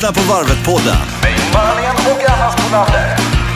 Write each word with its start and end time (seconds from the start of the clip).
lyssnar 0.00 0.12
på 0.12 0.32
Varvet-podden 0.32 0.96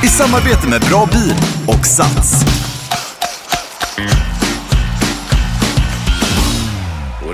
i 0.03 0.09
samarbete 0.09 0.69
med 0.69 0.81
Bra 0.81 1.09
Bil 1.13 1.35
och 1.67 1.87
Sats. 1.87 2.45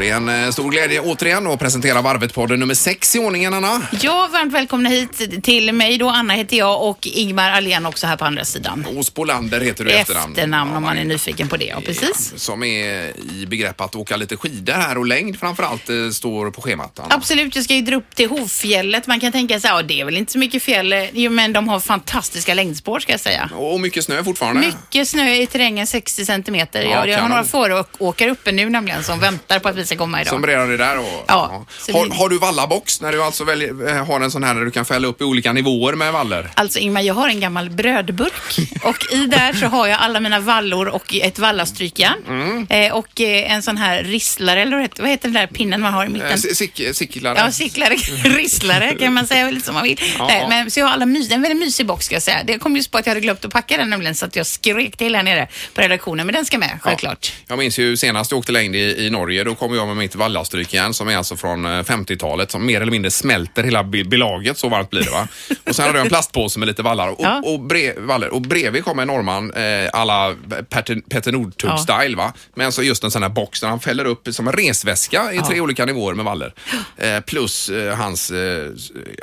Och 0.01 0.05
det 0.07 0.11
är 0.11 0.17
en 0.17 0.45
eh, 0.45 0.51
stor 0.51 0.71
glädje 0.71 1.01
återigen 1.01 1.47
att 1.47 1.59
presentera 1.59 2.03
Varvet-podden 2.03 2.57
nummer 2.57 2.75
sex 2.75 3.17
i 3.17 3.19
ordningen, 3.19 3.55
Anna. 3.55 3.83
Ja, 4.01 4.29
varmt 4.33 4.53
välkomna 4.53 4.89
hit 4.89 5.43
till 5.45 5.73
mig 5.73 5.99
då. 5.99 6.09
Anna 6.09 6.35
heter 6.35 6.57
jag 6.57 6.83
och 6.83 7.07
Ingmar 7.07 7.51
Ahlén 7.51 7.87
också 7.87 8.07
här 8.07 8.17
på 8.17 8.25
andra 8.25 8.45
sidan. 8.45 8.87
Och 8.97 9.07
Spolander 9.07 9.61
heter 9.61 9.85
du 9.85 9.91
efternamn. 9.91 10.33
Efternamn 10.33 10.77
om 10.77 10.83
man 10.83 10.99
är 10.99 11.05
nyfiken 11.05 11.49
på 11.49 11.57
det, 11.57 11.65
ja 11.65 11.81
precis. 11.87 12.33
Som 12.37 12.63
är 12.63 13.13
i 13.37 13.47
begrepp 13.47 13.81
att 13.81 13.95
åka 13.97 14.17
lite 14.17 14.37
skidor 14.37 14.73
här 14.73 14.99
och 14.99 15.07
längd 15.07 15.39
framförallt 15.39 15.89
eh, 15.89 16.11
står 16.13 16.51
på 16.51 16.63
schemat. 16.63 16.99
Anna. 16.99 17.15
Absolut, 17.15 17.57
jag 17.57 17.65
ska 17.65 17.75
ju 17.75 17.83
dra 17.83 17.97
upp 17.97 18.15
till 18.15 18.29
Hovfjället. 18.29 19.07
Man 19.07 19.21
kan 19.21 19.33
tänka 19.33 19.61
sig, 19.61 19.71
ja 19.71 19.83
det 19.83 20.01
är 20.01 20.05
väl 20.05 20.17
inte 20.17 20.33
så 20.33 20.39
mycket 20.39 20.63
fjäll, 20.63 20.95
jo, 21.13 21.31
men 21.31 21.53
de 21.53 21.69
har 21.69 21.81
fantastiska 21.81 22.55
längdspår 22.55 23.01
ska 23.01 23.13
jag 23.13 23.21
säga. 23.21 23.51
Och 23.55 23.81
mycket 23.81 24.05
snö 24.05 24.25
fortfarande. 24.25 24.61
Mycket 24.61 25.09
snö 25.09 25.35
i 25.35 25.47
terrängen, 25.47 25.87
60 25.87 26.25
centimeter. 26.25 26.83
Ja, 26.83 26.91
Ja, 26.91 27.07
jag 27.07 27.19
har 27.21 27.29
några 27.29 27.45
föråkare 27.45 28.31
uppe 28.31 28.53
nu 28.53 28.71
nämligen 28.71 29.05
som 29.05 29.19
väntar 29.21 29.59
på 29.59 29.69
att 29.69 29.77
vi 29.77 29.90
ska 29.91 29.99
komma 29.99 30.21
idag. 30.21 30.31
Som 30.33 30.47
redan 30.47 30.73
är 30.73 30.79
där. 30.79 30.99
Och, 30.99 31.25
Ja, 31.29 31.65
så 31.79 31.93
Har, 31.93 32.05
vi- 32.05 32.17
har 32.17 32.29
du 32.29 32.39
vallabox 32.39 33.01
när 33.01 33.13
du 33.13 33.23
alltså 33.23 33.45
väljer, 33.45 33.89
eh, 33.97 34.07
har 34.07 34.21
en 34.21 34.31
sån 34.31 34.45
här 34.45 34.55
där 34.55 34.65
du 34.65 34.71
kan 34.71 34.85
fälla 34.85 35.09
upp 35.09 35.21
i 35.21 35.25
olika 35.25 35.53
nivåer 35.53 35.93
med 35.93 36.13
valler? 36.13 36.51
Alltså 36.55 36.79
Ingmar, 36.79 37.01
jag 37.01 37.15
har 37.15 37.29
en 37.29 37.41
gammal 37.41 37.71
brödburk 37.71 38.59
och 38.83 39.13
i 39.13 39.27
där 39.27 39.53
så 39.53 39.67
har 39.67 39.87
jag 39.87 39.99
alla 40.01 40.21
mina 40.21 40.41
vallor 40.41 40.89
och 40.89 41.15
ett 41.15 41.39
vallastrykjärn 41.39 42.17
Mm. 42.29 42.67
eh, 42.71 42.93
och 42.93 43.21
eh, 43.21 43.53
en 43.53 43.63
sån 43.63 43.77
här 43.77 44.03
risslare, 44.03 44.63
eller 44.63 44.77
vad 45.01 45.09
heter- 45.11 45.23
den 45.23 45.33
där 45.33 45.47
pinnen 45.47 45.81
man 45.81 45.93
har 45.93 46.05
i 46.05 46.07
Eh, 46.07 46.13
mitten? 46.13 46.39
si- 46.39 46.55
sick- 46.55 46.93
Sicklare? 46.95 47.39
Ja, 47.39 47.51
cicklare, 47.51 47.95
risslare 48.25 48.95
kan 48.99 49.15
man 49.15 49.27
säga 49.27 49.51
lite 49.51 49.67
som 49.67 49.75
man 49.75 49.83
vill. 49.85 50.01
Ja. 50.19 50.27
Nej, 50.27 50.47
men, 50.49 50.71
så 50.71 50.81
jag 50.81 50.87
har 50.87 50.93
alla 50.93 51.07
mys, 51.07 51.31
en 51.31 51.43
väldigt 51.43 51.59
mysig 51.61 51.87
box 51.87 52.07
ska 52.07 52.15
jag 52.15 52.23
säga. 52.23 52.39
Det 52.45 52.59
kom 52.59 52.77
just 52.77 52.91
på 52.91 52.99
att 52.99 53.07
jag 53.07 53.11
hade 53.11 53.21
glömt 53.21 53.45
att 53.45 53.53
packa 53.53 53.77
den 53.77 53.91
nämligen 53.91 54.15
så 54.15 54.27
att 54.27 54.37
jag 54.37 54.47
skrek 54.47 54.97
till 54.97 55.15
här 55.17 55.23
nere 55.23 55.49
på 55.75 55.81
redaktionen. 55.81 56.27
Men 56.27 56.35
den 56.35 56.45
ska 56.45 56.59
med, 56.59 56.79
självklart. 56.83 57.33
Jag 57.47 57.59
minns 57.59 57.79
ju 57.79 57.97
senast 57.97 58.31
jag 58.31 58.39
åkte 58.39 58.53
längd 58.53 58.77
i, 58.77 59.07
i 59.07 59.11
Norge. 59.11 59.45
Då 59.45 59.55
kom 59.55 59.75
jag 59.75 59.80
med 59.87 59.97
mitt 59.97 60.15
vallastrykjärn 60.15 60.95
som 60.95 61.09
är 61.09 61.17
alltså 61.17 61.37
från 61.37 61.65
eh, 61.65 61.69
50-talet 61.71 62.51
som 62.51 62.67
mer 62.67 62.81
eller 62.81 62.91
mindre 62.93 63.11
smälter 63.11 63.63
hela 63.63 63.85
belaget. 63.85 64.59
Så 64.59 64.69
varmt 64.69 64.91
blir 64.91 65.05
det 65.05 65.11
va. 65.11 65.29
Och 65.69 65.77
sen 65.77 65.85
hade 65.87 65.99
jag 65.99 66.05
en 66.05 66.09
plastpåse 66.11 66.59
med 66.59 66.69
lite 66.69 66.83
vallar. 66.83 67.09
Och, 67.09 67.17
Ja. 67.21 67.43
och, 67.45 67.61
brev, 67.61 67.99
valler. 67.99 68.29
och 68.35 68.41
bredvid 68.43 68.85
kom 68.85 68.99
en 68.99 69.09
norrman 69.09 69.53
eh, 69.53 69.91
alla 69.93 70.35
Petter, 70.69 71.33
Northug-style 71.33 72.17
va. 72.17 72.33
Men 72.55 72.67
alltså 72.67 72.83
just 72.83 73.05
en 73.05 73.11
sån 73.11 73.23
här 73.23 73.29
box 73.31 73.61
där 73.61 73.69
han 73.69 73.81
fäller 73.81 74.05
upp 74.05 74.29
som 74.31 74.47
en 74.49 74.53
resväska 74.53 75.33
i 75.33 75.39
tre 75.39 75.61
olika 75.61 75.85
nivåer 75.85 76.15
med 76.15 76.25
valler. 76.25 76.55
Eh, 76.97 77.21
plus 77.21 77.69
eh, 77.69 77.97
hans, 77.97 78.31
eh, 78.31 78.67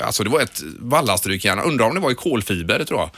alltså 0.05 0.23
det 0.23 0.30
var 0.30 0.41
ett 0.41 0.61
vallastrykjärn. 0.80 1.59
Undrar 1.59 1.85
om 1.85 1.94
det 1.95 2.00
var 2.00 2.11
i 2.11 2.16
kolfiber 2.16 2.83
tror 2.83 3.00
jag. 3.00 3.09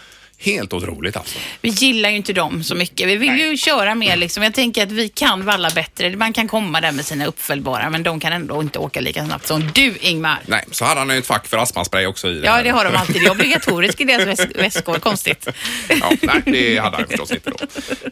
Helt 0.41 0.73
otroligt 0.73 1.17
alltså. 1.17 1.37
Vi 1.61 1.69
gillar 1.69 2.09
ju 2.09 2.15
inte 2.15 2.33
dem 2.33 2.63
så 2.63 2.75
mycket. 2.75 3.07
Vi 3.07 3.15
vill 3.15 3.39
ju 3.39 3.57
köra 3.57 3.95
mer 3.95 4.15
liksom. 4.15 4.43
Jag 4.43 4.53
tänker 4.53 4.83
att 4.83 4.91
vi 4.91 5.09
kan 5.09 5.45
valla 5.45 5.69
bättre. 5.69 6.15
Man 6.15 6.33
kan 6.33 6.47
komma 6.47 6.81
där 6.81 6.91
med 6.91 7.05
sina 7.05 7.25
uppföljbara 7.25 7.89
men 7.89 8.03
de 8.03 8.19
kan 8.19 8.33
ändå 8.33 8.61
inte 8.61 8.79
åka 8.79 8.99
lika 9.01 9.25
snabbt 9.25 9.47
som 9.47 9.71
du 9.73 9.93
Ingmar. 10.01 10.39
Nej, 10.45 10.65
så 10.71 10.85
hade 10.85 10.99
han 10.99 11.09
ju 11.09 11.17
ett 11.17 11.27
fack 11.27 11.47
för 11.47 11.57
astmaspray 11.57 12.05
också 12.05 12.27
i. 12.27 12.41
Ja, 12.45 12.61
det 12.63 12.69
har 12.69 12.85
de 12.85 12.95
alltid. 12.95 13.15
Det 13.15 13.25
är 13.25 13.31
obligatoriskt 13.31 14.01
i 14.01 14.03
deras 14.03 14.25
väs- 14.39 14.55
väskor. 14.61 14.99
Konstigt. 14.99 15.47
Ja, 15.87 16.11
nej, 16.21 16.41
det 16.45 16.77
hade 16.77 16.97
han 16.97 17.07
förstås 17.07 17.31
inte 17.31 17.49
då. 17.49 17.57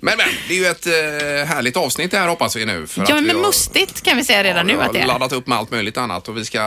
Men, 0.02 0.14
men, 0.18 0.28
det 0.48 0.54
är 0.54 0.58
ju 0.58 0.66
ett 0.66 0.86
eh, 0.86 1.48
härligt 1.56 1.78
avsnitt 1.78 2.12
det 2.12 2.18
här 2.18 2.28
hoppas 2.28 2.56
vi 2.56 2.66
nu. 2.66 2.88
Ja, 2.96 3.04
vi 3.08 3.14
men 3.22 3.36
har- 3.36 3.44
mustigt 3.44 4.02
kan 4.02 4.18
vi 4.18 4.24
säga 4.24 4.44
redan 4.44 4.68
vi 4.68 4.74
nu 4.74 4.80
har 4.80 4.86
att 4.86 4.94
det 4.94 5.00
är. 5.00 5.08
laddat 5.08 5.32
upp 5.32 5.48
med 5.48 5.58
allt 5.58 5.72
möjligt 5.72 5.98
annat 5.98 6.28
och 6.28 6.38
vi 6.38 6.46
ska 6.46 6.62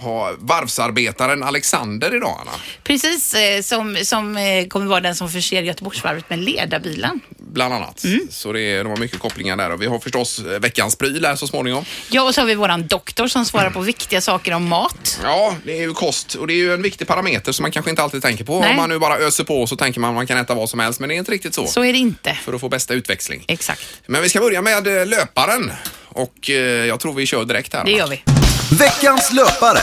ha 0.00 0.34
varvsarbetaren 0.38 1.42
Alexander 1.42 2.16
idag, 2.16 2.38
Anna. 2.40 2.50
Precis, 2.84 3.34
eh, 3.34 3.62
som, 3.62 3.96
som 4.02 4.36
eh, 4.36 4.66
kommer 4.66 4.86
vara 4.86 4.97
den 5.00 5.14
som 5.16 5.30
förser 5.30 5.62
Göteborgsvarvet 5.62 6.30
med 6.30 6.38
ledarbilen. 6.38 7.20
Bland 7.38 7.74
annat. 7.74 8.04
Mm. 8.04 8.20
Så 8.30 8.52
det 8.52 8.60
är, 8.60 8.84
de 8.84 8.90
har 8.90 8.96
mycket 8.96 9.18
kopplingar 9.18 9.56
där 9.56 9.70
och 9.70 9.82
vi 9.82 9.86
har 9.86 9.98
förstås 9.98 10.38
eh, 10.38 10.58
veckans 10.60 10.96
pryl 10.96 11.24
här 11.24 11.36
så 11.36 11.46
småningom. 11.46 11.84
Ja, 12.10 12.22
och 12.22 12.34
så 12.34 12.40
har 12.40 12.46
vi 12.46 12.54
våran 12.54 12.86
doktor 12.86 13.28
som 13.28 13.44
svarar 13.44 13.70
på 13.70 13.80
viktiga 13.80 14.20
saker 14.20 14.52
om 14.52 14.68
mat. 14.68 15.20
Ja, 15.22 15.54
det 15.64 15.72
är 15.72 15.80
ju 15.80 15.94
kost 15.94 16.34
och 16.34 16.46
det 16.46 16.52
är 16.52 16.56
ju 16.56 16.74
en 16.74 16.82
viktig 16.82 17.06
parameter 17.08 17.52
som 17.52 17.62
man 17.62 17.72
kanske 17.72 17.90
inte 17.90 18.02
alltid 18.02 18.22
tänker 18.22 18.44
på. 18.44 18.60
Nej. 18.60 18.70
Om 18.70 18.76
man 18.76 18.88
nu 18.88 18.98
bara 18.98 19.18
öser 19.18 19.44
på 19.44 19.66
så 19.66 19.76
tänker 19.76 20.00
man 20.00 20.10
att 20.10 20.16
man 20.16 20.26
kan 20.26 20.38
äta 20.38 20.54
vad 20.54 20.70
som 20.70 20.80
helst 20.80 21.00
men 21.00 21.08
det 21.08 21.14
är 21.14 21.18
inte 21.18 21.32
riktigt 21.32 21.54
så. 21.54 21.66
Så 21.66 21.84
är 21.84 21.92
det 21.92 21.98
inte. 21.98 22.34
För 22.44 22.52
att 22.52 22.60
få 22.60 22.68
bästa 22.68 22.94
utväxling. 22.94 23.44
Exakt, 23.48 23.86
Men 24.06 24.22
vi 24.22 24.28
ska 24.28 24.40
börja 24.40 24.62
med 24.62 24.86
eh, 25.00 25.06
löparen 25.06 25.72
och 26.04 26.50
eh, 26.50 26.56
jag 26.86 27.00
tror 27.00 27.14
vi 27.14 27.26
kör 27.26 27.44
direkt 27.44 27.74
här. 27.74 27.84
det 27.84 27.90
gör 27.90 28.06
vi. 28.08 28.22
Veckans 28.78 29.32
löpare. 29.32 29.80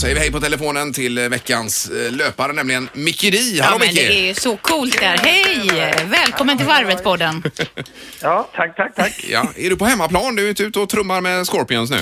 Säger 0.00 0.14
vi 0.14 0.20
hej 0.20 0.32
på 0.32 0.40
telefonen 0.40 0.92
till 0.92 1.18
eh, 1.18 1.28
veckans 1.28 1.90
eh, 1.90 2.12
löpare, 2.12 2.52
nämligen 2.52 2.88
Micke 2.92 3.20
Di. 3.20 3.58
Ja, 3.58 3.64
Hallå 3.64 3.78
men 3.78 3.88
Micke! 3.88 3.96
det 3.96 4.20
är 4.20 4.26
ju 4.26 4.34
så 4.34 4.56
coolt 4.56 5.00
där. 5.00 5.16
Hej! 5.16 5.94
Välkommen 6.06 6.58
till 6.58 6.66
Varvet-podden. 6.66 7.42
Ja, 8.22 8.48
tack, 8.54 8.76
tack, 8.76 8.94
tack. 8.94 9.24
Ja, 9.30 9.42
är 9.56 9.70
du 9.70 9.76
på 9.76 9.84
hemmaplan? 9.84 10.36
Du 10.36 10.44
är 10.44 10.48
inte 10.48 10.62
ute 10.62 10.80
och 10.80 10.88
trummar 10.88 11.20
med 11.20 11.46
Scorpions 11.46 11.90
nu? 11.90 11.96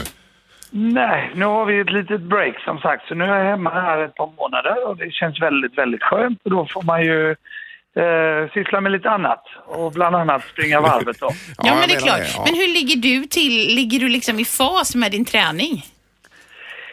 Nej, 0.70 1.30
nu 1.34 1.44
har 1.44 1.66
vi 1.66 1.80
ett 1.80 1.92
litet 1.92 2.20
break 2.20 2.54
som 2.64 2.78
sagt, 2.78 3.08
så 3.08 3.14
nu 3.14 3.24
är 3.24 3.38
jag 3.38 3.50
hemma 3.50 3.70
här 3.70 4.04
ett 4.04 4.14
par 4.14 4.30
månader 4.36 4.88
och 4.88 4.96
det 4.96 5.12
känns 5.12 5.42
väldigt, 5.42 5.78
väldigt 5.78 6.02
skönt. 6.02 6.38
Och 6.44 6.50
då 6.50 6.66
får 6.72 6.82
man 6.82 7.02
ju 7.02 7.30
eh, 7.30 8.50
syssla 8.54 8.80
med 8.80 8.92
lite 8.92 9.10
annat 9.10 9.42
och 9.66 9.92
bland 9.92 10.16
annat 10.16 10.42
springa 10.52 10.80
varvet 10.80 11.20
då. 11.20 11.26
Ja, 11.58 11.66
jag 11.66 11.76
men 11.76 11.88
det 11.88 11.94
är 11.94 12.00
klart. 12.00 12.20
ja. 12.36 12.42
Men 12.46 12.54
hur 12.54 12.68
ligger 12.68 12.96
du 12.96 13.26
till? 13.26 13.74
Ligger 13.74 14.00
du 14.00 14.08
liksom 14.08 14.40
i 14.40 14.44
fas 14.44 14.94
med 14.94 15.12
din 15.12 15.24
träning? 15.24 15.84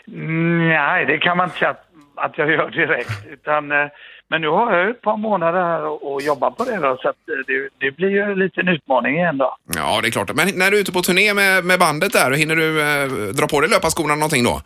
Nej, 0.08 1.06
det 1.06 1.18
kan 1.18 1.38
man 1.38 1.46
inte 1.48 1.58
säga 1.58 1.70
att, 1.72 1.86
att 2.16 2.38
jag 2.38 2.52
gör 2.52 2.70
direkt. 2.70 3.26
Utan, 3.32 3.72
eh, 3.72 3.88
men 4.30 4.42
nu 4.42 4.48
har 4.48 4.78
jag 4.78 4.90
ett 4.90 5.02
par 5.02 5.18
månader 5.18 5.62
här 5.64 6.06
och, 6.06 6.22
jobbar 6.22 6.52
på 6.52 6.64
det 6.64 6.76
då, 6.78 6.98
så 7.02 7.08
eh, 7.08 7.14
det, 7.48 7.70
det 7.78 7.92
blir 7.92 8.10
ju 8.10 8.20
en 8.22 8.40
liten 8.40 8.68
utmaning 8.68 9.16
igen 9.16 9.38
då. 9.38 9.56
Ja, 9.76 10.00
det 10.02 10.08
är 10.08 10.12
klart. 10.12 10.34
Men 10.36 10.48
när 10.56 10.72
du 10.72 10.78
är 10.78 10.82
ute 10.82 10.92
på 10.92 11.02
turné 11.02 11.34
med, 11.34 11.66
med 11.66 11.80
bandet 11.80 12.14
där, 12.14 12.32
hinner 12.32 12.56
du 12.56 12.82
eh, 12.82 13.08
dra 13.34 13.48
på 13.48 13.62
dig 13.62 13.70
löparskorna 13.70 14.16
någonting 14.16 14.44
då? 14.44 14.62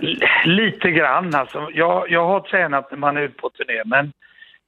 L- 0.00 0.24
Lite 0.44 0.90
grann 0.90 1.34
alltså. 1.34 1.68
Jag, 1.74 2.10
jag 2.10 2.26
har 2.26 2.40
tränat 2.40 2.90
när 2.90 2.98
man 2.98 3.16
är 3.16 3.20
ute 3.20 3.40
på 3.40 3.50
turné 3.50 3.82
men, 3.84 4.12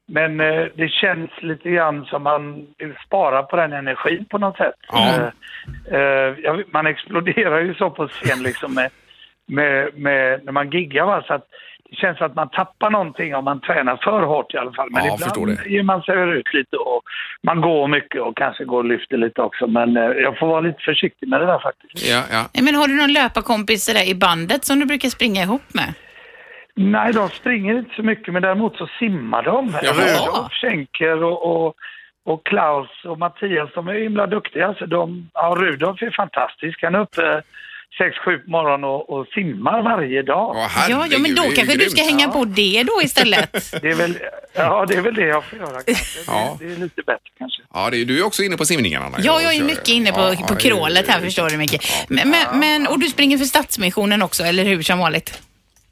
men 0.08 0.40
eh, 0.40 0.66
det 0.74 0.88
känns 0.88 1.30
lite 1.40 1.70
grann 1.70 2.04
som 2.04 2.22
man 2.22 2.66
vill 2.78 2.94
spara 3.06 3.42
på 3.42 3.56
den 3.56 3.72
energin 3.72 4.24
på 4.30 4.38
något 4.38 4.56
sätt. 4.56 4.74
Ja. 4.92 5.14
Eh, 5.90 6.00
eh, 6.00 6.56
man 6.72 6.86
exploderar 6.86 7.60
ju 7.60 7.74
så 7.74 7.90
på 7.90 8.08
scen 8.08 8.42
liksom 8.42 8.74
med, 8.74 8.90
med, 9.48 9.98
med, 9.98 10.44
när 10.44 10.52
man 10.52 10.70
giggar 10.70 11.04
va? 11.04 11.24
så 11.26 11.34
att 11.34 11.46
det 11.90 11.96
känns 11.96 12.20
att 12.20 12.34
man 12.34 12.48
tappar 12.48 12.90
någonting 12.90 13.34
om 13.34 13.44
man 13.44 13.60
tränar 13.60 13.96
för 13.96 14.22
hårt 14.22 14.54
i 14.54 14.58
alla 14.58 14.72
fall. 14.72 14.88
Men 14.90 15.04
Ja, 15.06 15.14
ibland 15.14 15.58
ger 15.66 15.82
man 15.82 16.02
sig 16.02 16.38
ut 16.38 16.54
lite 16.54 16.76
och 16.76 17.02
man 17.42 17.60
går 17.60 17.88
mycket 17.88 18.20
och 18.22 18.36
kanske 18.36 18.64
går 18.64 18.78
och 18.78 18.84
lyfter 18.84 19.16
lite 19.16 19.42
också. 19.42 19.66
Men 19.66 19.96
eh, 19.96 20.02
jag 20.02 20.38
får 20.38 20.46
vara 20.46 20.60
lite 20.60 20.82
försiktig 20.82 21.28
med 21.28 21.40
det 21.40 21.46
där 21.46 21.58
faktiskt. 21.58 22.10
Ja, 22.10 22.22
ja. 22.32 22.62
Men 22.62 22.74
har 22.74 22.88
du 22.88 22.96
någon 22.96 23.12
löparkompis 23.12 23.86
där 23.86 24.08
i 24.08 24.14
bandet 24.14 24.64
som 24.64 24.80
du 24.80 24.86
brukar 24.86 25.08
springa 25.08 25.42
ihop 25.42 25.74
med? 25.74 25.94
Nej, 26.74 27.12
de 27.12 27.28
springer 27.28 27.78
inte 27.78 27.94
så 27.94 28.02
mycket, 28.02 28.32
men 28.32 28.42
däremot 28.42 28.76
så 28.76 28.88
simmar 28.98 29.42
de. 29.42 29.68
Rudolf, 29.68 30.52
Schenker 30.52 31.24
och, 31.24 31.66
och, 31.66 31.74
och 32.24 32.46
Klaus 32.46 33.04
och 33.04 33.18
Mattias, 33.18 33.70
de 33.74 33.88
är 33.88 33.92
himla 33.92 34.26
duktiga. 34.26 34.74
Så 34.78 34.86
de, 34.86 35.30
ja, 35.34 35.56
Rudolf 35.58 36.02
är 36.02 36.10
fantastisk. 36.10 36.82
Han 36.82 36.94
är 36.94 37.00
uppe 37.00 37.42
sex, 37.98 38.16
sju 38.24 38.38
på 38.38 38.50
morgonen 38.50 38.84
och, 38.84 39.10
och 39.10 39.26
simmar 39.26 39.82
varje 39.82 40.22
dag. 40.22 40.56
Åh, 40.56 40.86
Ja, 40.88 41.06
ja, 41.10 41.18
men 41.18 41.34
då 41.34 41.42
det 41.42 41.48
är 41.48 41.50
ju 41.50 41.56
kanske 41.56 41.76
du 41.76 41.90
ska 41.90 42.02
hänga 42.02 42.28
på 42.28 42.44
det 42.44 42.82
då 42.82 43.02
istället. 43.02 43.52
Det 43.82 43.88
är 43.88 43.94
väl, 43.94 44.18
ja, 44.54 44.86
det 44.88 44.94
är 44.94 45.00
väl 45.00 45.14
det 45.14 45.26
jag 45.26 45.44
får 45.44 45.58
göra 45.58 45.82
kanske. 45.86 46.20
Ja. 46.26 46.56
Det, 46.60 46.66
det 46.66 46.72
är 46.72 46.76
lite 46.76 47.02
bättre 47.02 47.30
kanske. 47.38 47.62
Ja, 47.74 47.90
det 47.90 48.00
är, 48.00 48.04
du 48.04 48.18
är 48.18 48.26
också 48.26 48.42
inne 48.42 48.56
på 48.56 48.64
simningarna. 48.64 49.06
Anna. 49.06 49.18
Ja, 49.20 49.42
jag 49.42 49.54
är 49.54 49.62
mycket 49.62 49.88
inne 49.88 50.12
på, 50.12 50.20
Ja, 50.20 50.46
på 50.48 50.54
ja, 50.54 50.58
krålet 50.58 51.08
här 51.08 51.20
förstår 51.20 51.48
du 51.48 51.56
mycket. 51.56 51.84
Men, 52.08 52.30
men, 52.30 52.58
men, 52.58 52.86
och 52.86 52.98
du 52.98 53.06
springer 53.06 53.38
för 53.38 53.44
Stadsmissionen 53.44 54.22
också, 54.22 54.42
eller 54.44 54.64
hur, 54.64 54.82
som 54.82 54.98
vanligt? 54.98 55.42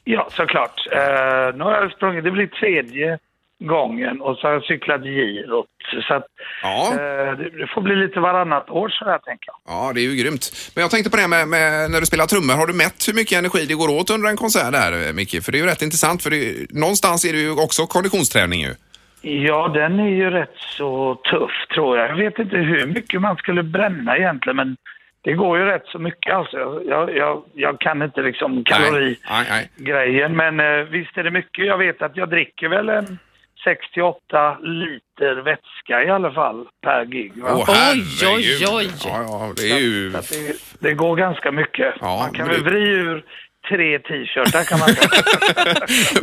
Ja, 0.05 0.29
såklart. 0.33 0.87
Uh, 0.93 1.59
nu 1.59 1.65
har 1.65 1.73
jag 1.73 1.93
sprungit, 1.93 2.25
det 2.25 2.31
blir 2.31 2.47
tredje 2.47 3.19
gången 3.65 4.21
och 4.21 4.37
så 4.37 4.47
har 4.47 4.53
jag 4.55 4.63
cyklat 4.65 5.03
girot. 5.03 5.67
Så 6.09 6.15
att, 6.15 6.27
Ja. 6.63 6.91
eh, 6.93 7.39
det, 7.39 7.67
får 7.75 7.81
bli 7.81 7.97
lite 7.97 8.21
varannat 8.21 8.71
år 8.71 8.89
så 8.89 9.05
här 9.05 9.19
tänker 9.19 9.47
jag. 9.51 9.57
Ja, 9.75 9.93
det 9.95 10.01
är 10.01 10.03
ju 10.11 10.17
grymt. 10.23 10.51
Men 10.75 10.83
jag 10.83 10.91
tänkte 10.91 11.11
på 11.11 11.17
det 11.17 11.29
med, 11.29 11.49
med 11.49 11.91
när 11.91 12.01
du 12.01 12.07
spelar 12.07 12.27
trummor. 12.27 12.55
Har 12.55 12.67
du 12.67 12.73
mätt 12.73 13.09
hur 13.09 13.15
mycket 13.15 13.39
energi 13.39 13.67
det 13.67 13.75
går 13.75 13.91
åt 13.91 14.11
under 14.11 14.29
en 14.29 14.37
konsert 14.37 14.73
där, 14.73 15.13
Micke? 15.13 15.45
För 15.45 15.53
det 15.53 15.59
är 15.59 15.63
ju 15.63 15.67
rätt 15.67 15.83
intressant. 15.83 16.23
För 16.23 16.31
det, 16.31 16.71
någonstans 16.71 17.25
är 17.25 17.33
det 17.33 17.39
ju 17.39 17.51
också 17.51 17.87
konditionsträning 17.87 18.61
ju. 18.61 18.75
Ja, 19.23 19.69
den 19.69 20.01
är 20.01 20.09
ju 20.09 20.31
rätt 20.31 20.57
så 20.57 21.15
tuff 21.15 21.67
tror 21.75 21.99
jag. 21.99 22.11
Jag 22.11 22.17
vet 22.17 22.39
inte 22.39 22.57
hur 22.57 22.87
mycket 22.87 23.21
man 23.21 23.37
skulle 23.37 23.63
bränna 23.63 24.17
egentligen, 24.17 24.57
men 24.57 24.77
det 25.23 25.33
går 25.33 25.59
ju 25.59 25.65
rätt 25.65 25.87
så 25.87 25.99
mycket 25.99 26.35
alltså. 26.35 26.83
Jag, 26.89 27.17
jag, 27.17 27.43
jag 27.55 27.81
kan 27.81 28.03
inte 28.03 28.23
liksom 28.23 28.65
kalorigrejen, 28.65 30.37
men 30.37 30.61
eh, 30.61 30.85
visst 30.91 31.19
är 31.19 31.25
det 31.25 31.31
mycket. 31.31 31.67
Jag 31.67 31.79
vet 31.79 32.03
att 32.03 32.17
jag 32.17 32.29
dricker 32.29 32.69
väl 32.69 32.89
en 32.89 33.19
68 33.67 34.59
liter 34.63 35.35
vätska 35.43 36.03
i 36.05 36.11
alla 36.11 36.33
fall 36.33 36.67
per 36.83 37.05
gig. 37.05 37.33
Va? 37.37 37.49
Åh, 37.53 37.59
Oj, 37.59 37.65
herregud. 37.69 38.69
oj, 38.69 38.87
oj. 38.87 38.91
Ja, 39.05 39.23
ja, 39.29 39.53
det 39.57 39.71
är 39.71 39.79
ju... 39.79 40.13
Så 40.13 40.19
att 40.19 40.29
det, 40.31 40.89
det 40.89 40.95
går 40.95 41.17
ganska 41.17 41.53
mycket. 41.53 41.95
Ja, 42.01 42.19
Man 42.23 42.33
kan 42.35 42.49
väl 42.49 42.63
det- 42.65 42.71
vrida 42.71 42.91
ur 42.91 43.25
tre 43.69 43.99
t-shirtar 43.99 44.65
kan 44.65 44.79
man 44.79 44.89
säga. 44.89 45.09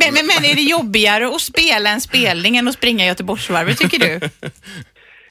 Men, 0.00 0.14
men, 0.14 0.26
men 0.26 0.50
är 0.50 0.54
det 0.54 0.62
jobbigare 0.76 1.26
att 1.26 1.40
spela 1.40 1.90
en 1.90 2.00
spelning 2.00 2.56
än 2.56 2.68
att 2.68 2.74
springa 2.74 3.04
Göteborgsvarvet 3.06 3.78
tycker 3.78 3.98
du? 3.98 4.20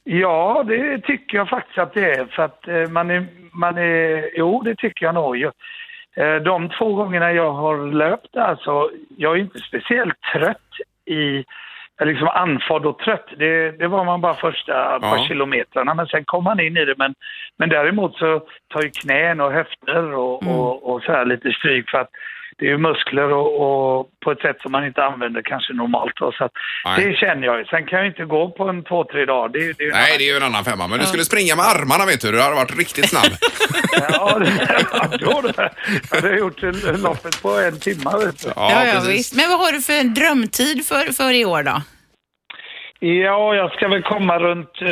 Ja, 0.06 0.64
det 0.68 1.00
tycker 1.02 1.38
jag 1.38 1.50
faktiskt 1.50 1.78
att 1.78 1.94
det 1.94 2.12
är. 2.14 2.26
För 2.26 2.44
att 2.44 2.68
eh, 2.68 2.88
man 2.90 3.12
är, 3.12 3.28
man 3.54 3.78
är, 3.78 4.38
jo 4.38 4.62
det 4.62 4.76
tycker 4.76 5.06
jag 5.06 5.16
nog. 5.16 5.44
Eh, 5.44 6.36
De 6.46 6.70
två 6.70 6.94
gångerna 6.94 7.32
jag 7.34 7.52
har 7.54 7.92
löpt 7.92 8.38
alltså, 8.38 8.90
jag 9.18 9.36
är 9.36 9.40
inte 9.42 9.60
speciellt 9.60 10.22
trött 10.34 10.72
i, 11.06 11.44
liksom 12.02 12.28
andfådd 12.28 12.86
och 12.86 13.00
trött. 13.00 13.26
Det, 13.38 13.72
det 13.72 13.88
var 13.88 14.06
man 14.06 14.22
bara 14.22 14.34
första 14.34 15.00
par 15.00 15.28
kilometrarna, 15.28 15.94
men 15.94 16.08
sen 16.08 16.26
kom 16.26 16.44
man 16.44 16.60
in 16.60 16.78
i 16.78 16.86
det. 16.86 16.96
Men, 16.98 17.16
men 17.58 17.70
däremot 17.70 18.16
så 18.16 18.42
tar 18.74 18.82
ju 18.82 18.90
knän 18.90 19.42
och 19.42 19.52
höfter 19.52 20.14
och, 20.14 20.44
och, 20.48 20.94
och 20.94 21.04
så 21.04 21.12
här 21.12 21.26
lite 21.26 21.52
stryk 21.52 21.90
för 21.90 21.98
att 21.98 22.10
det 22.58 22.66
är 22.66 22.70
ju 22.70 22.78
muskler 22.78 23.34
och, 23.34 23.50
och 23.64 24.10
på 24.24 24.32
ett 24.32 24.40
sätt 24.40 24.58
som 24.62 24.72
man 24.72 24.86
inte 24.86 25.04
använder 25.04 25.42
kanske 25.42 25.74
normalt. 25.74 26.14
Då, 26.16 26.32
så 26.32 26.50
det 26.98 27.16
känner 27.18 27.48
jag 27.48 27.60
ju. 27.60 27.66
Sen 27.66 27.86
kan 27.86 28.00
jag 28.00 28.08
inte 28.08 28.26
gå 28.26 28.50
på 28.50 28.64
en 28.70 28.84
två, 28.84 29.04
tre 29.04 29.26
dagar. 29.26 29.50
Det, 29.50 29.60
det 29.60 29.84
är 29.84 29.92
Nej, 29.92 30.04
annan 30.04 30.18
det 30.18 30.24
är 30.24 30.32
ju 30.32 30.38
en 30.38 30.44
annan 30.44 30.64
femma. 30.64 30.88
Men 30.88 31.00
du 31.00 31.06
skulle 31.06 31.24
springa 31.24 31.56
med 31.56 31.66
armarna 31.66 32.06
vet 32.06 32.22
du. 32.22 32.32
Du 32.32 32.42
hade 32.42 32.56
varit 32.56 32.78
riktigt 32.78 33.10
snabb. 33.10 33.34
Ja, 34.10 34.40
det, 34.40 35.18
då 35.20 35.42
det. 35.42 35.70
Jag 36.12 36.22
hade 36.22 36.38
gjort 36.38 36.62
loppet 37.04 37.42
på 37.42 37.50
en 37.50 37.80
timme. 37.80 38.12
Vet 38.26 38.44
du. 38.44 38.52
Ja, 38.56 38.86
ja, 38.86 39.02
visst. 39.08 39.36
Men 39.36 39.50
vad 39.50 39.60
har 39.60 39.72
du 39.72 39.82
för 39.82 39.94
en 39.94 40.14
drömtid 40.14 40.86
för, 40.86 41.14
för 41.14 41.32
i 41.32 41.46
år 41.46 41.64
då? 41.64 41.82
Ja, 43.00 43.56
jag 43.56 43.72
ska 43.72 43.88
väl 43.88 44.04
komma 44.04 44.40
runt... 44.40 44.82
Uh, 44.82 44.90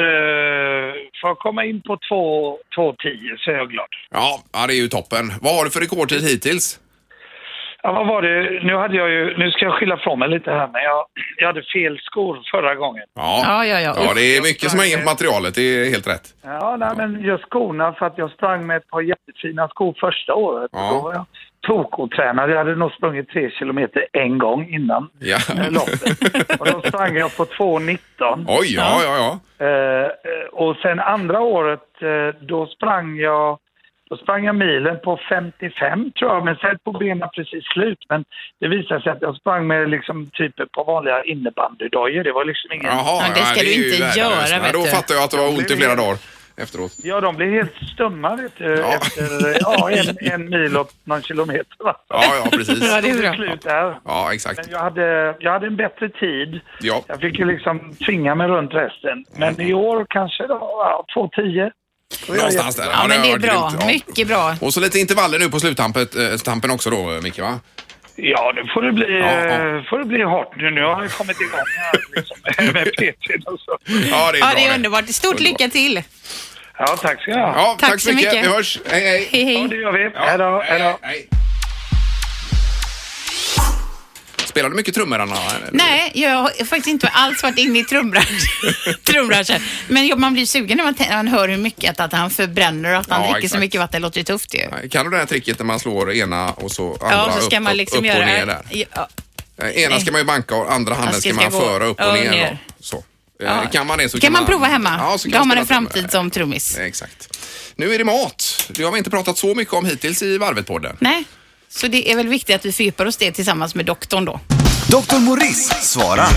får 1.22 1.30
jag 1.30 1.38
komma 1.38 1.66
in 1.66 1.82
på 1.82 1.96
2.10 1.96 3.38
så 3.38 3.52
är 3.52 3.56
jag 3.56 3.70
glad. 3.70 3.88
Ja, 4.12 4.40
ja, 4.54 4.68
det 4.68 4.74
är 4.74 4.82
ju 4.82 4.88
toppen. 4.88 5.34
Vad 5.42 5.56
har 5.56 5.66
du 5.66 5.72
för 5.72 5.80
rekordtid 5.80 6.22
hittills? 6.22 6.80
Ja, 7.84 7.92
vad 7.92 8.08
var 8.08 8.22
det? 8.22 8.64
Nu 8.64 8.76
hade 8.76 8.98
jag 8.98 9.10
ju... 9.10 9.38
Nu 9.38 9.52
ska 9.52 9.66
jag 9.66 9.74
skylla 9.74 9.98
från 9.98 10.20
mig 10.20 10.30
lite 10.30 10.52
här, 10.52 10.68
men 10.74 10.84
jag, 10.84 11.06
jag 11.38 11.48
hade 11.48 11.64
fel 11.64 12.00
skor 12.00 12.40
förra 12.52 12.76
gången. 12.76 13.04
Ja, 13.16 13.42
Ja, 13.46 13.66
ja, 13.66 13.80
ja. 13.82 13.94
ja 14.06 14.14
det 14.16 14.38
är 14.38 14.42
mycket 14.42 14.72
som 14.72 14.80
hänger 14.80 14.98
på 14.98 15.04
materialet. 15.06 15.56
Det 15.56 15.62
är 15.62 15.90
helt 15.90 16.08
rätt. 16.08 16.28
Ja, 16.44 16.76
nej, 16.80 16.90
men 16.98 17.22
just 17.22 17.44
skorna 17.44 17.94
för 17.94 18.06
att 18.06 18.18
jag 18.18 18.32
sprang 18.32 18.68
med 18.68 18.78
ett 18.78 18.88
par 18.88 19.02
jättefina 19.02 19.68
skor 19.68 19.96
första 20.00 20.34
året. 20.34 20.70
Ja. 20.74 20.90
Då 20.94 21.02
var 21.02 21.14
jag 21.14 21.26
tokotränad. 21.68 22.50
Jag 22.52 22.58
hade 22.58 22.76
nog 22.76 22.92
sprungit 22.92 23.30
tre 23.30 23.52
kilometer 23.52 24.06
en 24.14 24.38
gång 24.38 24.70
innan 24.74 25.10
Ja. 25.20 25.38
eh, 25.58 25.72
loppet. 25.72 26.60
Och 26.60 26.66
då 26.72 26.82
sprang 26.90 27.16
jag 27.16 27.38
på 27.38 27.46
2.19. 27.46 28.46
Oj, 28.48 28.76
ja, 28.76 29.00
ja, 29.04 29.16
ja. 29.18 29.66
Eh, 29.66 30.04
eh, 30.06 30.48
och 30.52 30.76
sen 30.76 31.00
andra 31.00 31.40
året, 31.42 31.80
eh, 32.02 32.42
då 32.42 32.68
sprang 32.68 33.18
jag 33.18 33.58
då 34.12 34.18
sprang 34.18 34.46
jag 34.46 34.56
milen 34.56 35.00
på 35.04 35.20
55 35.30 36.12
tror 36.20 36.32
jag, 36.32 36.46
men 36.46 36.56
sen 36.56 36.78
på 36.84 36.92
benen 36.92 37.30
precis 37.36 37.64
slut. 37.74 38.02
Men 38.10 38.24
det 38.60 38.68
visade 38.68 39.02
sig 39.02 39.12
att 39.12 39.22
jag 39.22 39.36
sprang 39.36 39.68
med 39.68 39.90
liksom 39.90 40.30
typ 40.34 40.56
på 40.72 40.84
vanliga 40.84 41.24
innebandydojor. 41.24 42.24
Det 42.24 42.32
var 42.32 42.46
liksom 42.46 42.72
ingen... 42.72 42.86
Jaha, 42.86 43.22
Ja, 43.28 43.34
det 43.36 43.42
ska 43.42 43.60
är 43.60 43.64
du 43.66 43.74
ju 43.74 43.94
inte 43.96 44.20
göra, 44.20 44.60
vet 44.64 44.74
Då 44.74 44.80
du. 44.84 44.90
fattar 44.90 45.16
jag 45.16 45.24
att 45.24 45.32
du 45.32 45.38
har 45.38 45.50
ont 45.50 45.72
i 45.72 45.76
flera 45.78 45.96
dagar 45.96 46.18
efteråt. 46.58 46.92
Ja, 47.04 47.22
de 47.22 47.36
blev 47.36 47.52
helt 47.52 47.76
stumma 47.94 48.36
vet 48.36 48.58
du, 48.58 48.76
Ja. 48.76 48.94
efter 48.94 49.24
ja, 49.62 49.90
en, 49.92 50.32
en 50.34 50.50
mil 50.50 50.78
och 50.78 50.88
någon 51.04 51.22
kilometer. 51.22 51.76
Va? 51.80 51.96
Ja, 52.10 52.22
ja, 52.44 52.50
precis. 52.58 52.92
Ja, 52.92 53.02
det 53.02 53.10
är 53.10 53.14
Det 53.16 53.22
bra. 53.22 53.34
slut 53.34 53.62
där. 53.62 53.96
Ja, 54.06 54.34
exakt. 54.34 54.58
Men 54.58 54.66
jag 54.72 54.80
hade, 54.80 55.36
jag 55.40 55.52
hade 55.52 55.68
en 55.68 55.76
bättre 55.76 56.10
tid. 56.10 56.60
Ja. 56.82 57.04
Jag 57.08 57.20
fick 57.22 57.40
ju 57.40 57.46
liksom 57.46 57.94
tvinga 58.06 58.36
mig 58.36 58.48
runt 58.48 58.74
resten. 58.74 59.26
Men 59.38 59.62
i 59.62 59.74
år 59.74 60.06
kanske 60.10 60.48
då, 60.48 60.58
ja, 60.62 61.06
2.10. 61.16 61.72
Någonstans 62.28 62.76
där. 62.76 62.84
jätteglad. 62.84 63.04
Ja, 63.04 63.08
men 63.08 63.22
det 63.22 63.32
är 63.32 63.40
bra. 63.40 63.70
grymt, 63.70 63.82
ja. 63.82 63.88
Mycket 63.88 64.28
bra. 64.28 64.56
Och 64.62 64.74
så 64.74 64.80
lite 64.80 65.00
intervaller 65.00 65.40
nu 65.40 65.50
på 65.50 65.60
sluttampen 65.60 66.08
eh, 66.70 66.74
också 66.74 66.90
då, 66.90 67.20
Micke, 67.24 67.40
va? 67.40 67.60
Ja, 68.16 68.52
nu 68.56 68.62
får 68.74 68.82
det 68.82 68.92
bli, 68.92 69.20
Ja, 69.20 69.32
ja. 69.32 69.78
eh, 69.78 69.84
får 69.90 70.00
det 70.00 70.06
bli 70.06 70.24
hårt 70.24 70.54
nu. 70.58 70.72
Nu 70.72 70.82
har 70.84 71.02
jag 71.02 71.12
kommit 71.12 71.42
igång 71.42 71.60
här 71.78 72.00
liksom, 72.16 72.38
med 72.74 72.86
PT 72.86 73.48
och 73.48 73.60
så. 73.60 73.78
Ja, 74.12 74.32
det 74.32 74.38
är 74.38 74.40
Ja, 74.40 74.46
bra 74.46 74.54
det 74.56 74.66
är 74.66 74.76
underbart. 74.76 75.10
Stort 75.10 75.26
Underbart. 75.40 75.60
lycka 75.60 75.70
till. 75.72 76.04
Ja, 76.78 76.88
tack 76.88 77.22
ska 77.22 77.32
ni 77.36 77.42
ha. 77.42 77.54
Ja, 77.56 77.76
tack, 77.80 77.90
Tack 77.92 78.02
så 78.02 78.14
mycket. 78.14 78.34
mycket. 78.34 78.46
Vi 78.50 78.54
hörs. 78.56 78.80
Hej, 78.92 79.02
hej. 79.02 79.28
Hej, 79.32 79.54
Ja, 79.54 79.60
hej. 79.60 79.68
det 79.70 79.76
gör 79.76 79.92
vi. 79.92 80.04
Ja, 80.04 80.26
Hej 80.26 80.38
då. 80.38 80.62
Hej 80.66 80.80
då. 80.80 80.98
hej. 81.02 81.28
Spelar 84.52 84.70
du 84.70 84.76
mycket 84.76 84.96
trummor, 84.96 85.20
Anna? 85.20 85.36
Nej, 85.72 86.12
jag 86.16 86.30
har 86.36 86.50
faktiskt 86.66 86.88
inte 86.88 87.08
alls 87.08 87.44
varit 87.44 87.58
inne 87.58 87.80
i 87.80 87.84
trumbranschen. 87.84 88.38
trumbranschen. 89.04 89.62
Men 89.88 90.20
man 90.20 90.34
blir 90.34 90.46
sugen 90.46 90.78
när 90.78 90.84
man, 90.84 90.96
man 91.10 91.28
hör 91.28 91.48
hur 91.50 91.58
mycket 91.58 92.00
att 92.00 92.14
han 92.14 92.30
förbränner 92.30 92.94
och 92.94 93.00
att 93.00 93.10
han 93.10 93.22
Ja, 93.22 93.28
dricker 93.28 93.40
så 93.40 93.46
exakt. 93.46 93.60
mycket 93.60 93.80
vatten. 93.82 94.02
Det 94.02 94.06
låter 94.08 94.18
ju 94.18 94.24
tufft 94.24 94.54
ju. 94.54 94.90
Kan 94.90 95.06
du 95.06 95.12
det 95.12 95.18
här 95.18 95.26
tricket 95.26 95.60
när 95.60 95.66
man 95.66 95.80
slår 95.80 96.14
ena 96.14 96.52
och 96.52 96.72
så 96.72 96.94
andra 97.02 97.08
Ja, 97.12 97.32
så 97.36 97.42
ska 97.42 97.58
upp, 97.58 97.64
man 97.64 97.72
upp, 97.72 97.78
liksom 97.78 98.00
upp 98.00 98.06
göra... 98.06 98.20
och 98.20 98.26
ner 98.26 98.46
där? 98.46 98.62
Ja, 98.70 99.08
Eh, 99.62 99.84
Ena 99.84 100.00
ska 100.00 100.12
man 100.12 100.22
ju 100.22 100.26
banka 100.26 100.56
och 100.56 100.74
andra 100.74 100.94
handen 100.96 101.14
ska- 101.22 101.30
ska, 101.30 101.34
man 101.42 101.52
gå 101.52 101.60
föra 101.62 101.86
upp 101.86 102.00
och 102.00 102.06
upp 102.06 102.12
och 102.14 102.20
ner. 102.20 102.32
ner. 102.32 102.58
Så. 102.80 102.98
Eh, 102.98 103.04
Ja. 103.46 103.66
Kan 103.72 103.88
man 103.88 103.98
det 103.98 104.10
så 104.10 104.20
kan 104.20 104.34
man 104.34 104.46
prova 104.46 104.66
hemma. 104.66 104.96
Ja, 105.00 105.18
så 105.18 105.24
kan 105.24 105.32
Då 105.32 105.38
har 105.38 105.46
man 105.46 105.58
en 105.58 105.66
framtid 105.68 106.12
som 106.12 106.32
trummis. 106.32 106.78
Exakt. 106.78 107.38
Nu 107.76 107.94
är 107.94 107.98
det 107.98 108.04
mat. 108.04 108.66
Det 108.70 108.84
har 108.84 108.92
vi 108.92 108.98
inte 108.98 109.10
pratat 109.10 109.38
så 109.38 109.56
mycket 109.56 109.74
om 109.74 109.86
hittills 109.86 110.22
i 110.22 110.38
Varvet-podden. 110.38 110.96
Nej, 111.00 111.24
så 111.72 111.88
det 111.88 112.12
är 112.12 112.16
väl 112.16 112.28
viktigt 112.28 112.56
att 112.56 112.66
vi 112.66 112.72
fördjupar 112.72 113.06
oss 113.06 113.18
det 113.18 113.32
tillsammans 113.32 113.76
med 113.76 113.86
doktorn 113.86 114.26
då. 114.26 114.40
Dr. 114.90 115.20
Morris 115.20 115.68
svarar. 115.68 116.28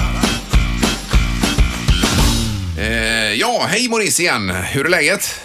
Eh, 2.79 3.33
ja, 3.33 3.65
hej 3.69 3.89
Maurice 3.89 4.23
igen. 4.23 4.51
Hur 4.51 4.85
är 4.85 4.89
läget? 4.89 5.41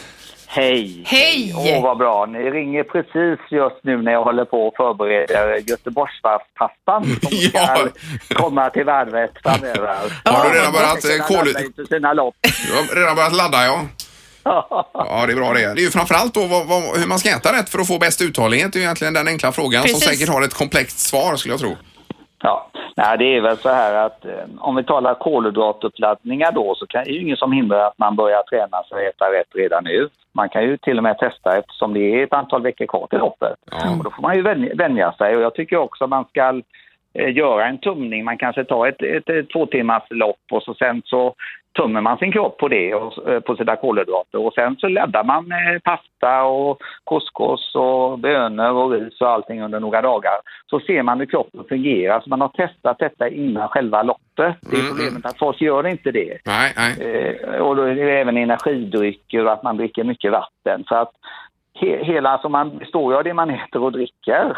Hej! 0.52 1.04
Hej! 1.06 1.54
Åh, 1.58 1.84
vad 1.84 1.98
bra. 1.98 2.26
Ni 2.26 2.40
ringer 2.40 2.84
precis 2.84 3.40
just 3.52 3.84
nu 3.84 4.02
när 4.02 4.12
jag 4.12 4.24
håller 4.24 4.46
på 4.46 4.68
att 4.68 4.76
förbereda 4.76 5.58
Göteborgsvarvspastan 5.58 7.04
som 7.04 7.20
Ja. 7.54 7.88
ska 8.26 8.36
komma 8.36 8.70
till 8.70 8.84
varvet 8.86 9.32
framöver. 9.44 9.96
Har 10.26 10.50
du 10.50 10.56
redan 10.60 10.74
börjat, 10.74 11.06
eh, 11.06 11.26
kol- 11.28 11.88
sina 11.90 12.14
lopp. 12.14 12.36
Du 12.42 12.74
har 12.76 12.96
redan 13.02 13.16
börjat 13.16 13.34
ladda, 13.36 13.66
ja. 13.66 13.86
Ja, 14.94 15.24
det 15.28 15.34
är 15.34 15.36
bra 15.36 15.54
det. 15.54 15.74
Det 15.74 15.82
är 15.82 15.88
ju 15.90 15.90
framförallt 15.90 16.34
då 16.34 16.46
vad, 16.48 16.68
vad, 16.68 16.82
hur 17.00 17.08
man 17.08 17.20
ska 17.20 17.30
äta 17.30 17.54
rätt 17.54 17.70
för 17.70 17.80
att 17.80 17.88
få 17.88 18.00
bäst 18.00 18.22
uthållighet. 18.22 18.74
Det 18.74 18.78
är 18.78 18.80
ju 18.80 18.86
egentligen 18.86 19.14
den 19.14 19.28
enkla 19.28 19.52
frågan 19.52 19.82
som 19.82 20.00
Precis. 20.00 20.10
säkert 20.10 20.34
har 20.34 20.42
ett 20.42 20.54
komplext 20.54 21.00
svar 21.00 21.36
skulle 21.36 21.54
jag 21.54 21.60
tro. 21.60 21.76
Ja, 22.42 22.70
nej, 22.96 23.18
det 23.18 23.36
är 23.38 23.42
väl 23.42 23.58
så 23.58 23.70
här 23.70 23.94
att 24.06 24.26
eh, 24.26 24.32
om 24.60 24.76
vi 24.76 24.84
talar 24.84 25.14
kolhydratuppladdningar 25.14 26.52
då 26.52 26.76
så 26.76 26.88
kan 26.88 27.04
det 27.04 27.10
är 27.12 27.14
ju 27.14 27.22
ingen 27.22 27.38
som 27.38 27.52
hindrar 27.52 27.88
att 27.88 27.98
man 27.98 28.16
börjar 28.16 28.44
träna 28.44 28.84
sig 28.84 28.98
och 28.98 29.04
äta 29.04 29.26
rätt 29.26 29.56
redan 29.56 29.84
nu. 29.84 30.10
Man 30.34 30.50
kan 30.50 30.64
ju 30.64 30.78
till 30.78 30.98
och 30.98 31.04
med 31.04 31.18
testa 31.18 31.58
eftersom 31.58 31.94
det 31.94 32.00
är 32.00 32.24
ett 32.24 32.34
antal 32.34 32.62
veckor 32.62 32.86
kvar 32.86 33.08
till 33.08 33.20
loppet. 33.20 33.56
Och 33.98 34.04
då 34.04 34.12
får 34.12 34.22
man 34.22 34.36
ju 34.36 34.42
vänja, 34.42 34.76
vänja 34.76 35.12
sig 35.12 35.36
och 35.36 35.42
jag 35.42 35.54
tycker 35.54 35.78
också 35.78 36.08
man 36.08 36.26
ska 36.26 36.62
göra 37.14 37.68
en 37.68 37.78
tumning. 37.78 38.26
Man 38.26 38.38
kanske 38.38 38.64
tar 38.64 38.88
ett, 38.88 39.02
ett, 39.02 39.30
ett 39.30 39.50
två 39.50 39.66
timmars 39.66 40.04
lopp 40.10 40.40
och 40.52 40.64
så 40.64 40.74
sen 40.74 41.02
så 41.06 41.36
tummer 41.76 42.02
man 42.02 42.18
sin 42.18 42.32
kropp 42.32 42.58
på 42.58 42.68
det 42.68 42.96
och 42.96 43.30
eh, 43.32 43.40
på 43.40 43.56
sina 43.56 43.76
kolhydrater 43.76 44.40
och 44.40 44.54
sen 44.54 44.76
så 44.76 44.88
laddar 44.88 45.24
man 45.24 45.48
med 45.48 45.84
pasta 45.84 46.44
och 46.44 46.82
couscous 47.06 47.76
och 47.76 48.20
bönor 48.20 48.72
och 48.72 48.92
ris 48.92 49.22
och 49.22 49.30
allting 49.30 49.62
under 49.62 49.80
några 49.80 50.02
dagar. 50.02 50.34
Så 50.70 50.80
ser 50.80 51.04
man 51.04 51.20
hur 51.20 51.26
kroppen 51.26 51.64
fungerar. 51.70 52.20
Så 52.20 52.30
man 52.30 52.42
har 52.42 52.48
testat 52.48 53.00
detta 53.00 53.30
innan 53.30 53.68
själva 53.68 54.04
loppet. 54.04 54.56
Det 54.72 54.78
är 54.78 54.90
problemet 54.90 55.26
att 55.26 55.40
folk 55.40 55.62
gör 55.62 55.88
inte 55.88 56.12
det. 56.12 56.38
Nej, 56.46 56.74
nej. 56.76 57.38
Eh, 57.46 57.60
och 57.60 57.76
då 57.76 57.84
är 57.84 57.96
det 57.96 58.20
även 58.20 58.38
energidrycker 58.38 59.46
och 59.46 59.54
att 59.54 59.64
man 59.64 59.78
dricker 59.78 60.04
mycket 60.04 60.32
vatten. 60.32 60.84
Så 60.88 60.96
att 60.96 61.12
he, 61.80 62.04
hela, 62.04 62.30
alltså 62.30 62.50
man 62.50 62.78
består 62.78 63.14
ju 63.14 63.18
av 63.18 63.24
det 63.24 63.34
man 63.34 63.50
äter 63.50 63.84
och 63.84 63.92
dricker. 63.92 64.50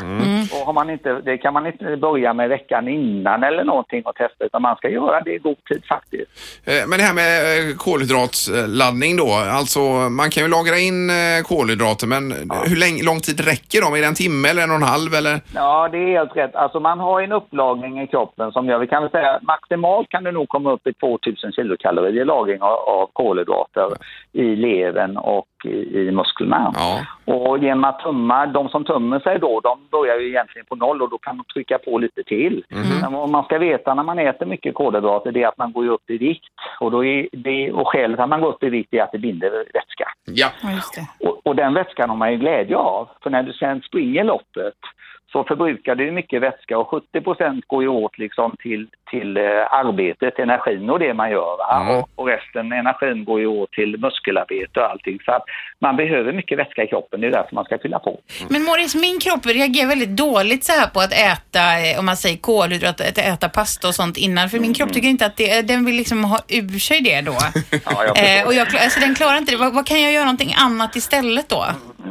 Och 0.54 0.66
har 0.66 0.74
man 0.74 0.90
inte, 0.90 1.13
det 1.13 1.38
kan 1.38 1.54
man 1.54 1.68
inte 1.68 1.98
börja 1.98 2.34
med 2.34 2.50
veckan 2.50 2.88
innan 2.88 3.44
eller 3.44 3.63
någonting 3.63 4.01
och 4.06 4.16
testa 4.16 4.46
utan 4.46 4.62
man 4.62 4.75
ska 4.75 4.90
göra 4.90 5.22
det 5.22 5.34
i 5.34 5.38
god 5.38 5.63
tid 5.70 5.84
faktiskt. 5.90 6.32
Eh, 6.66 6.88
Men 6.88 7.00
det 7.00 7.06
här 7.06 7.13
med 7.13 7.70
eh, 7.70 7.75
kolhydratladdning 7.78 9.18
då. 9.18 9.30
Alltså 9.60 9.80
man 10.20 10.30
kan 10.30 10.44
ju 10.44 10.50
lagra 10.50 10.78
in 10.78 11.10
eh, 11.10 11.44
kolhydrater 11.44 12.08
men 12.08 12.32
hur 12.70 12.80
länge, 12.84 13.04
lång 13.04 13.20
tid 13.20 13.40
räcker 13.40 13.82
de? 13.82 13.94
Är 13.94 14.01
det 14.01 14.08
en 14.08 14.22
timme 14.24 14.50
eller 14.50 14.63
en 14.63 14.70
och 14.70 14.82
en 14.84 14.94
halv 14.96 15.13
eller? 15.13 15.36
Ja, 15.56 15.90
det 15.92 15.98
är 15.98 16.08
helt 16.20 16.36
rätt. 16.36 16.56
Alltså 16.56 16.80
man 16.80 17.00
har 17.00 17.22
en 17.22 17.32
upplagring 17.32 18.01
i 18.01 18.08
kroppen 18.08 18.51
som 18.51 18.68
gör, 18.68 18.80
vi 18.80 18.88
kan 18.88 19.01
väl 19.04 19.12
säga 19.12 19.40
maximalt 19.42 20.10
kan 20.10 20.24
det 20.24 20.32
nog 20.32 20.50
komma 20.50 20.72
upp 20.72 20.88
i 20.88 20.94
2000 20.94 21.51
kilokalorier 21.51 22.25
lagring 22.25 22.62
av, 22.62 22.78
av 22.96 23.10
kolhydrater 23.13 23.90
i 24.34 24.56
levern 24.56 25.18
och 25.18 25.46
i, 25.65 26.00
i 26.00 26.12
musklerna. 26.12 26.72
Ja. 26.74 27.06
Och 27.34 27.58
genom 27.58 27.84
att 27.84 28.00
tumma, 28.00 28.46
de 28.46 28.70
som 28.70 28.84
tummar 28.84 29.20
sig 29.20 29.39
då, 29.39 29.60
de 29.60 29.80
börjar 29.91 30.20
ju 30.20 30.27
egentligen 30.27 30.65
på 30.65 30.75
noll 30.75 31.01
och 31.01 31.10
då 31.10 31.18
kan 31.18 31.38
de 31.38 31.44
trycka 31.53 31.77
på 31.77 31.98
lite 31.98 32.24
till. 32.24 32.63
Men 33.01 33.13
vad 33.13 33.30
man 33.30 33.44
ska 33.44 33.58
veta 33.58 33.94
när 33.94 34.03
man 34.03 34.20
äter 34.20 34.46
mycket 34.46 34.75
kolhydrater 34.75 35.32
det 35.32 35.44
är 35.44 35.48
att 35.48 35.58
man 35.58 35.72
går 35.72 35.88
upp 35.88 36.10
i 36.10 36.18
vikt. 36.18 36.53
Och, 36.80 36.91
då 36.91 37.06
är 37.06 37.27
det, 37.32 37.72
och 37.72 37.88
skälet 37.88 38.20
att 38.20 38.30
man 38.30 38.41
går 38.41 38.50
upp 38.50 38.63
i 38.63 38.70
vikt 38.70 38.94
är 38.94 39.03
att 39.03 39.12
det 39.12 39.20
binder 39.20 39.50
vätska. 39.50 40.08
Ja. 40.25 40.48
Ja, 40.63 40.72
just 40.72 40.94
det. 40.96 41.27
Och, 41.27 41.41
och 41.44 41.56
den 41.56 41.74
vätskan 41.74 42.10
har 42.10 42.18
man 42.18 42.32
ju 42.32 42.38
glädje 42.38 42.77
av. 42.77 43.10
För 43.24 43.30
när 43.30 43.44
du 43.44 43.53
sen 43.53 43.82
springer 43.82 44.24
loppet 44.24 44.74
så 45.32 45.44
förbrukar 45.44 45.96
du 45.96 46.12
mycket 46.12 46.41
vätska 46.41 46.77
och 46.77 46.88
70 46.88 47.22
procent 47.22 47.68
går 47.68 47.84
ju 47.84 47.89
åt 47.89 48.18
liksom 48.18 48.56
till, 48.60 48.88
till 49.12 49.38
eh, 49.38 49.44
arbetet, 49.82 50.39
energin 50.39 50.89
och 50.89 51.00
det 51.00 51.13
man 51.13 51.30
gör. 51.32 51.58
Va? 51.58 51.82
Mm. 51.82 51.96
Och, 51.96 52.10
och 52.15 52.27
resten, 52.27 52.72
energin 52.72 53.25
går 53.25 53.39
ju 53.39 53.48
åt 53.48 53.72
till 53.72 53.98
muskelarbete 54.00 54.80
och 54.80 54.89
allting. 54.91 55.20
Så 55.25 55.32
att 55.32 55.44
man 55.80 55.96
behöver 55.96 56.34
mycket 56.34 56.60
vätska 56.60 56.84
i 56.84 56.88
kroppen, 56.88 57.22
det 57.22 57.27
är 57.27 57.32
därför 57.32 57.56
man 57.56 57.65
ska 57.65 57.77
fylla 57.77 58.00
på. 58.00 58.20
Men 58.50 58.63
Morris, 58.63 58.96
min 58.96 59.20
kropp 59.20 59.46
reagerar 59.46 59.89
väldigt 59.89 60.18
dåligt 60.18 60.63
så 60.63 60.72
här 60.80 60.88
på 60.88 61.00
att 61.00 61.13
äta, 61.32 61.63
eh, 61.84 62.00
om 62.00 62.06
man 62.06 62.18
säger 62.18 62.38
kolhydrater, 62.38 63.06
att 63.10 63.18
äta 63.18 63.50
pasta 63.50 63.88
och 63.88 63.96
sånt 63.96 64.18
innan. 64.18 64.50
För 64.50 64.60
min 64.60 64.74
kropp 64.74 64.94
tycker 64.94 65.08
inte 65.08 65.25
att 65.25 65.38
det, 65.38 65.62
den 65.68 65.86
vill 65.86 65.96
liksom 65.96 66.24
ha 66.24 66.39
ur 66.50 66.80
sig 66.80 67.01
det 67.01 67.22
då. 67.22 67.32
Ja, 67.86 68.03
jag 68.06 68.39
eh, 68.39 68.48
och 68.48 68.53
jag, 68.53 68.68
alltså, 68.68 69.00
den 69.00 69.15
klarar 69.15 69.38
inte 69.38 69.51
det. 69.51 69.58
Vad, 69.58 69.74
vad 69.74 69.86
kan 69.88 70.01
jag 70.01 70.12
göra 70.12 70.25
någonting 70.25 70.53
annat 70.58 70.96
istället 70.96 71.50
då? 71.50 71.65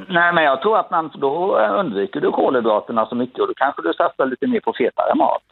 Nej, 0.09 0.33
men 0.33 0.45
jag 0.45 0.63
tror 0.63 0.79
att 0.79 0.91
man, 0.91 1.11
då 1.15 1.59
undviker 1.59 2.21
du 2.21 2.31
kolhydraterna 2.31 3.07
så 3.07 3.15
mycket 3.15 3.41
och 3.41 3.49
då 3.49 3.55
kanske 3.55 3.83
du 3.83 3.93
satsar 3.93 4.27
lite 4.27 4.47
mer 4.47 4.61
på 4.61 4.73
fetare 4.79 5.15
mat. 5.15 5.43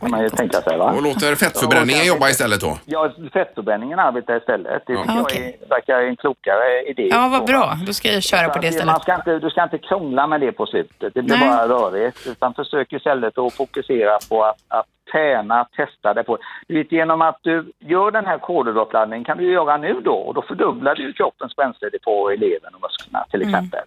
Kan 0.00 0.10
man 0.10 0.22
ju 0.22 0.28
tänka 0.28 0.60
sig 0.60 0.78
va? 0.78 0.85
Och 0.94 1.02
låter 1.02 1.34
fettförbränningen 1.34 2.06
jobba 2.06 2.28
istället 2.28 2.60
då? 2.60 2.78
Ja, 2.84 3.10
fettförbränningen 3.32 3.98
arbetar 3.98 4.36
istället. 4.36 4.82
Det 4.86 4.96
tycker 4.96 5.12
Ja. 5.12 5.26
jag 5.30 5.36
är, 5.36 5.68
verkar 5.68 6.00
en 6.02 6.16
klokare 6.16 6.82
idé. 6.82 7.08
Ja, 7.10 7.28
vad 7.32 7.44
bra. 7.46 7.72
Då 7.86 7.92
ska 7.92 8.08
jag 8.12 8.22
köra 8.22 8.48
på 8.48 8.58
det 8.58 8.66
istället. 8.68 8.86
Man 8.86 9.00
ska 9.00 9.14
inte, 9.14 9.38
du 9.38 9.50
ska 9.50 9.62
inte 9.62 9.78
krångla 9.78 10.26
med 10.26 10.40
det 10.40 10.52
på 10.52 10.66
slutet. 10.66 11.14
Det 11.14 11.22
blir 11.22 11.36
Nej. 11.38 11.48
bara 11.48 11.68
rörigt. 11.68 12.26
Utan 12.26 12.54
försök 12.54 12.92
istället 12.92 13.38
att 13.38 13.52
fokusera 13.54 14.18
på 14.28 14.44
att, 14.44 14.56
att 14.68 14.86
träna, 15.12 15.64
testa 15.76 16.14
det 16.14 16.22
på. 16.24 16.38
Du 16.68 16.74
vet, 16.74 16.92
genom 16.92 17.22
att 17.22 17.38
du 17.42 17.72
gör 17.78 18.10
den 18.10 18.26
här 18.26 18.38
kolhydratladdningen 18.38 19.24
kan 19.24 19.38
du 19.38 19.52
göra 19.52 19.76
nu 19.76 20.00
då 20.04 20.14
och 20.14 20.34
då 20.34 20.42
fördubblar 20.42 20.94
du 20.94 21.12
kroppens 21.12 21.56
bränsledepå 21.56 22.32
i 22.32 22.36
levern 22.36 22.74
och 22.74 22.80
musklerna 22.82 23.24
till 23.30 23.42
Mm. 23.42 23.54
exempel. 23.54 23.80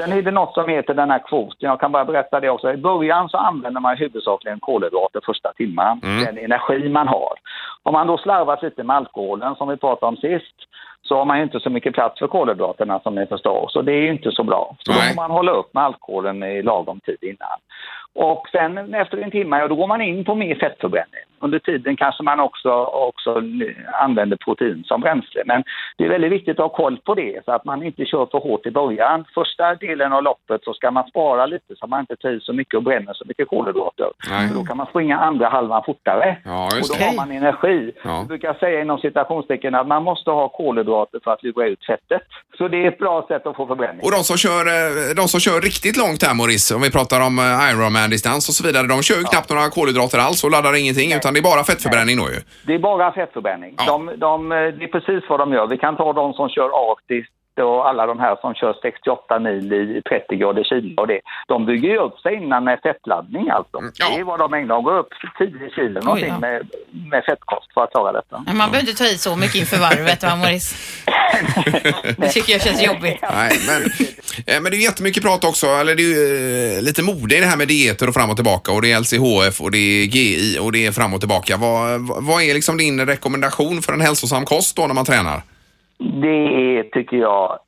Sen 0.00 0.12
är 0.12 0.22
det 0.22 0.30
något 0.30 0.54
som 0.54 0.68
heter 0.68 0.94
den 0.94 1.10
här 1.10 1.18
kvoten. 1.28 1.68
Jag 1.70 1.80
kan 1.80 1.92
bara 1.92 2.04
berätta 2.04 2.40
det 2.40 2.50
också. 2.50 2.72
I 2.72 2.76
början 2.76 3.28
så 3.28 3.36
använder 3.36 3.80
man 3.80 3.96
huvudsakligen 3.96 4.60
kolhydrater 4.60 5.20
första 5.26 5.52
timmen. 5.52 6.00
Den 6.24 6.38
energi 6.38 6.88
man 6.88 7.08
har. 7.08 7.34
Om 7.82 7.92
man 7.92 8.06
då 8.06 8.18
slarvat 8.18 8.62
lite 8.62 8.82
med 8.82 8.96
alkoholen 8.96 9.54
som 9.54 9.68
vi 9.68 9.76
pratade 9.76 10.06
om 10.06 10.16
sist 10.16 10.54
så 11.02 11.16
har 11.16 11.24
man 11.24 11.36
ju 11.36 11.42
inte 11.42 11.60
så 11.60 11.70
mycket 11.70 11.94
plats 11.94 12.18
för 12.18 12.26
kolhydraterna 12.26 13.00
som 13.00 13.14
ni 13.14 13.26
förstår. 13.26 13.68
Så 13.68 13.82
det 13.82 13.92
är 13.92 14.00
ju 14.00 14.10
inte 14.10 14.32
så 14.32 14.44
bra. 14.44 14.76
Så 14.78 14.92
då 14.92 14.98
får 14.98 15.16
man 15.16 15.30
hålla 15.30 15.52
upp 15.52 15.74
med 15.74 15.84
alkoholen 15.84 16.42
i 16.42 16.62
lagom 16.62 17.00
tid 17.00 17.18
innan. 17.20 17.58
Och 18.14 18.48
sen 18.52 18.94
efter 18.94 19.18
en 19.18 19.30
timme, 19.30 19.58
ja, 19.58 19.68
då 19.68 19.74
går 19.74 19.86
man 19.86 20.00
in 20.00 20.24
på 20.24 20.34
mer 20.34 20.54
fettförbränning. 20.54 21.24
Under 21.40 21.58
tiden 21.58 21.96
kanske 21.96 22.22
man 22.22 22.40
också, 22.40 22.70
också 22.84 23.42
använder 24.00 24.36
protein 24.36 24.84
som 24.86 25.00
bränsle. 25.00 25.42
Men 25.46 25.64
det 25.98 26.04
är 26.04 26.08
väldigt 26.08 26.32
viktigt 26.32 26.60
att 26.60 26.70
ha 26.70 26.76
koll 26.76 26.96
på 26.96 27.14
det 27.14 27.44
så 27.44 27.52
att 27.52 27.64
man 27.64 27.82
inte 27.82 28.04
kör 28.04 28.26
för 28.26 28.38
hårt 28.38 28.66
i 28.66 28.70
början. 28.70 29.24
Första 29.34 29.74
delen 29.74 30.12
av 30.12 30.22
loppet 30.22 30.64
så 30.64 30.74
ska 30.74 30.90
man 30.90 31.08
spara 31.10 31.46
lite 31.46 31.76
så 31.76 31.86
man 31.86 32.00
inte 32.00 32.16
tar 32.16 32.30
i 32.30 32.40
så 32.40 32.52
mycket 32.52 32.74
och 32.74 32.82
bränner 32.82 33.14
så 33.14 33.24
mycket 33.26 33.48
kolhydrater. 33.48 34.06
Nej. 34.30 34.50
Då 34.54 34.64
kan 34.64 34.76
man 34.76 34.86
springa 34.86 35.18
andra 35.18 35.48
halvan 35.48 35.82
fortare. 35.86 36.36
Ja, 36.44 36.64
och 36.64 36.88
då 36.98 37.04
har 37.04 37.16
man 37.16 37.30
energi. 37.30 37.92
Ja. 38.04 38.16
Jag 38.16 38.26
brukar 38.26 38.54
säga 38.54 38.80
inom 38.80 38.98
citationstecken 38.98 39.74
att 39.74 39.86
man 39.86 40.02
måste 40.02 40.30
ha 40.30 40.48
kolhydrater 40.48 41.20
för 41.24 41.30
att 41.30 41.42
lura 41.42 41.66
ut 41.66 41.86
fettet. 41.86 42.22
Så 42.58 42.68
det 42.68 42.84
är 42.84 42.88
ett 42.88 42.98
bra 42.98 43.26
sätt 43.28 43.46
att 43.46 43.56
få 43.56 43.66
förbränning. 43.66 44.00
Och 44.04 44.10
de 44.10 44.24
som 44.24 44.36
kör, 44.36 44.66
eh, 44.66 45.14
de 45.16 45.28
som 45.28 45.40
kör 45.40 45.60
riktigt 45.60 45.96
långt 45.96 46.22
här 46.22 46.34
Maurice, 46.34 46.74
om 46.74 46.82
vi 46.82 46.90
pratar 46.90 47.20
om 47.26 47.38
eh, 47.38 47.44
Ironman-distans 47.98 48.48
och 48.48 48.54
så 48.54 48.66
vidare, 48.66 48.86
de 48.86 49.02
kör 49.02 49.16
ju 49.16 49.24
knappt 49.24 49.50
några 49.50 49.70
kolhydrater 49.70 50.18
alls 50.18 50.44
och 50.44 50.50
laddar 50.50 50.74
ingenting 50.76 51.12
utan 51.12 51.34
det 51.34 51.40
är 51.40 51.42
bara 51.52 51.64
fettförbränning 51.64 52.16
då 52.16 52.26
ju. 52.34 52.40
Det 52.66 52.74
är 52.74 52.78
bara 52.78 53.12
fettförbränning. 53.12 53.74
Ja. 53.78 53.84
De, 53.86 54.06
de, 54.16 54.48
det 54.48 54.84
är 54.88 54.92
precis 54.96 55.22
vad 55.28 55.38
de 55.40 55.52
gör. 55.52 55.66
Vi 55.66 55.78
kan 55.78 55.96
ta 55.96 56.12
de 56.12 56.32
som 56.32 56.48
kör 56.48 56.70
arktiskt 56.90 57.32
och 57.62 57.88
alla 57.88 58.06
de 58.06 58.18
här 58.18 58.36
som 58.40 58.54
kör 58.54 58.74
68 58.82 59.38
mil 59.38 59.72
i 59.72 60.02
30 60.08 60.36
grader 60.36 60.64
kyla 60.64 61.02
och 61.02 61.08
det. 61.08 61.20
De 61.48 61.66
bygger 61.66 61.88
ju 61.88 61.98
upp 61.98 62.18
sig 62.18 62.34
innan 62.34 62.64
med 62.64 62.80
fettladdning 62.82 63.50
alltså. 63.50 63.78
Ja. 63.94 64.08
Det 64.08 64.20
är 64.20 64.24
vad 64.24 64.38
de 64.38 64.54
ägnar. 64.54 64.74
De 64.74 64.84
går 64.84 64.98
upp 64.98 65.08
10 65.38 65.70
kilo 65.70 66.00
någonting 66.00 66.28
ja. 66.28 66.38
med, 66.38 66.68
med 67.10 67.24
fettkost 67.24 67.74
för 67.74 67.84
att 67.84 67.90
klara 67.90 68.12
detta. 68.12 68.42
Men 68.46 68.56
man 68.56 68.70
behöver 68.70 68.88
inte 68.88 69.04
ta 69.04 69.10
i 69.10 69.18
så 69.18 69.36
mycket 69.36 69.54
inför 69.54 69.76
varvet 69.76 70.22
va, 70.22 70.36
Morris? 70.36 70.94
Det 72.16 72.28
tycker 72.28 72.52
jag 72.52 72.62
känns 72.62 72.82
jobbigt. 72.82 73.18
Nej, 73.34 73.58
men, 73.66 73.82
eh, 74.46 74.60
men 74.62 74.70
det 74.72 74.76
är 74.76 74.82
jättemycket 74.82 75.22
prat 75.22 75.44
också, 75.44 75.66
eller 75.66 75.94
det 75.94 76.02
är 76.02 76.14
ju 76.14 76.76
eh, 76.76 76.82
lite 76.82 77.02
mode 77.02 77.36
i 77.36 77.40
det 77.40 77.46
här 77.46 77.56
med 77.56 77.68
dieter 77.68 78.08
och 78.08 78.14
fram 78.14 78.30
och 78.30 78.36
tillbaka 78.36 78.72
och 78.72 78.82
det 78.82 78.92
är 78.92 79.00
LCHF 79.00 79.60
och 79.60 79.70
det 79.70 79.78
är 79.78 80.04
GI 80.04 80.58
och 80.60 80.72
det 80.72 80.86
är 80.86 80.92
fram 80.92 81.14
och 81.14 81.20
tillbaka. 81.20 81.56
Vad, 81.56 82.00
vad 82.00 82.42
är 82.42 82.54
liksom 82.54 82.76
din 82.76 83.06
rekommendation 83.06 83.82
för 83.82 83.92
en 83.92 84.00
hälsosam 84.00 84.44
kost 84.44 84.76
då 84.76 84.86
när 84.86 84.94
man 84.94 85.04
tränar? 85.04 85.42
Det 85.98 86.76
är, 86.78 86.82
tycker 86.82 87.16
jag, 87.16 87.58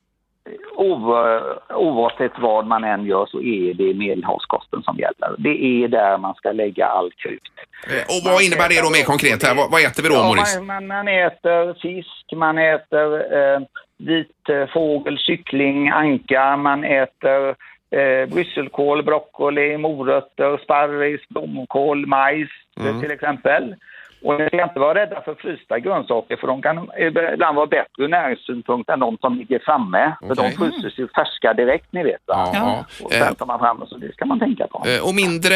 oavsett 1.69 2.31
vad 2.39 2.67
man 2.67 2.83
än 2.83 3.05
gör 3.05 3.25
så 3.25 3.41
är 3.41 3.73
det 3.73 3.93
medelhavskosten 3.93 4.83
som 4.83 4.97
gäller. 4.97 5.35
Det 5.37 5.63
är 5.83 5.87
där 5.87 6.17
man 6.17 6.35
ska 6.35 6.51
lägga 6.51 6.85
all 6.85 7.11
krut. 7.11 7.41
Eh, 7.87 8.15
Och 8.15 8.31
vad 8.31 8.41
innebär 8.43 8.69
det 8.69 8.81
då 8.81 8.89
mer 8.89 9.03
konkret 9.03 9.43
här? 9.43 9.55
Vad, 9.55 9.71
vad 9.71 9.81
äter 9.81 10.03
vi 10.03 10.09
då 10.09 10.15
Ja, 10.15 10.23
Maurice? 10.23 10.59
man, 10.59 10.65
man, 10.65 10.87
man 10.87 11.07
äter 11.07 11.73
fisk, 11.81 12.25
man 12.35 12.57
äter 12.57 13.33
eh, 13.37 13.59
vit 13.97 14.49
eh, 14.49 15.15
kyckling, 15.17 15.89
anka, 15.89 16.57
man 16.57 16.83
äter 16.83 17.49
eh, 17.91 18.29
brysselkål, 18.33 19.03
broccoli, 19.03 19.77
morötter, 19.77 20.57
sparris, 20.63 21.21
blomkål, 21.29 22.05
majs 22.05 22.49
eh, 22.79 22.99
till 22.99 23.11
exempel. 23.11 23.75
Och 24.23 24.39
ni 24.39 24.47
ska 24.47 24.63
inte 24.63 24.79
vara 24.79 24.99
rädda 24.99 25.21
för 25.21 25.35
frysta 25.35 25.79
grönsaker 25.79 26.35
för 26.37 26.47
de 26.47 26.61
kan 26.61 26.89
ibland 27.33 27.55
vara 27.55 27.65
bättre 27.67 28.03
ur 28.03 28.07
näringssynpunkt 28.07 28.89
än 28.89 28.99
de 28.99 29.17
som 29.17 29.35
ligger 29.37 29.59
framme. 29.59 30.15
För 30.19 30.31
Okej. 30.31 30.55
de 30.57 30.71
fryses 30.71 30.99
ju 30.99 31.07
färska 31.07 31.53
direkt 31.53 31.87
ni 31.93 32.03
vet. 32.03 32.21
Va? 32.27 32.49
Ja. 32.53 32.85
Och 33.03 33.13
Eh, 33.13 33.19
sen 33.25 33.35
tar 33.35 33.45
man 33.45 33.59
fram 33.59 33.79
dem, 33.79 33.87
så 33.87 33.97
det 33.97 34.13
ska 34.13 34.25
man 34.25 34.39
tänka 34.39 34.67
på. 34.67 34.83
eh, 34.87 35.07
Och 35.07 35.15
mindre 35.15 35.55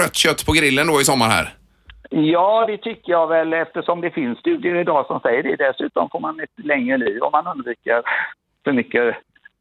rött 0.00 0.14
kött 0.14 0.46
på 0.46 0.52
grillen 0.52 0.86
då 0.86 1.00
i 1.00 1.04
sommar 1.04 1.26
här? 1.26 1.48
Ja, 2.10 2.64
det 2.66 2.78
tycker 2.78 3.12
jag 3.12 3.26
väl 3.26 3.52
eftersom 3.52 4.00
det 4.00 4.10
finns 4.10 4.38
studier 4.38 4.74
idag 4.74 5.06
som 5.06 5.20
säger 5.20 5.42
det. 5.42 5.56
Dessutom 5.56 6.08
får 6.10 6.20
man 6.20 6.40
ett 6.40 6.64
längre 6.64 6.96
liv 6.96 7.22
om 7.22 7.32
man 7.32 7.46
undviker 7.46 8.02
för 8.64 8.72
mycket 8.72 9.16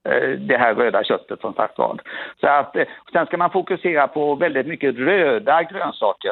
eh, 0.09 0.29
det 0.39 0.57
här 0.57 0.73
röda 0.75 1.03
köttet 1.03 1.41
som 1.41 1.53
sagt 1.53 1.77
var. 1.77 1.99
Så 2.41 2.47
att, 2.47 2.75
eh, 2.75 2.83
sen 3.11 3.25
ska 3.25 3.37
man 3.37 3.49
fokusera 3.51 4.07
på 4.07 4.35
väldigt 4.35 4.67
mycket 4.67 4.95
röda 4.95 5.63
grönsaker. 5.63 6.31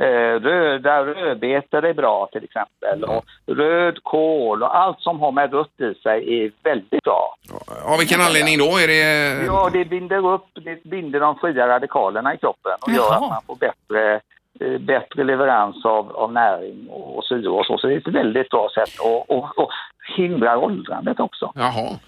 Eh, 0.00 0.40
röda 0.40 1.04
rödbetor 1.04 1.84
är 1.84 1.94
bra 1.94 2.28
till 2.32 2.44
exempel 2.44 3.04
och 3.04 3.24
röd 3.46 4.02
kål 4.02 4.62
och 4.62 4.76
allt 4.76 5.00
som 5.00 5.20
har 5.20 5.32
med 5.32 5.52
rött 5.52 5.80
i 5.80 5.94
sig 6.02 6.44
är 6.44 6.52
väldigt 6.62 7.04
bra. 7.04 7.36
Av 7.84 7.98
vilken 7.98 8.20
anledning 8.20 8.58
då? 8.58 8.64
Är 8.64 8.86
det... 8.86 9.44
Ja, 9.46 9.70
det 9.72 9.84
binder 9.84 10.26
upp, 10.26 10.46
det 10.54 10.82
binder 10.82 11.20
de 11.20 11.38
fria 11.38 11.68
radikalerna 11.68 12.34
i 12.34 12.38
kroppen 12.38 12.72
och 12.80 12.92
gör 12.92 12.96
Jaha. 12.96 13.14
att 13.14 13.30
man 13.30 13.42
får 13.46 13.56
bättre, 13.56 14.20
eh, 14.60 14.78
bättre 14.78 15.24
leverans 15.24 15.84
av, 15.84 16.16
av 16.16 16.32
näring 16.32 16.88
och, 16.90 17.18
och 17.18 17.24
syre 17.24 17.48
och 17.48 17.66
så. 17.66 17.78
Så 17.78 17.86
det 17.86 17.94
är 17.94 17.98
ett 17.98 18.14
väldigt 18.14 18.48
bra 18.48 18.68
sätt 18.74 19.00
och, 19.00 19.30
och, 19.30 19.58
och 19.58 19.70
hindrar 20.16 20.56
åldrandet 20.56 21.20
också. 21.20 21.52
Jaha. 21.54 21.98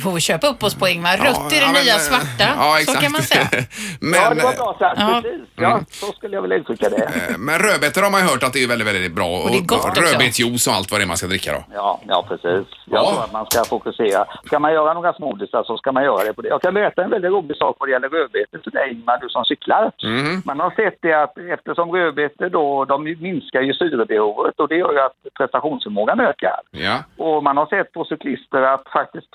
Vi 0.00 0.04
får 0.04 0.12
väl 0.12 0.20
köpa 0.20 0.46
upp 0.46 0.62
oss 0.62 0.74
på 0.74 0.88
Ingmar. 0.88 1.16
Rött 1.16 1.52
är 1.52 1.60
det 1.66 1.72
nya 1.80 1.94
eh, 1.94 1.98
svarta. 2.08 2.46
Ja, 2.56 2.72
så 2.74 2.78
exakt. 2.80 3.00
kan 3.02 3.12
man 3.12 3.22
säga. 3.22 3.46
men, 4.00 4.20
ja, 4.20 4.34
det 4.34 4.42
var 4.48 4.52
bra 4.62 4.76
sagt. 4.78 5.00
Ja. 5.00 5.20
Precis. 5.22 5.40
Ja, 5.56 5.80
så 5.90 6.06
skulle 6.12 6.34
jag 6.36 6.42
vilja 6.42 6.56
uttrycka 6.56 6.88
det. 6.88 7.02
eh, 7.04 7.38
men 7.38 7.58
rödbetor 7.58 8.02
har 8.02 8.10
man 8.10 8.20
ju 8.20 8.26
hört 8.26 8.42
att 8.42 8.52
det 8.52 8.62
är 8.64 8.68
väldigt, 8.68 8.88
väldigt 8.88 9.14
bra. 9.20 9.30
Och 9.42 9.50
det 9.50 9.58
är 9.64 9.66
gott 9.74 9.84
också. 9.84 10.02
Rödbetsjuice 10.02 10.66
och 10.68 10.74
allt 10.76 10.90
vad 10.90 11.00
det 11.00 11.04
är 11.04 11.10
man 11.12 11.16
ska 11.16 11.26
dricka 11.26 11.50
då. 11.52 11.62
Ja, 11.74 12.00
ja 12.12 12.18
precis. 12.28 12.66
Jag 12.92 13.04
Ja. 13.04 13.10
tror 13.10 13.24
att 13.24 13.32
man 13.32 13.46
ska 13.50 13.64
fokusera. 13.64 14.24
Ska 14.46 14.58
man 14.58 14.72
göra 14.72 14.90
några 14.94 15.12
smoothies 15.12 15.50
så 15.50 15.76
ska 15.76 15.92
man 15.92 16.04
göra 16.04 16.24
det 16.24 16.32
på 16.32 16.42
det. 16.42 16.48
Jag 16.48 16.62
kan 16.62 16.74
berätta 16.74 17.04
en 17.04 17.10
väldigt 17.10 17.30
rolig 17.30 17.56
sak 17.56 17.76
vad 17.78 17.88
det 17.88 17.92
gäller 17.92 18.08
rödbetor 18.08 18.60
för 18.64 18.70
dig 18.70 18.86
Ingmar, 18.92 19.18
du 19.22 19.28
som 19.28 19.44
cyklar. 19.44 19.84
Mhm. 20.02 20.42
Man 20.44 20.60
har 20.60 20.70
sett 20.70 20.98
det 21.02 21.14
att 21.22 21.34
eftersom 21.56 21.92
rödbetor 21.92 22.48
då, 22.48 22.84
de 22.84 22.96
minskar 23.28 23.60
ju 23.60 23.72
syrebehovet 23.74 24.54
och 24.60 24.68
det 24.68 24.76
gör 24.76 24.92
ju 24.92 25.00
att 25.00 25.16
prestationsförmågan 25.38 26.20
ökar. 26.20 26.60
Ja. 26.70 26.96
Och 27.24 27.42
man 27.44 27.56
har 27.56 27.66
sett 27.66 27.92
på 27.92 28.04
cyklister 28.04 28.62
att 28.62 28.84
faktiskt 28.92 29.26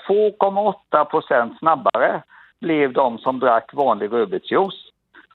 2,8 0.56 1.04
procent 1.04 1.58
snabbare 1.58 2.22
blev 2.60 2.92
de 2.92 3.18
som 3.18 3.40
drack 3.40 3.70
vanlig 3.72 4.12
rödbetsjuice. 4.12 4.82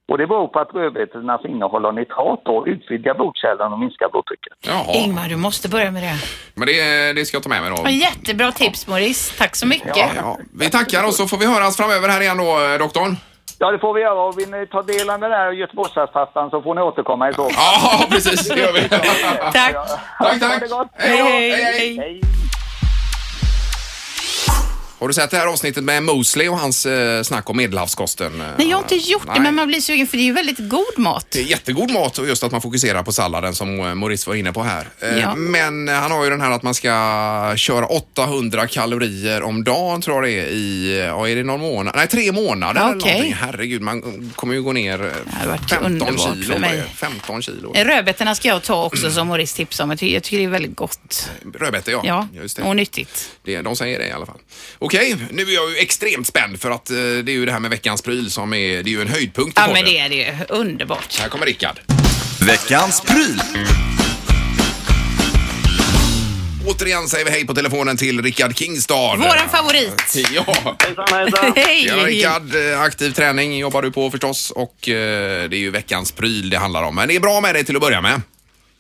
Och 0.10 0.18
det 0.18 0.28
beror 0.28 0.48
på 0.48 0.60
att 0.60 0.74
rödbetornas 0.74 1.46
innehåll 1.46 1.86
av 1.86 1.94
nitrat 1.94 2.42
då 2.46 2.68
utvidgar 2.68 3.14
blodkärlen 3.14 3.74
och 3.74 3.80
minskar 3.80 4.10
blodtrycket. 4.10 4.54
Jaha. 4.62 4.84
Ingmar, 4.94 5.30
du 5.30 5.36
måste 5.36 5.70
börja 5.70 5.92
med 5.92 6.04
det. 6.04 6.16
Men 6.56 6.68
det, 6.68 7.14
det 7.14 7.26
ska 7.26 7.36
jag 7.38 7.44
ta 7.44 7.50
med 7.50 7.62
mig 7.62 7.70
då. 7.70 7.78
Ja, 7.84 7.90
jättebra 7.90 8.52
tips 8.52 8.88
Maurice. 8.88 9.38
Tack 9.38 9.56
så 9.56 9.68
mycket. 9.68 9.98
Ja, 10.16 10.38
vi 10.60 10.70
tackar 10.70 11.04
och 11.08 11.14
så 11.14 11.28
får 11.28 11.38
vi 11.38 11.46
höras 11.54 11.78
framöver 11.78 12.10
här 12.10 12.22
igen 12.22 12.38
då, 12.38 12.44
eh, 12.44 12.78
doktorn. 12.80 13.16
Ja, 13.60 13.72
det 13.72 13.80
får 13.80 13.94
vi 13.94 14.02
göra. 14.02 14.22
Och 14.22 14.40
vill 14.40 14.52
ni 14.52 14.68
ta 14.68 14.82
del 14.82 15.10
av 15.10 15.20
den 15.20 15.32
här 15.32 15.52
Göteborgspastan 15.52 16.50
så 16.50 16.62
får 16.62 16.76
ni 16.76 16.82
återkomma 16.82 17.30
i 17.30 17.34
så 17.34 17.44
fall. 17.44 17.54
Ja, 17.56 18.06
precis. 18.10 18.48
Det 18.50 18.60
gör 18.60 18.74
vi. 18.74 18.90
Tack. 18.90 19.72
Ja. 19.74 19.86
Tack, 20.20 20.40
tack. 20.40 20.88
Hej, 20.94 21.18
hej, 21.18 21.52
Hej, 21.52 21.98
hej. 21.98 22.22
Har 25.02 25.08
du 25.08 25.14
sett 25.14 25.32
det 25.32 25.38
här 25.38 25.48
avsnittet 25.48 25.84
med 25.84 26.04
Mosley 26.04 26.48
och 26.48 26.60
hans 26.60 26.86
eh, 26.86 27.24
snack 27.24 27.50
om 27.50 27.58
medelhavskosten? 27.58 28.44
Nej, 28.58 28.70
jag 28.70 28.78
har 28.78 28.84
inte 28.84 28.96
gjort 28.96 29.22
det, 29.26 29.32
Nej. 29.32 29.42
men 29.42 29.56
man 29.56 29.68
blir 29.68 29.82
sugen 29.82 30.08
för 30.08 30.18
det 30.18 30.24
är 30.24 30.26
ju 30.26 30.32
väldigt 30.34 30.58
god 30.70 30.98
mat. 30.98 31.28
Det 31.30 31.40
är 31.40 31.44
jättegod 31.44 31.92
mat 31.92 32.18
och 32.18 32.28
just 32.28 32.44
att 32.44 32.52
man 32.52 32.62
fokuserar 32.62 33.04
på 33.04 33.12
salladen 33.12 33.56
som 33.56 33.80
eh, 33.80 33.96
Maurice 33.96 34.30
var 34.30 34.36
inne 34.36 34.54
på 34.54 34.64
här. 34.64 34.88
Eh, 35.00 35.18
Ja. 35.20 35.36
Men 35.36 35.88
eh, 35.90 35.96
han 35.96 36.12
har 36.12 36.24
ju 36.24 36.30
den 36.30 36.42
här 36.42 36.52
att 36.52 36.64
man 36.64 36.74
ska 36.74 37.54
köra 37.56 37.86
800 37.86 38.68
kalorier 38.68 39.44
om 39.44 39.64
dagen 39.64 40.02
tror 40.02 40.16
jag 40.16 40.24
det 40.24 40.40
är 40.42 40.46
i, 40.52 40.98
ja, 41.08 41.30
är 41.30 41.36
det 41.36 41.44
någon 41.44 41.60
månad? 41.62 41.94
Nej, 41.96 42.08
tre 42.08 42.32
månader 42.32 42.82
eller 42.82 42.96
Okej. 42.98 43.12
någonting. 43.12 43.34
Herregud, 43.34 43.82
man 43.82 44.32
kommer 44.36 44.54
ju 44.54 44.62
gå 44.64 44.74
ner 44.74 45.04
eh, 45.06 45.34
hade 45.34 45.50
varit 45.50 45.70
15 45.70 45.86
underbart 45.92 46.34
kilo. 46.34 46.54
för 46.54 46.60
mig. 46.60 46.70
vad 46.70 46.80
är 46.80 46.84
det? 46.84 46.90
15 46.96 47.42
kilo. 47.42 47.74
Rödbetorna 47.76 48.36
ska 48.36 48.48
jag 48.48 48.64
ta 48.64 48.84
också 48.86 49.12
som 49.12 49.28
Maurice 49.28 49.56
tipsade 49.58 49.84
om. 49.84 49.90
Jag 49.90 50.24
tycker, 50.24 50.38
det 50.38 50.44
är 50.44 50.48
väldigt 50.48 50.76
gott. 50.76 51.30
Rödbetor, 51.60 51.94
ja. 51.94 52.02
Ja, 52.06 52.28
Just 52.42 52.58
det. 52.58 52.64
och 52.64 52.76
nyttigt. 52.76 53.32
Det, 53.44 53.62
de 53.62 53.76
säger 53.76 54.00
det 54.00 54.08
i 54.08 54.12
alla 54.12 54.26
fall. 54.26 54.38
Okej, 54.94 55.16
nu 55.32 55.42
är 55.42 55.54
jag 55.56 55.70
ju 55.70 55.78
extremt 55.78 56.28
spänd 56.28 56.62
för 56.62 56.72
att 56.72 56.90
eh, 56.90 56.96
det 56.98 57.32
är 57.32 57.34
ju 57.34 57.46
det 57.46 57.52
här 57.52 57.60
med 57.60 57.72
veckans 57.72 58.02
pryl 58.02 58.32
som 58.32 58.54
är, 58.54 58.84
det 58.84 58.90
är 58.90 58.92
ju 58.92 59.02
en 59.02 59.08
höjdpunkt 59.08 59.58
i 59.58 59.62
Ja, 59.62 59.68
podden. 59.68 59.84
men 59.84 59.94
det 59.94 60.00
är 60.00 60.10
det 60.10 60.16
ju. 60.16 60.34
Underbart. 60.50 61.20
Här 61.20 61.30
kommer 61.30 61.46
Rickard. 61.46 61.80
Veckans 62.42 63.02
pryl. 63.02 63.42
Återigen 66.68 67.08
säger 67.08 67.26
vi 67.26 67.32
hej 67.32 67.48
på 67.48 67.54
telefonen 67.54 67.98
till 67.98 68.24
Rickard 68.24 68.58
Kingstad. 68.58 69.16
Våran 69.16 69.50
favorit. 69.52 70.16
Ja. 70.32 70.76
Hejsan, 70.80 71.06
hejsan. 71.12 71.54
Hej! 71.66 71.86
Ja, 71.88 71.96
Rickard, 71.96 72.56
eh, 72.74 72.82
aktiv 72.82 73.12
träning 73.12 73.58
jobbar 73.58 73.82
du 73.82 73.92
på 73.92 74.12
förstås 74.12 74.52
och 74.52 74.90
eh, 74.90 75.50
det 75.50 75.56
är 75.56 75.60
ju 75.60 75.70
veckans 75.72 76.12
pryl 76.12 76.50
det 76.50 76.58
handlar 76.58 76.84
om. 76.84 76.96
Men 76.96 77.08
det 77.08 77.16
är 77.16 77.20
bra 77.20 77.42
med 77.42 77.56
dig 77.56 77.66
till 77.66 77.76
att 77.76 77.82
börja 77.82 78.02
med. 78.02 78.22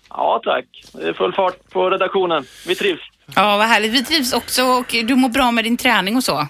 Ja, 0.10 0.41
tack. 0.44 0.65
Det 0.94 1.08
är 1.10 1.13
full 1.13 1.34
fart 1.34 1.70
på 1.70 1.89
redaktionen. 1.89 2.46
Vi 2.68 2.75
trivs. 2.75 3.00
Ja, 3.35 3.57
vad 3.57 3.67
härligt. 3.67 3.91
Vi 3.91 4.03
trivs 4.03 4.33
också 4.33 4.63
och 4.63 4.85
du 5.05 5.15
mår 5.15 5.29
bra 5.29 5.51
med 5.51 5.63
din 5.63 5.77
träning 5.77 6.15
och 6.15 6.23
så. 6.23 6.47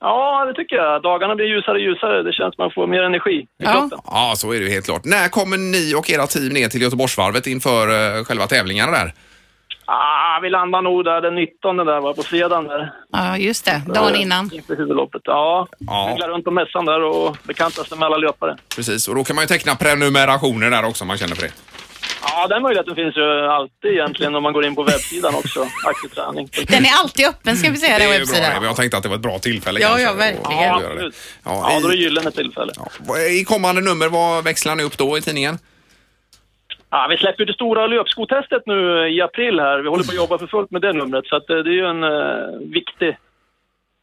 Ja, 0.00 0.44
det 0.44 0.54
tycker 0.54 0.76
jag. 0.76 1.02
Dagarna 1.02 1.34
blir 1.34 1.46
ljusare 1.46 1.72
och 1.74 1.80
ljusare. 1.80 2.22
Det 2.22 2.32
känns 2.32 2.54
som 2.54 2.62
man 2.64 2.70
får 2.74 2.86
mer 2.86 3.02
energi 3.02 3.30
i 3.40 3.46
Ja. 3.58 3.72
kroppen. 3.72 3.98
Ja, 4.06 4.32
så 4.36 4.52
är 4.52 4.58
det 4.60 4.64
ju 4.66 4.70
helt 4.70 4.84
klart. 4.84 5.04
När 5.04 5.28
kommer 5.28 5.56
ni 5.56 5.94
och 5.94 6.10
era 6.10 6.26
team 6.26 6.48
ner 6.48 6.68
till 6.68 6.82
Göteborgsvarvet 6.82 7.46
inför 7.46 8.16
eh, 8.18 8.24
själva 8.24 8.46
tävlingarna 8.46 8.92
där? 8.92 9.12
Ah, 9.86 10.40
vi 10.42 10.50
landar 10.50 10.82
nog 10.82 11.04
där 11.04 11.20
den 11.20 11.34
19 11.34 11.76
där, 11.76 12.00
var 12.00 12.14
på 12.14 12.22
fredagen 12.22 12.64
där. 12.64 12.92
Ja, 13.12 13.36
just 13.38 13.64
det. 13.64 13.82
Dagen 13.94 14.14
innan. 14.16 14.50
Inför 14.54 14.76
huvudloppet. 14.76 15.22
Ja, 15.24 15.68
Ja. 15.78 16.08
cyklar 16.12 16.28
runt 16.28 16.44
på 16.44 16.50
mässan 16.50 16.84
där 16.84 17.02
och 17.02 17.36
bekantar 17.42 17.84
sig 17.84 17.98
med 17.98 18.06
alla 18.06 18.16
löpare. 18.16 18.56
Precis, 18.76 19.08
och 19.08 19.14
då 19.14 19.24
kan 19.24 19.36
man 19.36 19.42
ju 19.42 19.46
teckna 19.48 19.74
prenumerationer 19.74 20.70
där 20.70 20.84
också 20.84 21.04
om 21.04 21.08
man 21.08 21.18
känner 21.18 21.34
för 21.34 21.42
det. 21.42 21.52
Ja, 22.26 22.46
den 22.46 22.62
möjligheten 22.62 22.94
finns 22.94 23.16
ju 23.16 23.46
alltid 23.46 23.90
egentligen 23.92 24.34
om 24.34 24.42
man 24.42 24.52
går 24.52 24.64
in 24.66 24.74
på 24.74 24.82
webbsidan 24.82 25.34
också. 25.34 25.60
Aktiv 25.86 26.08
träning. 26.08 26.48
Den 26.68 26.84
är 26.84 26.90
alltid 27.02 27.26
öppen 27.26 27.56
ska 27.56 27.70
vi 27.70 27.76
säga, 27.76 27.98
Det 27.98 28.04
den 28.04 28.12
är 28.12 28.18
ju 28.18 28.24
bra 28.26 28.34
webbsidan. 28.34 28.62
jag 28.64 28.76
tänkte 28.76 28.96
att 28.96 29.02
det 29.02 29.08
var 29.08 29.16
ett 29.16 29.22
bra 29.22 29.38
tillfälle 29.38 29.80
Ja, 29.80 29.88
kanske 29.88 30.02
ja, 30.02 30.12
verkligen. 30.12 30.62
Ja, 30.62 30.74
absolut. 30.76 31.14
Ja, 31.44 31.70
Ja, 31.72 31.80
då 31.82 31.88
är 31.88 31.92
det 31.92 31.96
gyllene 31.98 32.30
tillfälle. 32.30 32.72
ja, 33.08 33.18
I 33.18 33.44
kommande 33.44 33.80
nummer, 33.80 34.08
vad 34.08 34.44
växlar 34.44 34.76
ni 34.76 34.82
upp 34.82 34.98
då 34.98 35.18
i 35.18 35.20
tidningen? 35.20 35.58
Ja, 36.90 37.06
vi 37.10 37.16
släpper 37.16 37.44
det 37.44 37.54
stora 37.54 37.86
löpskotestet 37.86 38.62
nu 38.66 39.08
i 39.16 39.20
april 39.22 39.60
här. 39.60 39.78
Vi 39.78 39.88
håller 39.88 40.04
på 40.04 40.10
att 40.10 40.16
jobba 40.16 40.38
för 40.38 40.46
fullt 40.46 40.70
med 40.70 40.82
det 40.82 40.92
numret, 40.92 41.26
så 41.26 41.36
att 41.36 41.50
eh, 41.50 41.56
det 41.56 41.70
är 41.70 41.74
ju 41.74 41.86
en 41.86 42.04
eh, 42.04 42.70
viktig 42.72 43.16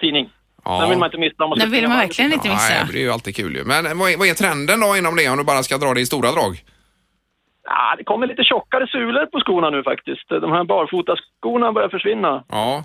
tidning. 0.01 0.29
Ja. 0.65 0.79
Den 0.79 0.89
vill 0.89 0.97
man 0.99 1.07
inte 1.07 1.17
missa. 1.17 1.43
om 1.43 1.49
man 1.49 1.59
Den 1.59 1.71
vill 1.71 1.87
man 1.87 1.97
verkligen 1.97 2.33
inte 2.33 2.47
Nej, 2.47 2.55
missa. 2.57 2.91
det 2.93 2.99
är 2.99 3.01
ju 3.03 3.11
alltid 3.11 3.35
kul 3.35 3.55
ju. 3.55 3.63
Men 3.63 3.97
vad 3.97 4.11
är, 4.11 4.17
vad 4.17 4.27
är 4.27 4.33
trenden 4.33 4.79
då 4.79 4.97
inom 4.97 5.15
det 5.15 5.29
om 5.29 5.37
du 5.37 5.43
bara 5.43 5.63
ska 5.63 5.77
dra 5.77 5.93
det 5.93 6.01
i 6.01 6.05
stora 6.05 6.31
drag? 6.31 6.63
Ja, 7.73 7.95
det 7.97 8.03
kommer 8.03 8.27
lite 8.27 8.43
tjockare 8.43 8.87
sulor 8.87 9.25
på 9.25 9.39
skorna 9.39 9.69
nu 9.69 9.83
faktiskt. 9.83 10.29
De 10.29 10.51
här 10.51 10.63
barfotaskorna 10.63 11.71
börjar 11.71 11.89
försvinna. 11.89 12.43
Ja, 12.49 12.83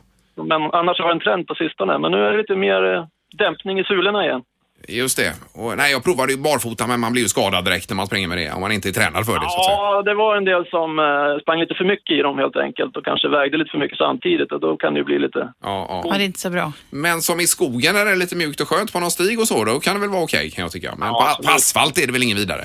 Men 0.50 0.62
annars 0.62 0.98
har 1.00 1.06
det 1.08 1.12
en 1.12 1.20
trend 1.20 1.46
på 1.46 1.54
sistone. 1.54 1.98
Men 1.98 2.10
nu 2.12 2.18
är 2.26 2.30
det 2.32 2.38
lite 2.38 2.56
mer 2.56 2.94
eh, 2.94 3.04
dämpning 3.44 3.80
i 3.80 3.84
sulorna 3.84 4.24
igen. 4.26 4.42
just 4.88 5.16
det. 5.22 5.32
Och, 5.54 5.76
nej, 5.76 5.92
jag 5.92 6.04
provade 6.04 6.32
ju 6.32 6.38
barfota 6.38 6.86
men 6.86 7.00
man 7.00 7.12
blir 7.12 7.22
ju 7.22 7.28
skadad 7.28 7.64
direkt 7.64 7.88
när 7.90 7.96
man 7.96 8.06
springer 8.06 8.28
med 8.28 8.38
det 8.38 8.52
om 8.52 8.60
man 8.60 8.72
inte 8.72 8.88
är 8.88 8.92
tränad 8.92 9.26
för 9.26 9.32
det 9.34 9.40
så 9.50 9.58
att 9.60 9.64
säga. 9.64 9.76
Ja, 9.76 10.02
det 10.02 10.14
var 10.14 10.36
en 10.36 10.44
del 10.44 10.66
som 10.66 10.98
eh, 10.98 11.40
sprang 11.42 11.60
lite 11.60 11.74
för 11.74 11.84
mycket 11.84 12.14
i 12.18 12.22
dem 12.22 12.38
helt 12.38 12.56
enkelt 12.56 12.96
och 12.96 13.04
kanske 13.04 13.28
vägde 13.28 13.56
lite 13.58 13.70
för 13.70 13.78
mycket 13.78 13.98
samtidigt 13.98 14.52
och 14.52 14.60
då 14.60 14.76
kan 14.76 14.94
det 14.94 14.98
ju 14.98 15.04
bli 15.04 15.18
lite... 15.18 15.38
Ja, 15.62 15.86
ja. 15.88 16.02
Ja, 16.04 16.10
det 16.18 16.22
är 16.24 16.30
inte 16.32 16.40
så 16.40 16.50
bra. 16.50 16.72
Men 16.90 17.20
som 17.28 17.40
i 17.40 17.46
skogen 17.46 17.94
när 17.94 18.04
det 18.04 18.10
är 18.10 18.16
lite 18.16 18.36
mjukt 18.36 18.60
och 18.60 18.68
skönt 18.68 18.92
på 18.92 19.00
någon 19.00 19.10
stig 19.10 19.40
och 19.40 19.48
så, 19.48 19.64
då 19.64 19.80
kan 19.80 19.94
det 19.94 20.00
väl 20.00 20.10
vara 20.10 20.22
okej 20.22 20.50
kan 20.50 20.62
jag 20.62 20.72
tycka. 20.72 20.94
Men 20.98 21.08
Ja, 21.08 21.36
på, 21.36 21.42
på 21.46 21.52
asfalt 21.54 21.98
är 21.98 22.06
det 22.06 22.12
väl 22.12 22.22
ingen 22.22 22.36
vidare? 22.36 22.64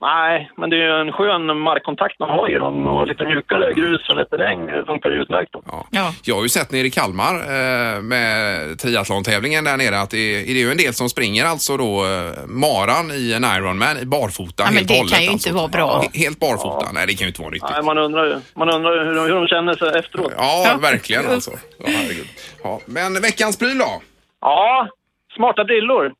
Nej, 0.00 0.50
men 0.56 0.70
det 0.70 0.76
är 0.76 0.80
ju 0.80 1.00
en 1.00 1.12
skön 1.12 1.58
markkontakt 1.58 2.18
man 2.18 2.30
har 2.30 2.50
i 2.50 2.54
dem 2.54 2.86
och 2.86 3.06
lite 3.06 3.24
mjukare 3.24 3.72
grus 3.72 4.08
och 4.08 4.16
lite 4.16 4.36
regn. 4.36 4.66
Det 4.66 4.84
funkar 4.86 5.10
ju 5.10 5.16
utmärkt. 5.22 5.52
då. 5.52 5.62
Ja. 5.66 5.86
Ja. 5.90 6.12
Jag 6.24 6.34
har 6.34 6.42
ju 6.42 6.48
sett 6.48 6.70
nere 6.72 6.86
i 6.86 6.90
Kalmar 6.90 7.34
eh, 7.34 8.00
med 8.02 8.78
triathlon-tävlingen 8.78 9.64
där 9.64 9.76
nere 9.76 10.00
att 10.00 10.10
det 10.10 10.18
är, 10.18 10.44
det 10.46 10.60
är 10.60 10.64
ju 10.64 10.70
en 10.70 10.76
del 10.76 10.94
som 10.94 11.08
springer 11.08 11.44
alltså 11.44 11.76
då 11.76 12.04
eh, 12.04 12.46
maran 12.46 13.10
i 13.10 13.32
en 13.32 13.44
Ironman 13.44 13.98
i 14.02 14.04
barfota 14.06 14.52
Ja, 14.62 14.64
men 14.64 14.74
helt 14.74 14.88
det 14.88 14.94
och 14.94 14.98
hållet. 14.98 15.14
kan 15.14 15.22
ju 15.24 15.30
alltså. 15.30 15.48
inte 15.48 15.56
vara 15.58 15.68
bra. 15.68 16.02
He- 16.04 16.18
Helt 16.18 16.40
barfota? 16.40 16.86
Nej, 16.94 17.06
det 17.06 17.12
kan 17.14 17.24
ju 17.24 17.28
inte 17.28 17.40
vara 17.40 17.50
nyttigt. 17.50 17.70
Nej, 17.72 17.82
man 17.82 17.98
undrar 17.98 18.24
ju, 18.24 18.36
man 18.54 18.70
undrar 18.70 18.92
ju 18.92 19.04
hur, 19.04 19.14
de- 19.14 19.24
hur 19.24 19.34
de 19.34 19.46
känner 19.46 19.74
sig 19.74 19.98
efteråt. 19.98 20.32
Ja, 20.36 20.64
Ja. 20.66 20.78
verkligen 20.82 21.26
alltså. 21.30 21.50
Ja, 21.78 21.84
herregud. 21.88 22.26
Ja, 22.62 22.80
men 22.86 23.22
veckans 23.22 23.58
pryl 23.58 23.78
då? 23.78 24.02
Ja, 24.40 24.88
smarta 25.36 25.64
brillor. 25.64 26.12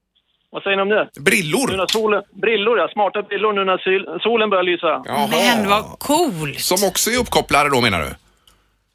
Vad 0.56 0.62
säger 0.62 0.76
ni 0.76 0.82
om 0.82 0.88
det? 0.88 1.08
Nu 1.16 1.22
Brillor? 1.22 1.76
när 1.76 1.86
solen, 1.86 2.22
brillor 2.42 2.78
ja, 2.78 2.88
smarta 2.92 3.22
brillor 3.22 3.52
nu 3.52 3.64
när 3.64 3.78
syl, 3.78 4.06
solen 4.20 4.50
börjar 4.50 4.62
lysa. 4.64 5.02
Jaha. 5.04 5.28
Men 5.32 5.68
vad 5.68 5.84
coolt! 5.98 6.60
Som 6.60 6.88
också 6.88 7.10
är 7.10 7.18
uppkopplade 7.20 7.70
då 7.70 7.80
menar 7.80 8.00
du? 8.00 8.10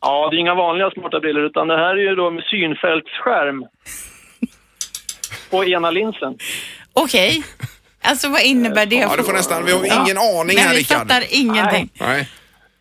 Ja, 0.01 0.27
det 0.29 0.35
är 0.37 0.39
inga 0.39 0.55
vanliga 0.55 0.91
smarta 0.91 1.19
brillor 1.19 1.43
utan 1.45 1.67
det 1.67 1.77
här 1.77 1.93
är 1.97 2.09
ju 2.09 2.15
då 2.15 2.29
med 2.31 2.43
synfältsskärm. 2.43 3.65
På 5.51 5.65
ena 5.65 5.91
linsen. 5.91 6.37
Okej. 6.93 7.43
Alltså 8.03 8.29
vad 8.29 8.41
innebär 8.41 8.85
det? 8.85 8.95
Ja, 8.95 9.13
du 9.17 9.23
får 9.23 9.33
nästan, 9.33 9.65
vi 9.65 9.71
har 9.71 9.85
Ja, 9.85 10.03
ingen 10.05 10.17
aning 10.17 10.55
Nej, 10.55 10.63
här 10.65 10.73
vi 10.73 10.79
Rickard. 10.79 10.97
fattar 10.97 11.23
ingenting. 11.43 11.89
Nej. 11.99 12.29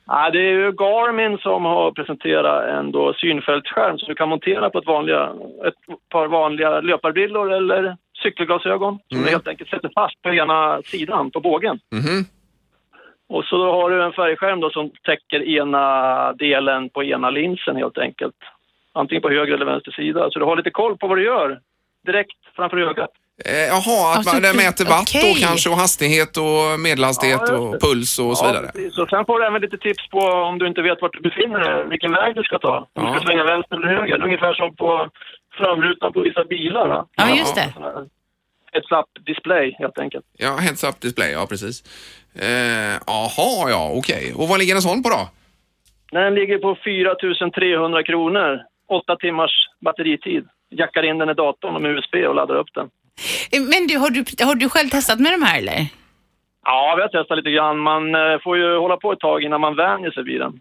Ja, 0.06 0.30
det 0.30 0.38
är 0.38 0.52
ju 0.62 0.72
Garmin 0.72 1.38
som 1.38 1.64
har 1.64 1.92
presenterat 1.92 2.64
en 2.78 2.92
då 2.92 3.14
synfältsskärm 3.14 3.98
som 3.98 4.08
du 4.08 4.14
kan 4.14 4.28
montera 4.28 4.70
på 4.70 4.78
ett, 4.78 4.86
vanliga, 4.86 5.22
ett 5.68 5.80
par 6.12 6.26
vanliga 6.26 6.80
löparbrillor 6.80 7.52
eller 7.52 7.96
cykelglasögon 8.22 8.98
som 9.12 9.22
du 9.22 9.28
helt 9.30 9.48
enkelt 9.48 9.70
sätter 9.70 9.90
fast 9.94 10.22
på 10.22 10.34
ena 10.34 10.82
sidan 10.82 11.30
på 11.30 11.40
bågen. 11.40 11.78
Mhm. 11.92 12.24
Och 13.28 13.44
så 13.44 13.72
har 13.72 13.90
du 13.90 14.04
en 14.04 14.12
färgskärm 14.12 14.60
då 14.60 14.70
som 14.70 14.90
täcker 15.02 15.42
ena 15.58 15.84
delen 16.32 16.88
på 16.90 17.04
ena 17.04 17.30
linsen 17.30 17.76
helt 17.76 17.98
enkelt. 17.98 18.34
Antingen 18.92 19.22
på 19.22 19.30
höger 19.30 19.54
eller 19.54 19.66
vänster 19.66 19.90
sida. 19.92 20.30
Så 20.30 20.38
du 20.38 20.44
har 20.44 20.56
lite 20.56 20.70
koll 20.70 20.96
på 20.98 21.06
vad 21.06 21.18
du 21.18 21.24
gör 21.24 21.60
direkt 22.06 22.36
framför 22.56 22.76
ögat. 22.76 23.10
Eh, 23.44 23.52
jaha, 23.56 24.10
att 24.10 24.16
Alltså, 24.16 24.34
man 24.34 24.42
den 24.42 24.56
mäter 24.56 24.84
watt 24.84 25.02
okej. 25.02 25.34
då 25.34 25.40
kanske 25.46 25.70
och 25.70 25.76
hastighet 25.76 26.36
och 26.36 26.80
medelhastighet 26.80 27.40
Ja, 27.48 27.56
och 27.58 27.80
puls 27.84 28.18
och 28.18 28.36
så 28.38 28.46
vidare. 28.46 28.66
precis. 28.66 28.98
Och 28.98 29.08
sen 29.08 29.24
får 29.26 29.38
du 29.40 29.46
även 29.46 29.60
lite 29.62 29.78
tips 29.78 30.08
på 30.08 30.18
om 30.18 30.58
du 30.58 30.66
inte 30.66 30.82
vet 30.82 31.02
vart 31.02 31.12
du 31.12 31.20
befinner 31.20 31.60
dig, 31.60 31.88
vilken 31.88 32.12
väg 32.12 32.34
du 32.34 32.42
ska 32.42 32.58
ta. 32.58 32.76
Om 32.94 33.04
du 33.04 33.10
Ja. 33.10 33.14
ska 33.16 33.26
svänga 33.26 33.44
vänster 33.44 33.76
eller 33.76 33.88
höger. 34.00 34.24
Ungefär 34.24 34.54
som 34.54 34.76
på 34.76 35.08
framrutan 35.60 36.12
på 36.12 36.20
vissa 36.20 36.44
bilar. 36.44 36.88
Va? 36.88 37.06
Ja, 37.16 37.36
just 37.36 37.54
det. 37.54 37.72
Heads 38.72 38.92
up 38.92 39.26
display 39.26 39.76
helt 39.78 39.98
enkelt. 39.98 40.24
Ja, 40.38 40.56
heads 40.56 40.84
up 40.84 41.00
display, 41.00 41.30
ja 41.32 41.46
precis. 41.46 41.76
Eh, 42.34 42.94
Jaha, 43.06 43.70
ja 43.70 43.92
okej. 43.98 44.34
Och 44.36 44.48
vad 44.48 44.58
ligger 44.58 44.74
en 44.74 44.82
sån 44.82 45.02
på 45.02 45.08
då? 45.08 45.22
Den 46.12 46.34
ligger 46.34 46.58
på 46.58 46.76
4 46.84 47.50
300 47.50 48.02
kronor. 48.02 48.60
Åtta 48.88 49.16
timmars 49.16 49.50
batteritid. 49.80 50.44
Jackar 50.70 51.02
in 51.02 51.18
den 51.18 51.30
i 51.30 51.34
datorn 51.34 51.82
med 51.82 51.90
USB 51.92 52.14
och 52.28 52.34
laddar 52.34 52.54
upp 52.54 52.74
den. 52.74 52.90
Men 53.70 53.86
du 53.86 53.98
har, 53.98 54.10
du, 54.10 54.44
har 54.44 54.54
du 54.54 54.68
själv 54.68 54.88
testat 54.88 55.20
med 55.20 55.32
de 55.32 55.42
här 55.42 55.58
eller? 55.58 55.86
Ja, 56.64 56.94
vi 56.96 57.02
har 57.02 57.08
testat 57.08 57.36
lite 57.38 57.50
grann. 57.50 57.78
Man 57.78 58.14
eh, 58.14 58.38
får 58.44 58.56
ju 58.56 58.76
hålla 58.76 58.96
på 58.96 59.12
ett 59.12 59.20
tag 59.20 59.42
innan 59.42 59.60
man 59.60 59.76
vänjer 59.76 60.10
sig 60.10 60.24
vid 60.24 60.40
den. 60.40 60.60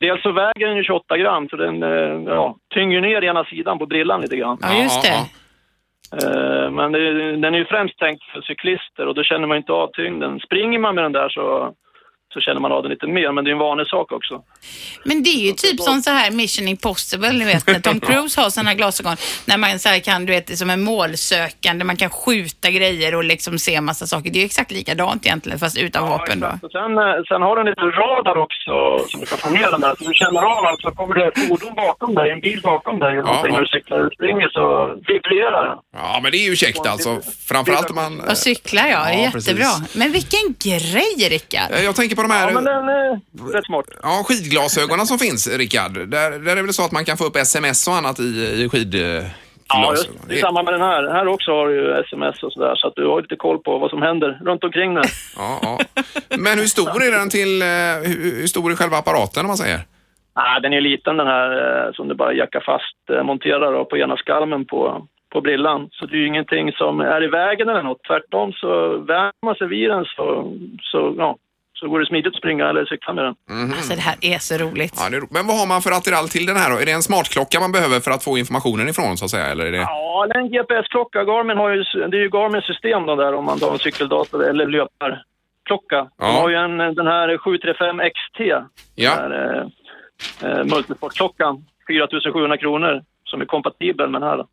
Dels 0.00 0.22
så 0.22 0.32
väger 0.32 0.66
den 0.66 0.76
ju 0.76 0.84
28 0.84 1.16
gram, 1.16 1.48
så 1.48 1.56
den 1.56 1.82
eh, 1.82 2.32
ja, 2.34 2.56
tynger 2.74 3.00
ner 3.00 3.24
ena 3.24 3.44
sidan 3.44 3.78
på 3.78 3.86
brillan 3.86 4.20
lite 4.20 4.36
grann. 4.36 4.58
Ja, 4.60 4.82
just 4.82 5.02
det. 5.02 5.18
Eh, 6.22 6.70
Men 6.70 6.92
den 7.40 7.54
är 7.54 7.58
ju 7.58 7.64
främst 7.64 7.98
tänkt 7.98 8.24
för 8.24 8.40
cyklister 8.40 9.06
och 9.06 9.14
då 9.14 9.22
känner 9.22 9.46
man 9.46 9.56
inte 9.56 9.72
av 9.72 9.90
tyngden. 9.92 10.40
Springer 10.40 10.78
man 10.78 10.94
med 10.94 11.04
den 11.04 11.12
där 11.12 11.28
så, 11.28 11.74
så 12.34 12.40
känner 12.40 12.60
man 12.60 12.72
av 12.72 12.82
den 12.82 12.90
lite 12.90 13.06
mer, 13.06 13.32
men 13.32 13.44
det 13.44 13.50
är 13.50 13.52
en 13.52 13.58
vanlig 13.58 13.86
sak 13.86 14.12
också. 14.12 14.42
Men 15.04 15.22
det 15.22 15.30
är 15.30 15.46
ju 15.46 15.52
typ 15.52 15.80
som 15.80 16.02
så 16.02 16.10
här 16.10 16.30
Mission 16.30 16.68
Impossible, 16.68 17.32
ni 17.32 17.44
vet 17.44 17.66
när 17.66 17.80
Tom 17.80 18.00
Cruise 18.06 18.40
har 18.40 18.50
sådana 18.50 18.74
glasögon. 18.74 19.16
När 19.46 19.56
man 19.58 19.78
så 19.78 19.88
här 19.88 19.98
kan, 19.98 20.26
du 20.26 20.32
vet, 20.32 20.58
som 20.58 20.70
en 20.70 20.82
målsökande, 20.82 21.84
man 21.84 21.96
kan 21.96 22.10
skjuta 22.10 22.70
grejer 22.70 23.14
och 23.14 23.24
liksom 23.24 23.58
se 23.58 23.80
massa 23.80 24.06
saker. 24.06 24.30
Det 24.30 24.38
är 24.38 24.40
ju 24.40 24.46
exakt 24.46 24.70
likadant 24.70 25.26
egentligen, 25.26 25.58
fast 25.58 25.78
utan 25.78 26.08
vapen 26.08 26.40
då. 26.40 26.46
exakt. 26.46 26.64
Och 26.64 26.70
sen, 26.70 26.98
eh, 26.98 27.14
sen 27.28 27.42
har 27.42 27.56
den 27.56 27.66
lite 27.66 27.80
radar 27.80 28.36
också 28.36 28.72
som 29.08 29.20
du 29.20 29.26
kan 29.26 29.38
få 29.38 29.50
ner 29.50 29.70
den 29.70 29.80
där. 29.80 29.94
Så 29.98 30.04
du 30.08 30.14
känner 30.14 30.42
av 30.42 30.64
alltså, 30.66 30.90
kommer 30.90 31.14
det 31.14 31.26
ett 31.26 31.48
fordon 31.48 31.74
bakom 31.74 32.14
dig, 32.14 32.30
en 32.30 32.40
bil 32.40 32.60
bakom 32.62 32.98
dig 32.98 33.12
eller 33.12 33.22
någonting 33.22 33.52
ja. 33.52 33.56
när 33.58 33.60
du 33.60 33.66
cyklar 33.68 33.98
eller 33.98 34.10
springer 34.10 34.48
så 34.48 34.86
vibrerar 35.08 35.68
den. 35.68 35.78
Ja, 35.96 36.20
men 36.22 36.32
det 36.32 36.38
är 36.38 36.48
ju 36.50 36.56
käckt 36.56 36.86
alltså. 36.86 37.20
Framförallt 37.48 37.90
om 37.90 37.96
man... 37.96 38.20
Och 38.20 38.36
cyklar 38.38 38.86
ja, 38.86 39.12
Ja, 39.12 39.12
jättebra. 39.12 39.64
precis. 39.64 39.94
Men 39.94 40.12
vilken 40.12 40.46
grej 40.64 41.28
Rickard! 41.30 41.70
Eh, 41.72 41.84
Jag 41.84 41.96
tänker 41.96 42.16
på 42.18 42.22
de 42.22 42.30
här 42.34 42.48
Ja, 42.48 42.54
men 42.54 42.64
den 42.64 42.88
är 42.88 43.10
rätt 43.56 43.66
smart. 43.70 43.86
ja, 44.02 44.24
skidglasögonen 44.26 45.06
som 45.06 45.18
finns, 45.18 45.58
Rickard. 45.62 45.92
Där, 46.14 46.28
där 46.44 46.52
är 46.52 46.56
det 46.56 46.62
väl 46.62 46.78
så 46.80 46.84
att 46.84 46.92
man 46.92 47.04
kan 47.04 47.16
få 47.16 47.24
upp 47.24 47.36
sms 47.36 47.88
och 47.88 47.94
annat 47.94 48.18
i, 48.20 48.30
i 48.62 48.68
Ja, 49.68 49.90
just 49.90 50.28
det. 50.28 50.34
I 50.34 50.40
samband 50.40 50.64
med 50.64 50.74
den 50.74 50.80
här. 50.90 51.02
Här 51.16 51.28
också 51.28 51.50
har 51.50 51.68
du 51.68 51.74
ju 51.74 51.92
sms 51.92 52.42
och 52.42 52.52
sådär, 52.52 52.74
så 52.74 52.88
att 52.88 52.94
du 52.96 53.06
har 53.06 53.22
lite 53.22 53.36
koll 53.36 53.58
på 53.58 53.78
vad 53.78 53.90
som 53.90 54.02
händer 54.02 54.38
runt 54.44 54.64
omkring 54.64 54.94
den. 54.94 55.04
Ja, 55.36 55.58
ja. 55.62 55.78
Men 56.38 56.58
hur 56.58 56.66
stor 56.66 57.02
är 57.06 57.12
den 57.18 57.30
till, 57.30 57.62
eh, 57.62 57.68
hur, 58.10 58.46
stor 58.46 58.70
är 58.70 58.76
själva 58.76 58.96
apparaten 58.96 59.44
om 59.44 59.46
man 59.46 59.56
säger? 59.56 59.80
Ah, 60.32 60.60
den 60.60 60.72
är 60.72 60.80
liten 60.80 61.16
den 61.16 61.26
här 61.26 61.48
eh, 61.86 61.92
som 61.92 62.08
du 62.08 62.14
bara 62.14 62.32
jackar 62.32 62.60
fast, 62.60 63.00
eh, 63.12 63.22
monterar 63.22 63.84
på 63.84 63.96
ena 63.98 64.16
skalmen 64.16 64.64
på, 64.64 65.06
på 65.32 65.40
brillan. 65.40 65.88
Så 65.92 66.06
det 66.06 66.16
är 66.16 66.20
ju 66.20 66.26
ingenting 66.26 66.72
som 66.72 67.00
är 67.00 67.24
i 67.24 67.28
vägen 67.28 67.68
eller 67.68 67.82
något. 67.82 68.04
Tvärtom 68.08 68.52
så 68.52 68.70
värmer 68.98 69.44
man 69.46 69.54
sig 69.54 69.68
vid 69.68 69.90
den 69.90 70.04
så, 70.04 70.52
så, 70.80 71.14
ja, 71.18 71.36
så 71.80 71.88
går 71.88 71.98
det 72.00 72.06
smidigt 72.06 72.32
att 72.34 72.38
springa 72.38 72.68
eller 72.68 72.84
cykla 72.84 73.12
med 73.12 73.24
den. 73.24 73.34
Alltså 73.76 73.94
det 73.94 74.00
här 74.00 74.16
är 74.20 74.38
så 74.38 74.54
roligt. 74.64 74.94
Ja, 74.96 75.10
det 75.10 75.16
är, 75.16 75.20
ro- 75.20 75.28
men 75.30 75.46
vad 75.46 75.56
har 75.60 75.66
man 75.66 75.82
för 75.82 75.92
attiralj 75.92 76.28
till 76.28 76.46
den 76.46 76.56
här 76.56 76.70
då? 76.70 76.76
Är 76.82 76.86
det 76.86 76.92
en 76.92 77.02
smartklocka 77.02 77.60
man 77.60 77.72
behöver 77.72 78.00
för 78.00 78.10
att 78.10 78.24
få 78.24 78.38
informationen 78.38 78.88
ifrån 78.88 79.16
så 79.16 79.24
att 79.24 79.30
säga? 79.30 79.46
Eller 79.46 79.64
är 79.66 79.72
det... 79.72 79.78
Ja, 79.78 80.26
det 80.28 80.34
är 80.34 80.38
en 80.38 80.50
GPS-klocka. 80.52 81.24
Garmin 81.24 81.56
har 81.56 81.68
ju, 81.70 81.82
det 82.10 82.16
är 82.16 82.20
ju 82.20 82.28
Garmin 82.28 82.62
system 82.62 83.06
då 83.06 83.16
där 83.16 83.32
om 83.34 83.44
man 83.44 83.58
tar 83.58 83.72
en 83.72 83.78
cykeldator 83.78 84.44
eller 84.50 84.66
löparklocka. 84.66 86.00
Ja. 86.18 86.26
De 86.26 86.34
har 86.36 86.48
ju 86.48 86.56
en, 86.56 86.78
den 86.94 87.06
här 87.06 87.38
735 87.38 88.00
XT. 88.00 88.40
Ja. 88.94 89.16
Den 89.16 89.32
här, 89.32 89.68
eh, 90.42 90.50
eh, 90.50 90.64
multisportklockan. 90.64 91.64
4700 91.86 92.56
kronor 92.56 93.02
som 93.24 93.40
är 93.40 93.44
kompatibel 93.44 94.08
med 94.10 94.20
den 94.20 94.28
här 94.28 94.44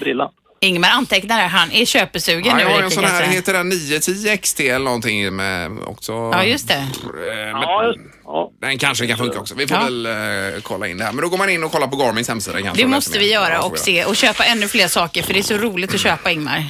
brillan. 0.00 0.30
Ingmar 0.60 0.88
antecknar 0.88 1.36
här, 1.40 1.48
han 1.48 1.72
är 1.72 1.84
köpesugen 1.84 2.44
Ja, 2.46 2.54
nu. 2.56 2.62
jag 2.62 2.68
har 2.70 2.82
en 2.82 2.90
sån 2.90 3.04
här, 3.04 3.10
kanske. 3.20 3.36
heter 3.36 3.52
den 3.52 3.68
910 3.68 4.36
XT 4.42 4.60
eller 4.60 4.84
någonting 4.84 5.36
med 5.36 5.70
också... 5.86 6.12
Ja, 6.12 6.44
just 6.44 6.68
det. 6.68 6.74
Eh, 6.74 6.84
men 7.34 7.62
Ja, 7.62 7.84
just, 7.86 7.98
ja. 8.28 8.50
Den 8.60 8.78
kanske 8.78 9.06
kan 9.06 9.18
funka 9.18 9.38
också. 9.40 9.54
Vi 9.54 9.66
får 9.66 9.76
Ja. 9.76 9.84
väl 9.84 10.06
eh, 10.06 10.60
kolla 10.62 10.86
in 10.88 10.98
det 10.98 11.04
här. 11.04 11.12
Men 11.12 11.22
då 11.22 11.28
går 11.28 11.38
man 11.38 11.50
in 11.50 11.64
och 11.64 11.72
kollar 11.72 11.86
på 11.86 11.96
Garmins 11.96 12.28
hemsida 12.28 12.62
kanske. 12.62 12.82
Det 12.82 12.88
måste 12.88 13.18
vi 13.18 13.32
göra 13.32 13.52
Ja, 13.52 13.62
och 13.66 13.74
vi 13.74 13.78
se 13.78 14.04
och 14.04 14.16
köpa 14.16 14.44
ännu 14.44 14.68
fler 14.68 14.86
saker 14.88 15.22
för 15.22 15.32
det 15.32 15.38
är 15.38 15.42
så 15.42 15.56
roligt 15.56 15.94
att 15.94 16.00
köpa 16.00 16.30
Ingmar. 16.30 16.64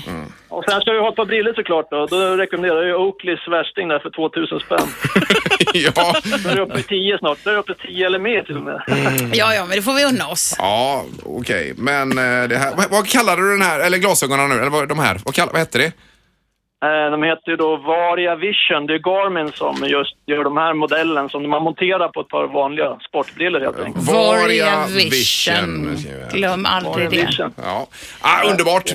Och 0.48 0.64
sen 0.68 0.80
ska 0.80 0.90
du 0.90 1.00
ha 1.00 1.08
ett 1.08 1.16
par 1.16 1.24
brillor 1.24 1.54
såklart 1.54 1.86
då. 1.90 2.06
Då 2.06 2.16
rekommenderar 2.36 2.82
jag 2.82 3.00
Oakleys 3.00 3.48
värsting 3.48 3.88
där 3.88 3.98
för 3.98 4.10
2000 4.10 4.60
spänn. 4.60 4.88
ja. 5.74 6.14
Då 6.44 6.48
är 6.50 6.56
du 6.56 6.62
uppe 6.62 6.78
i 6.80 6.82
10 6.82 7.18
snart. 7.18 7.38
Då 7.44 7.50
är 7.50 7.54
du 7.54 7.60
uppe 7.60 7.72
i 7.72 7.86
10 7.86 8.06
eller 8.06 8.18
mer 8.18 8.42
till 8.42 8.56
och 8.56 8.62
med. 8.62 8.82
Ja, 9.32 9.54
ja, 9.54 9.64
men 9.66 9.76
det 9.76 9.82
får 9.82 9.94
vi 9.94 10.04
unna 10.04 10.28
oss. 10.28 10.54
Ja, 10.58 11.04
okej. 11.24 11.72
Men 11.76 12.10
eh, 12.18 12.48
det 12.48 12.56
här, 12.58 12.74
vad, 12.76 12.90
vad 12.90 13.08
kallade 13.08 13.42
du 13.42 13.50
den 13.50 13.62
här, 13.62 13.80
eller 13.80 13.98
glasögonen 13.98 14.48
nu, 14.48 14.54
eller 14.54 14.70
vad, 14.70 14.88
de 14.88 14.98
här, 14.98 15.20
vad, 15.24 15.34
kall, 15.34 15.48
vad 15.52 15.58
hette 15.58 15.78
det? 15.78 15.92
Eh, 16.84 17.10
De 17.10 17.22
heter 17.22 17.50
ju 17.50 17.56
då 17.56 17.76
Varia 17.76 18.34
Vision. 18.36 18.86
Det 18.86 18.94
är 18.94 18.98
Garmin 18.98 19.52
som 19.54 19.88
just 19.88 20.14
gör 20.26 20.44
de 20.44 20.56
här 20.56 20.74
modellen 20.74 21.28
som 21.28 21.50
man 21.50 21.62
monterar 21.62 22.08
på 22.08 22.20
ett 22.20 22.28
par 22.28 22.46
vanliga 22.46 22.98
sportbrillor 23.08 23.60
helt 23.60 23.80
enkelt. 23.80 24.06
Varia 24.06 24.86
Vision. 24.86 25.96
Glöm 26.32 26.66
aldrig 26.66 26.94
Varia 26.94 27.10
det. 27.10 27.26
Vision. 27.26 27.52
Ja, 27.56 27.86
ah, 28.20 28.42
underbart. 28.50 28.92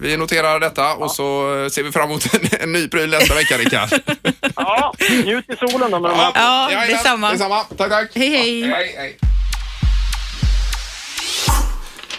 Vi 0.00 0.16
noterar 0.16 0.60
detta 0.60 0.94
och 0.94 1.10
så 1.10 1.56
eh, 1.62 1.68
ser 1.68 1.82
vi 1.82 1.92
fram 1.92 2.08
emot 2.10 2.34
en, 2.34 2.40
en 2.60 2.72
ny 2.72 2.88
pryl 2.88 3.10
nästa 3.10 3.34
vecka, 3.34 3.58
Rickard. 3.58 3.88
Ja, 4.56 4.92
njut 5.24 5.44
i 5.50 5.56
solen 5.56 5.90
då 5.90 6.00
med 6.00 6.10
de 6.10 6.16
här. 6.16 6.32
Ja, 6.34 6.86
detsamma. 6.88 7.30
detsamma. 7.30 7.60
Tack, 7.76 7.90
tack. 7.90 8.10
Hej, 8.14 8.28
hej. 8.28 8.62
hej, 8.62 8.94
hej. 8.98 9.16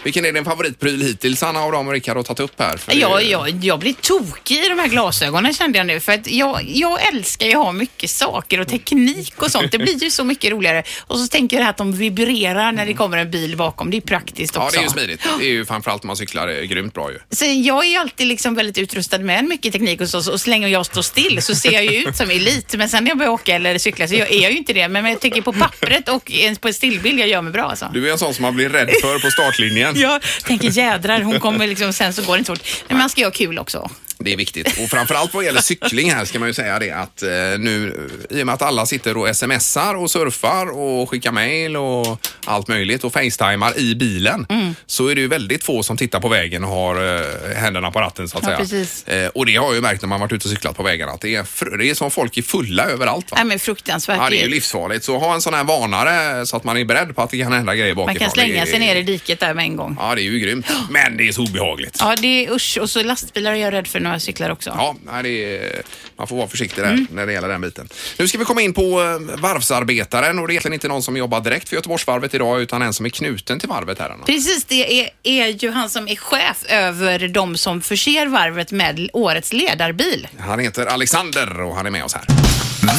Vilken 0.06 0.24
är 0.24 0.32
din 0.32 0.44
favoritpryl 0.44 1.02
hittills, 1.02 1.42
Anna, 1.42 1.60
av 1.60 1.72
dem 1.72 1.92
Rickard 1.92 2.16
har 2.16 2.22
tagit 2.22 2.40
upp 2.40 2.60
här? 2.60 2.76
För 2.76 2.92
det- 2.92 2.98
Ja, 2.98 3.20
ja, 3.20 3.48
jag 3.48 3.78
blir 3.78 3.92
tokig 3.92 4.54
i 4.64 4.68
de 4.68 4.78
här 4.78 4.88
glasögonen 4.88 5.54
kände 5.54 5.78
jag 5.78 5.86
nu. 5.86 6.00
För 6.00 6.12
att 6.12 6.30
jag, 6.30 6.62
jag 6.68 7.06
älskar 7.14 7.46
ju 7.46 7.52
att 7.52 7.64
ha 7.64 7.72
mycket 7.72 8.10
saker 8.10 8.60
och 8.60 8.68
teknik 8.68 9.42
och 9.42 9.50
sånt. 9.50 9.72
Det 9.72 9.78
blir 9.78 10.02
ju 10.04 10.10
så 10.10 10.24
mycket 10.24 10.50
roligare. 10.52 10.82
Och 11.00 11.18
så 11.18 11.26
tänker 11.28 11.58
jag 11.60 11.68
att 11.68 11.76
de 11.76 11.92
vibrerar 11.92 12.72
när 12.72 12.86
det 12.86 12.94
kommer 12.94 13.18
en 13.18 13.30
bil 13.30 13.56
bakom. 13.56 13.90
Det 13.90 13.96
är 13.96 14.00
praktiskt 14.00 14.54
Ja, 14.54 14.64
också. 14.64 14.76
det 14.76 14.80
är 14.80 14.82
ju 14.84 14.88
smidigt. 14.90 15.20
Det 15.38 15.44
är 15.44 15.48
ju 15.48 15.64
framförallt 15.64 16.02
när 16.02 16.06
man 16.06 16.16
cyklar 16.16 16.48
är 16.48 16.62
grymt 16.64 16.94
bra 16.94 17.10
ju. 17.12 17.18
Så 17.30 17.44
jag 17.44 17.84
är 17.84 17.88
ju 17.90 17.96
alltid 17.96 18.26
liksom 18.26 18.54
väldigt 18.54 18.78
utrustad 18.78 19.18
med 19.18 19.44
mycket 19.44 19.72
teknik 19.72 20.00
och 20.00 20.08
så, 20.08 20.22
så, 20.22 20.32
och 20.32 20.40
så 20.40 20.50
länge 20.50 20.68
jag 20.68 20.86
står 20.86 21.02
still 21.02 21.42
så 21.42 21.54
ser 21.54 21.72
jag 21.72 21.84
ju 21.84 21.90
ut 22.08 22.16
som 22.16 22.30
elit. 22.30 22.74
Men 22.78 22.88
sen 22.88 23.04
när 23.04 23.10
jag 23.10 23.18
börjar 23.18 23.32
åka 23.32 23.54
eller 23.54 23.78
cykla 23.78 24.08
så 24.08 24.14
jag 24.14 24.30
är 24.32 24.42
jag 24.42 24.52
ju 24.52 24.58
inte 24.58 24.72
det. 24.72 24.88
Men 24.88 25.06
jag 25.06 25.20
tycker 25.20 25.42
på 25.42 25.52
pappret 25.52 26.08
och 26.08 26.30
ens 26.30 26.58
på 26.58 26.68
en 26.68 26.74
stillbild 26.74 27.20
jag 27.20 27.28
gör 27.28 27.42
mig 27.42 27.52
bra 27.52 27.64
alltså. 27.64 27.90
Du 27.94 28.08
är 28.08 28.12
en 28.12 28.18
sån 28.18 28.34
som 28.34 28.42
man 28.42 28.56
blir 28.56 28.68
rädd 28.68 28.90
för 29.02 29.18
på 29.18 29.30
startlinjen. 29.30 29.95
Jag 30.00 30.22
tänker 30.44 30.70
jädrar, 30.70 31.20
hon 31.20 31.40
kommer 31.40 31.66
liksom, 31.66 31.92
sen 31.92 32.12
så 32.12 32.22
går 32.22 32.32
det 32.32 32.38
inte 32.38 32.52
fort. 32.52 32.84
Men 32.88 32.98
man 32.98 33.10
ska 33.10 33.20
ju 33.20 33.26
ha 33.26 33.32
kul 33.32 33.58
också. 33.58 33.90
Det 34.18 34.32
är 34.32 34.36
viktigt. 34.36 34.66
Och 34.82 34.88
framförallt 34.90 35.34
vad 35.34 35.44
gäller 35.44 35.60
cykling 35.60 36.10
här 36.10 36.24
ska 36.24 36.38
man 36.38 36.48
ju 36.48 36.54
säga 36.54 36.78
det 36.78 36.90
att 36.90 37.22
eh, 37.22 37.28
nu 37.58 38.08
i 38.30 38.42
och 38.42 38.46
med 38.46 38.54
att 38.54 38.62
alla 38.62 38.86
sitter 38.86 39.16
och 39.16 39.36
smsar 39.36 39.94
och 39.94 40.10
surfar 40.10 40.66
och 40.78 41.10
skickar 41.10 41.32
mail 41.32 41.76
och 41.76 42.18
allt 42.44 42.68
möjligt 42.68 43.04
och 43.04 43.12
facetimar 43.12 43.78
i 43.78 43.94
bilen 43.94 44.46
Mm. 44.48 44.74
så 44.86 45.06
är 45.08 45.14
det 45.14 45.20
ju 45.20 45.28
väldigt 45.28 45.64
få 45.64 45.82
som 45.82 45.96
tittar 45.96 46.20
på 46.20 46.28
vägen 46.28 46.64
och 46.64 46.70
har 46.70 47.16
eh, 47.18 47.56
händerna 47.56 47.90
på 47.90 48.00
ratten 48.00 48.28
så 48.28 48.38
att 48.38 48.44
Ja, 48.58 48.66
säga. 48.66 49.24
Eh, 49.24 49.28
och 49.28 49.46
det 49.46 49.56
har 49.56 49.66
jag 49.66 49.74
ju 49.74 49.80
märkt 49.80 50.02
när 50.02 50.08
man 50.08 50.20
varit 50.20 50.32
ute 50.32 50.48
och 50.48 50.50
cyklat 50.54 50.76
på 50.76 50.82
vägarna 50.82 51.12
att 51.12 51.20
det 51.20 51.34
är, 51.34 51.76
det 51.78 51.90
är 51.90 51.94
som 51.94 52.10
folk 52.10 52.36
är 52.38 52.42
fulla 52.42 52.84
överallt. 52.84 53.30
Va? 53.30 53.34
Nej 53.36 53.46
men 53.46 53.58
fruktansvärt. 53.58 54.18
Ja, 54.20 54.30
det 54.30 54.36
är 54.40 54.42
ju 54.42 54.48
livsfarligt. 54.50 55.04
Så 55.04 55.18
ha 55.18 55.34
en 55.34 55.40
sån 55.42 55.54
här 55.54 55.64
varnare 55.64 56.46
så 56.46 56.56
att 56.56 56.64
man 56.64 56.76
är 56.76 56.84
beredd 56.84 57.16
på 57.16 57.22
att 57.22 57.30
det 57.30 57.38
kan 57.38 57.52
hända 57.52 57.74
grejer 57.74 57.94
bakifrån. 57.94 58.06
man 58.06 58.16
kan 58.20 58.30
slänga 58.30 58.62
är- 58.62 58.66
sig 58.66 58.78
ner 58.78 58.96
i 58.96 59.02
diket 59.02 59.40
där 59.40 59.54
med 59.54 59.62
en 59.64 59.76
gång. 59.76 59.96
Ja, 60.00 60.14
det 60.14 60.20
är 60.20 60.24
ju 60.24 60.38
grymt. 60.38 60.66
Men 60.90 61.16
det 61.16 61.28
är 61.28 61.32
så 61.32 61.42
obehagligt. 61.42 61.96
Ja, 62.00 62.14
det 62.18 62.46
är 62.46 62.52
usch. 62.54 62.78
Och 62.80 62.90
så 62.90 63.02
lastbilar 63.02 63.52
är 63.52 63.56
jag 63.56 63.72
rädd 63.72 63.86
för 63.86 64.00
jag 64.12 64.22
cyklar 64.22 64.50
också. 64.50 64.70
Ja, 64.76 64.96
nej, 65.06 65.22
det 65.22 65.56
är, 65.56 65.82
man 66.16 66.26
får 66.26 66.36
vara 66.36 66.48
försiktig 66.48 66.84
där 66.84 66.90
Mm. 66.90 67.06
när 67.10 67.26
det 67.26 67.32
gäller 67.32 67.48
den 67.48 67.60
biten. 67.60 67.88
Nu 68.18 68.28
ska 68.28 68.38
vi 68.38 68.44
komma 68.44 68.62
in 68.62 68.72
på 68.72 68.82
eh, 69.02 69.36
varvsarbetaren 69.40 70.38
och 70.38 70.46
det 70.46 70.50
är 70.50 70.52
egentligen 70.52 70.72
inte 70.74 70.88
någon 70.88 71.02
som 71.02 71.16
jobbar 71.16 71.40
direkt 71.40 71.68
för 71.68 71.76
Göteborgsvarvet 71.76 72.34
idag 72.34 72.60
utan 72.60 72.82
en 72.82 72.92
som 72.92 73.06
är 73.06 73.10
knuten 73.10 73.58
till 73.60 73.68
varvet 73.68 73.98
här. 73.98 74.10
Anna. 74.10 74.24
Precis, 74.24 74.64
det 74.64 75.00
är, 75.00 75.10
är 75.22 75.46
ju 75.46 75.70
han 75.70 75.90
som 75.90 76.08
är 76.08 76.16
chef 76.16 76.64
över 76.68 77.28
de 77.28 77.56
som 77.56 77.80
förser 77.82 78.26
varvet 78.26 78.72
med 78.72 79.08
årets 79.12 79.52
ledarbil. 79.52 80.28
Han 80.38 80.58
heter 80.58 80.86
Alexander 80.86 81.60
och 81.60 81.76
han 81.76 81.86
är 81.86 81.90
med 81.90 82.04
oss 82.04 82.14
här. 82.14 82.24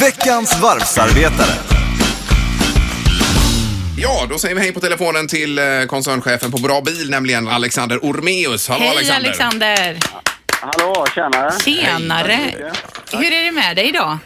Veckans 0.00 0.60
varvsarbetare. 0.60 1.54
Ja, 4.00 4.26
då 4.30 4.38
säger 4.38 4.54
vi 4.54 4.60
hej 4.60 4.72
på 4.72 4.80
telefonen 4.80 5.28
till 5.28 5.58
eh, 5.58 5.64
koncernchefen 5.86 6.50
på 6.52 6.58
Bra 6.58 6.80
Bil, 6.80 7.10
nämligen 7.10 7.48
Alexander 7.48 7.98
Ormeus. 8.04 8.68
Hallå 8.68 8.84
Hej 8.84 9.10
Alexander! 9.10 9.98
Hallå, 10.60 11.06
tjenare. 11.14 11.52
Tjenare! 11.64 12.38
Hur 13.12 13.32
är 13.32 13.44
det 13.44 13.52
med 13.52 13.76
dig 13.76 13.88
idag? 13.88 14.18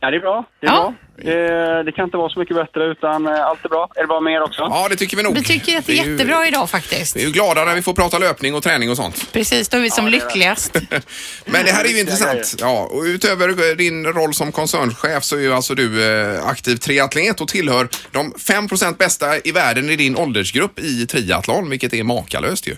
Ja, 0.00 0.10
det 0.10 0.16
är 0.16 0.20
bra. 0.20 0.44
Det 0.60 0.66
är 0.66 0.70
Ja. 0.70 0.80
bra. 0.82 0.94
Det, 1.16 1.82
det 1.82 1.92
kan 1.92 2.04
inte 2.04 2.16
vara 2.16 2.28
så 2.28 2.38
mycket 2.38 2.56
bättre 2.56 2.84
utan 2.84 3.26
eh, 3.26 3.44
allt 3.44 3.64
är 3.64 3.68
bra. 3.68 3.88
Är 3.96 4.00
det 4.00 4.06
bra 4.06 4.20
med 4.20 4.32
er 4.34 4.42
också? 4.42 4.60
Ja, 4.62 4.86
det 4.90 4.96
tycker 4.96 5.16
vi 5.16 5.22
nog. 5.22 5.34
Vi 5.34 5.42
tycker 5.42 5.78
att 5.78 5.86
det 5.86 5.98
är 5.98 6.04
ju- 6.04 6.10
jättebra 6.12 6.46
idag 6.48 6.70
faktiskt. 6.70 7.16
Vi 7.16 7.20
är 7.22 7.26
ju 7.26 7.32
glada 7.32 7.64
när 7.64 7.74
vi 7.74 7.82
får 7.82 7.92
prata 7.94 8.18
löpning 8.18 8.54
och 8.54 8.62
träning 8.62 8.90
och 8.90 8.96
sånt. 8.96 9.32
Precis, 9.32 9.68
då 9.68 9.76
är 9.76 9.80
vi 9.80 9.90
som 9.90 10.04
Ja, 10.04 10.10
det 10.10 10.16
är 10.16 10.20
det. 10.20 10.26
lyckligast. 10.26 10.74
Men 11.46 11.64
det 11.64 11.70
här 11.72 11.84
är 11.84 11.88
ju 11.88 12.00
intressant. 12.00 12.54
Ja, 12.60 12.88
och 12.92 13.02
utöver 13.02 13.74
din 13.74 14.06
roll 14.06 14.34
som 14.34 14.52
koncernchef 14.52 15.24
så 15.24 15.36
är 15.36 15.40
ju 15.40 15.52
alltså 15.54 15.74
du 15.74 16.04
eh, 16.36 16.46
aktiv 16.46 16.76
triatlet 16.76 17.40
och 17.40 17.48
tillhör 17.48 17.88
de 18.10 18.32
5% 18.32 18.96
bästa 18.96 19.38
i 19.44 19.52
världen 19.52 19.90
i 19.90 19.96
din 19.96 20.16
åldersgrupp 20.16 20.78
i 20.78 21.06
triathlon, 21.06 21.70
vilket 21.70 21.94
är 21.94 22.02
makalöst 22.02 22.66
ju. 22.68 22.76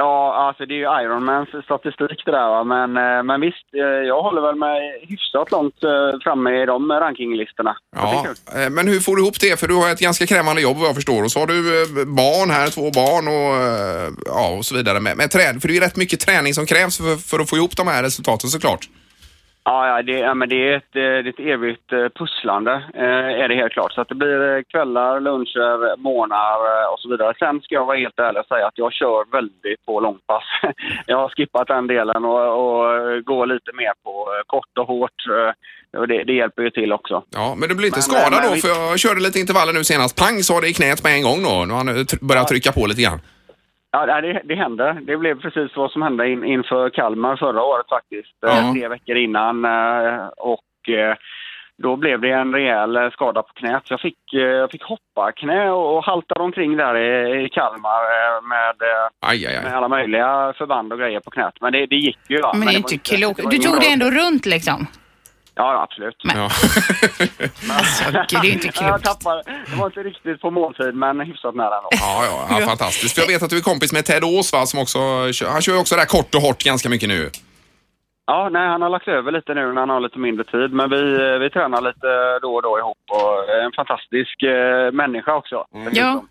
Ja, 0.00 0.34
alltså 0.34 0.66
det 0.66 0.74
är 0.74 0.76
ju 0.76 1.04
Ironmans 1.04 1.48
statistik 1.64 2.22
det 2.24 2.30
där 2.30 2.48
va. 2.48 2.64
Men, 2.64 2.96
eh, 2.96 3.22
men 3.22 3.40
visst, 3.40 3.68
eh, 3.74 3.82
jag 3.82 4.22
håller 4.22 4.42
väl 4.42 4.54
mig 4.56 5.06
hyfsat 5.08 5.50
långt 5.50 5.84
eh, 5.84 6.20
framme 6.24 6.62
i 6.62 6.66
de 6.66 6.92
rankinglistorna. 6.92 7.76
Ja, 7.96 8.26
men 8.70 8.88
hur 8.88 9.00
får 9.00 9.16
du 9.16 9.22
ihop 9.22 9.40
det? 9.40 9.60
För 9.60 9.68
du 9.68 9.74
har 9.74 9.90
ett 9.90 10.00
ganska 10.00 10.26
krävande 10.26 10.62
jobb 10.62 10.76
vad 10.76 10.88
jag 10.88 10.94
förstår 10.94 11.22
och 11.24 11.32
så 11.32 11.38
har 11.38 11.46
du 11.46 11.62
barn 12.06 12.50
här, 12.50 12.68
två 12.70 12.90
barn 12.90 13.28
och, 13.28 13.52
ja, 14.26 14.56
och 14.58 14.64
så 14.64 14.74
vidare 14.74 15.00
med, 15.00 15.16
med 15.16 15.30
träning. 15.30 15.60
För 15.60 15.68
det 15.68 15.72
är 15.72 15.80
ju 15.80 15.86
rätt 15.86 15.96
mycket 15.96 16.20
träning 16.20 16.54
som 16.54 16.66
krävs 16.66 16.98
för, 16.98 17.16
för 17.16 17.40
att 17.40 17.50
få 17.50 17.56
ihop 17.56 17.76
de 17.76 17.88
här 17.88 18.02
resultaten 18.02 18.50
såklart. 18.50 18.88
Ja, 19.68 19.86
ja, 19.88 20.02
det, 20.02 20.12
ja 20.18 20.34
men 20.34 20.48
det 20.48 20.68
är 20.68 20.76
ett, 20.76 20.96
eh, 20.96 21.00
det 21.22 21.28
är 21.28 21.34
ett 21.36 21.40
evigt 21.54 21.92
eh, 21.92 22.08
pusslande, 22.18 22.72
eh, 22.94 23.42
är 23.42 23.48
det 23.48 23.54
helt 23.54 23.72
klart. 23.72 23.92
Så 23.92 24.00
att 24.00 24.08
det 24.08 24.14
blir 24.14 24.62
kvällar, 24.62 25.20
luncher, 25.20 25.96
morgnar 25.96 26.58
och 26.92 27.00
så 27.00 27.08
vidare. 27.10 27.34
Sen 27.38 27.60
ska 27.60 27.74
jag 27.74 27.84
vara 27.86 27.96
helt 28.04 28.18
ärlig 28.18 28.40
och 28.40 28.46
säga 28.46 28.66
att 28.66 28.78
jag 28.78 28.92
kör 28.92 29.32
väldigt 29.32 29.86
på 29.86 30.00
långpass. 30.00 30.44
Jag 31.06 31.16
har 31.16 31.28
skippat 31.28 31.66
den 31.68 31.86
delen 31.86 32.24
och, 32.24 32.42
och 32.62 32.84
går 33.24 33.46
lite 33.46 33.70
mer 33.80 33.92
på 34.04 34.12
kort 34.46 34.78
och 34.78 34.86
hårt. 34.86 35.18
det, 36.08 36.24
det 36.24 36.32
hjälper 36.32 36.62
ju 36.62 36.70
till 36.70 36.92
också. 36.92 37.22
Ja, 37.30 37.54
men 37.58 37.68
du 37.68 37.74
blir 37.74 37.86
inte 37.86 37.96
Men- 37.96 38.02
skadad 38.02 38.40
men- 38.42 38.50
då? 38.50 38.56
För 38.56 38.68
jag 38.68 38.98
körde 38.98 39.20
lite 39.20 39.38
intervaller 39.38 39.72
nu 39.72 39.84
senast. 39.84 40.18
Pang 40.22 40.42
sa 40.42 40.60
det 40.60 40.68
i 40.68 40.74
knät 40.74 41.04
med 41.04 41.12
en 41.12 41.22
gång 41.22 41.42
då. 41.42 41.64
Nu 41.64 41.72
har 41.74 41.84
han 41.84 42.06
börjat 42.20 42.48
trycka 42.48 42.72
på 42.72 42.86
lite 42.86 43.02
grann. 43.02 43.20
Ja, 43.90 44.20
det, 44.20 44.40
det 44.44 44.54
händer. 44.54 44.92
Det 45.02 45.16
blev 45.16 45.40
precis 45.40 45.76
vad 45.76 45.90
som 45.90 46.02
hände 46.02 46.28
in, 46.28 46.44
inför 46.44 46.90
Kalmar 46.90 47.36
förra 47.36 47.62
året 47.62 47.88
faktiskt. 47.88 48.44
eh, 48.46 48.56
Ja. 48.56 48.72
Tre 48.74 48.88
veckor 48.88 49.16
innan. 49.16 49.64
eh, 49.64 50.26
Och 50.36 50.88
eh, 50.88 51.16
då 51.82 51.96
blev 51.96 52.20
det 52.20 52.30
en 52.30 52.52
rejäl 52.54 53.10
skada 53.12 53.42
på 53.42 53.52
knät. 53.52 53.82
Så 53.86 53.92
jag 53.92 54.00
fick, 54.00 54.18
jag 54.32 54.70
fick 54.70 54.82
hoppa 54.82 55.32
knä 55.32 55.70
och, 55.70 56.04
haltade 56.04 56.42
omkring 56.42 56.76
där 56.76 56.94
i, 56.96 57.44
i 57.44 57.48
Kalmar 57.48 58.02
med, 58.48 58.74
Aj, 59.26 59.46
aj, 59.46 59.56
aj. 59.56 59.64
med 59.64 59.74
alla 59.76 59.88
möjliga 59.88 60.52
förband 60.58 60.92
och 60.92 60.98
grejer 60.98 61.20
på 61.20 61.30
knät. 61.30 61.54
Men 61.60 61.72
det, 61.72 61.86
det 61.86 61.96
gick 61.96 62.18
ju. 62.28 62.40
Va? 62.40 62.52
Men 62.54 62.66
det 62.68 62.74
är 62.74 62.76
inte 62.76 62.96
klokt. 62.98 63.50
Du 63.50 63.58
tog 63.58 63.80
det 63.80 63.92
ändå 63.92 64.06
runt 64.10 64.46
liksom? 64.46 64.86
Ja, 65.60 65.82
absolut. 65.82 66.16
Men- 66.24 66.36
Ja. 66.36 66.42
Alltså, 67.78 68.04
det 68.12 68.48
är 68.48 68.52
inte 68.52 68.66
Jag 68.66 68.74
klokt. 68.74 69.04
tappade, 69.04 69.42
det 69.70 69.76
var 69.76 69.86
inte 69.86 70.00
riktigt 70.02 70.40
på 70.40 70.50
måltid, 70.50 70.94
men 70.94 71.20
hyfsat 71.20 71.54
nära 71.54 71.76
ändå. 71.76 71.88
Ja, 71.90 72.24
ja, 72.50 72.60
ja, 72.60 72.66
fantastiskt. 72.66 73.14
För 73.14 73.22
jag 73.22 73.28
vet 73.28 73.42
att 73.42 73.50
du 73.50 73.56
är 73.56 73.60
kompis 73.62 73.92
med 73.92 74.04
Ted 74.04 74.24
Ås, 74.24 74.52
va, 74.52 74.66
som 74.66 74.80
också, 74.80 74.98
han 75.54 75.62
kör 75.62 75.72
ju 75.72 75.78
också 75.78 75.96
där 75.96 76.04
kort 76.04 76.34
och 76.34 76.40
hårt 76.40 76.62
ganska 76.64 76.88
mycket 76.88 77.08
nu. 77.08 77.30
Ja, 78.26 78.48
nej, 78.52 78.68
han 78.68 78.82
har 78.82 78.88
lagt 78.90 79.08
över 79.08 79.32
lite 79.32 79.54
nu 79.54 79.72
när 79.72 79.80
han 79.80 79.88
har 79.90 80.00
lite 80.00 80.18
mindre 80.18 80.44
tid, 80.44 80.72
men 80.72 80.90
vi, 80.90 81.02
vi 81.38 81.50
tränar 81.50 81.80
lite 81.80 82.38
då 82.42 82.54
och 82.54 82.62
då 82.62 82.78
ihop 82.78 82.98
och 83.10 83.48
är 83.54 83.64
en 83.64 83.72
fantastisk 83.72 84.42
eh, 84.42 84.92
människa 84.92 85.34
också. 85.34 85.64
Förutom, 85.72 85.92
Ja. 85.94 86.24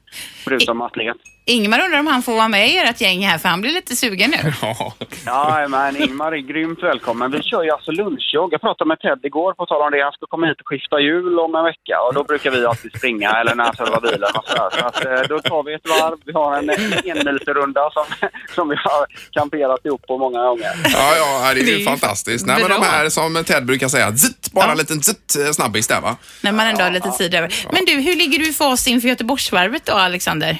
förutom 0.43 0.81
atlet. 0.81 1.17
Ingmar 1.49 1.79
undrar 1.85 1.99
om 1.99 2.07
han 2.07 2.23
får 2.23 2.33
vara 2.35 2.47
med 2.47 2.69
i 2.69 2.77
ert 2.77 3.01
gäng 3.01 3.21
här, 3.27 3.37
för 3.37 3.49
han 3.49 3.61
blir 3.61 3.71
lite 3.71 3.95
sugen 3.95 4.29
nu. 4.31 4.53
Ja. 4.61 4.93
Ja, 5.25 5.67
men 5.69 6.01
Ingmar 6.03 6.31
är 6.31 6.37
grymt 6.37 6.83
välkommen. 6.83 7.31
Vi 7.31 7.41
kör 7.43 7.63
ju 7.63 7.71
alltså 7.71 7.91
lunchjogg. 7.91 8.53
Jag 8.53 8.61
pratade 8.61 8.87
med 8.87 8.99
Ted 8.99 9.19
igår 9.23 9.53
på 9.53 9.65
tal 9.65 9.81
om 9.81 9.91
det. 9.91 10.03
Han 10.03 10.11
ska 10.11 10.25
komma 10.25 10.47
hit 10.47 10.61
och 10.61 10.67
skifta 10.67 10.99
hjul 10.99 11.39
om 11.39 11.55
en 11.55 11.63
vecka 11.63 11.95
och 12.07 12.13
då 12.13 12.23
brukar 12.23 12.51
vi 12.51 12.65
alltid 12.65 12.91
springa 12.97 13.29
eller 13.39 13.55
när 13.55 13.63
han 13.63 13.75
servar 13.75 14.01
bilen 14.01 14.29
och 14.39 14.45
sådär. 14.47 14.69
Så 14.79 14.85
att, 14.85 15.05
eh, 15.05 15.21
då 15.29 15.39
tar 15.39 15.63
vi 15.63 15.73
ett 15.73 15.87
varv. 15.89 16.17
Vi 16.25 16.31
har 16.33 16.57
en 16.57 16.69
enmilsrunda 17.17 17.89
som, 17.93 18.05
som 18.55 18.69
vi 18.69 18.75
har 18.75 19.05
kamperat 19.31 19.85
ihop 19.85 20.07
på 20.07 20.17
många 20.17 20.43
gånger. 20.43 20.71
Ja, 20.93 21.15
ja, 21.17 21.53
det 21.53 21.59
är 21.61 21.65
Det 21.65 21.71
ju 21.71 21.77
ju 21.77 21.85
fantastiskt. 21.85 22.45
Nej, 22.45 22.55
men 22.61 22.69
de 22.69 22.81
här 22.85 23.09
som 23.09 23.43
Ted 23.43 23.65
brukar 23.65 23.87
säga, 23.87 24.17
zitt, 24.17 24.51
bara 24.51 24.65
Ja. 24.65 24.71
en 24.71 24.77
liten 24.77 25.03
zitt, 25.03 25.35
eh, 25.45 25.51
snabbis 25.51 25.87
där 25.87 26.01
va? 26.01 26.15
När 26.43 26.51
man 26.51 26.67
ändå 26.67 26.83
har 26.83 26.91
lite 26.91 27.09
tid 27.11 27.35
över. 27.35 27.53
Men 27.71 27.85
du, 27.85 27.91
hur 27.93 28.15
ligger 28.15 28.39
du 28.39 28.49
i 28.49 28.53
fas 28.53 28.87
inför 28.87 29.07
Göteborgsvarvet 29.07 29.85
då, 29.85 29.93
Alexander? 29.93 30.57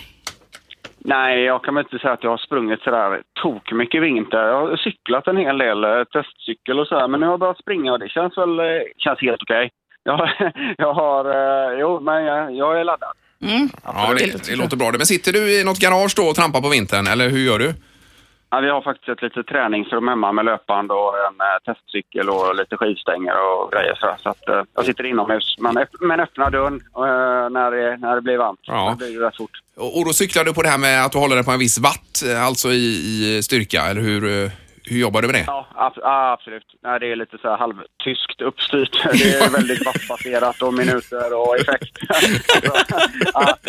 Nej, 1.15 1.43
jag 1.43 1.63
kan 1.63 1.75
väl 1.75 1.85
inte 1.85 1.99
säga 1.99 2.13
att 2.13 2.23
jag 2.23 2.29
har 2.29 2.37
sprungit 2.37 2.81
sådär 2.81 3.21
tok 3.41 3.71
mycket 3.71 3.97
i 3.97 3.99
vinter. 3.99 4.37
Jag 4.37 4.67
har 4.67 4.77
cyklat 4.77 5.27
en 5.27 5.37
hel 5.37 5.57
del, 5.57 5.83
eh, 5.83 6.03
testcykel 6.03 6.79
och 6.79 6.87
sådär. 6.87 7.07
Men 7.07 7.19
nu 7.19 7.25
har 7.25 7.33
jag 7.33 7.39
börjat 7.39 7.59
springa 7.59 7.91
och 7.93 7.99
det 7.99 8.09
känns 8.09 8.37
väl 8.37 8.59
eh, 8.59 8.65
känns 8.97 9.21
helt 9.21 9.41
okej. 9.41 9.69
Jag, 10.03 10.29
jag 10.77 10.93
har, 10.93 11.25
eh, 11.25 11.79
jo, 11.79 11.99
men 11.99 12.23
jag, 12.23 12.55
jag 12.55 12.79
är 12.79 12.83
laddad. 12.83 13.13
Mm. 13.41 13.69
Ja, 13.83 14.13
det, 14.17 14.47
det 14.49 14.55
låter 14.55 14.77
bra. 14.77 14.91
Men 14.91 15.05
sitter 15.05 15.31
du 15.33 15.59
i 15.59 15.63
något 15.63 15.79
garage 15.79 16.13
då 16.17 16.23
och 16.23 16.35
trampar 16.35 16.61
på 16.61 16.69
vintern, 16.69 17.07
eller 17.07 17.29
hur 17.29 17.39
gör 17.39 17.59
du? 17.59 17.73
Ja, 18.49 18.59
vi 18.59 18.69
har 18.69 18.81
faktiskt 18.81 19.09
ett 19.09 19.21
litet 19.21 19.47
träningsrum 19.47 20.07
hemma 20.07 20.31
med 20.31 20.45
löpband 20.45 20.91
och 20.91 21.13
en 21.17 21.35
eh, 21.41 21.73
testcykel 21.73 22.29
och 22.29 22.55
lite 22.55 22.77
skivstänger 22.77 23.33
och 23.47 23.71
grejer 23.71 23.95
så, 23.95 24.15
så 24.23 24.29
att 24.29 24.47
eh, 24.49 24.63
jag 24.75 24.85
sitter 24.85 25.03
inomhus. 25.05 25.55
Men, 25.59 25.85
men 25.99 26.19
öppnar 26.19 26.49
dörren 26.51 26.75
eh, 26.95 27.49
när, 27.49 27.71
det, 27.71 27.97
när 27.97 28.15
det 28.15 28.21
blir 28.21 28.37
varmt. 28.37 28.59
Ja. 28.63 28.89
Det 28.89 28.95
blir 29.05 29.13
ju 29.13 29.19
rätt 29.19 29.35
fort. 29.37 29.51
Och, 29.77 29.97
och 29.99 30.05
då 30.05 30.13
cyklar 30.13 30.43
du 30.43 30.53
på 30.53 30.61
det 30.61 30.69
här 30.69 30.77
med 30.77 31.05
att 31.05 31.11
du 31.11 31.17
håller 31.17 31.35
dig 31.35 31.45
på 31.45 31.51
en 31.51 31.59
viss 31.59 31.79
watt, 31.79 32.23
eh, 32.31 32.45
alltså 32.45 32.67
i, 32.69 33.35
i 33.37 33.43
styrka, 33.43 33.81
eller 33.81 34.01
hur, 34.01 34.43
eh, 34.43 34.51
hur 34.83 34.99
jobbar 34.99 35.21
du 35.21 35.27
med 35.27 35.35
det? 35.35 35.43
Ja, 35.47 35.67
ab- 35.75 35.99
ja, 36.01 36.31
absolut. 36.31 36.65
Nej, 36.83 36.99
det 36.99 37.11
är 37.11 37.15
lite 37.15 37.37
så 37.37 37.49
här 37.49 37.57
halvtyskt 37.57 38.41
uppstyrt. 38.41 39.03
Det 39.13 39.33
är 39.33 39.49
väldigt 39.49 39.85
wattbaserat 39.85 40.61
och 40.61 40.73
minuter 40.73 41.33
och 41.33 41.55
effekt. 41.59 41.97
ja. 43.33 43.57